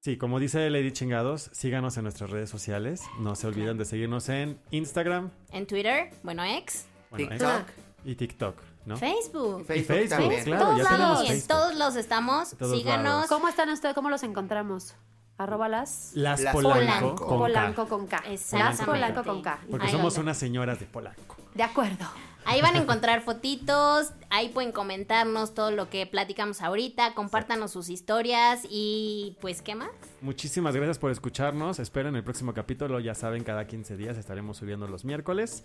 Sí, 0.00 0.16
como 0.16 0.38
dice 0.38 0.70
Lady 0.70 0.92
Chingados, 0.92 1.50
síganos 1.52 1.96
en 1.96 2.04
nuestras 2.04 2.30
redes 2.30 2.48
sociales. 2.50 3.02
No 3.18 3.34
se 3.34 3.46
olviden 3.48 3.78
de 3.78 3.84
seguirnos 3.84 4.28
en 4.28 4.60
Instagram 4.70 5.30
En 5.50 5.66
Twitter, 5.66 6.10
bueno, 6.22 6.44
ex, 6.44 6.86
bueno, 7.10 7.28
TikTok. 7.30 7.60
ex, 7.60 7.72
y 8.04 8.14
TikTok, 8.14 8.62
¿no? 8.86 8.96
Facebook. 8.96 9.64
Facebook, 9.64 9.86
Facebook, 9.86 10.08
también. 10.08 10.44
claro, 10.44 10.64
Todos 10.66 10.78
ya 10.78 10.84
tenemos 10.84 11.00
lados. 11.08 11.18
Y 11.22 11.26
en 11.26 11.32
Facebook. 11.32 11.48
todos 11.48 11.74
los 11.76 11.96
estamos. 11.96 12.50
Todos 12.56 12.78
Síganos. 12.78 13.04
lados. 13.04 13.26
¿Cómo 13.28 13.48
están 13.48 13.70
ustedes? 13.70 13.94
¿Cómo 13.94 14.08
los 14.10 14.22
encontramos? 14.22 14.94
Arroba 15.38 15.68
las. 15.68 16.10
Las, 16.14 16.40
Las 16.40 16.52
Polanco, 16.52 17.14
Polanco. 17.14 17.16
con 17.16 17.28
K. 17.28 17.36
Polanco 17.38 17.88
con 17.88 18.06
K. 18.06 18.22
Las 18.58 18.80
Polanco 18.82 19.24
con 19.24 19.40
K. 19.42 19.58
Porque 19.70 19.86
Ahí 19.86 19.92
somos 19.92 20.18
unas 20.18 20.36
señoras 20.36 20.80
de 20.80 20.86
Polanco. 20.86 21.36
De 21.54 21.62
acuerdo. 21.62 22.04
Ahí 22.44 22.62
van 22.62 22.76
a 22.76 22.78
encontrar 22.78 23.20
fotitos, 23.20 24.12
ahí 24.30 24.48
pueden 24.48 24.72
comentarnos 24.72 25.52
todo 25.54 25.70
lo 25.70 25.90
que 25.90 26.06
platicamos 26.06 26.62
ahorita, 26.62 27.12
compártanos 27.12 27.72
sus 27.72 27.90
historias 27.90 28.62
y 28.70 29.36
pues, 29.40 29.60
¿qué 29.60 29.74
más? 29.74 29.90
Muchísimas 30.22 30.74
gracias 30.74 30.98
por 30.98 31.10
escucharnos. 31.10 31.78
Esperen 31.78 32.16
el 32.16 32.24
próximo 32.24 32.54
capítulo. 32.54 33.00
Ya 33.00 33.14
saben, 33.14 33.44
cada 33.44 33.66
15 33.66 33.96
días 33.98 34.16
estaremos 34.16 34.56
subiendo 34.56 34.88
los 34.88 35.04
miércoles. 35.04 35.64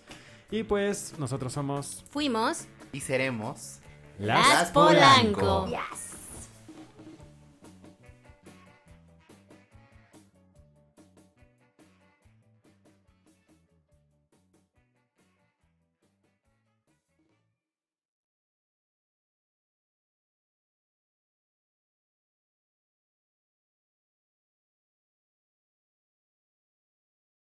Y 0.50 0.62
pues 0.64 1.14
nosotros 1.18 1.52
somos 1.54 2.04
Fuimos 2.10 2.66
Y 2.92 3.00
seremos. 3.00 3.78
Las 4.18 4.70
Polanco. 4.70 5.66
Yes. 5.66 6.13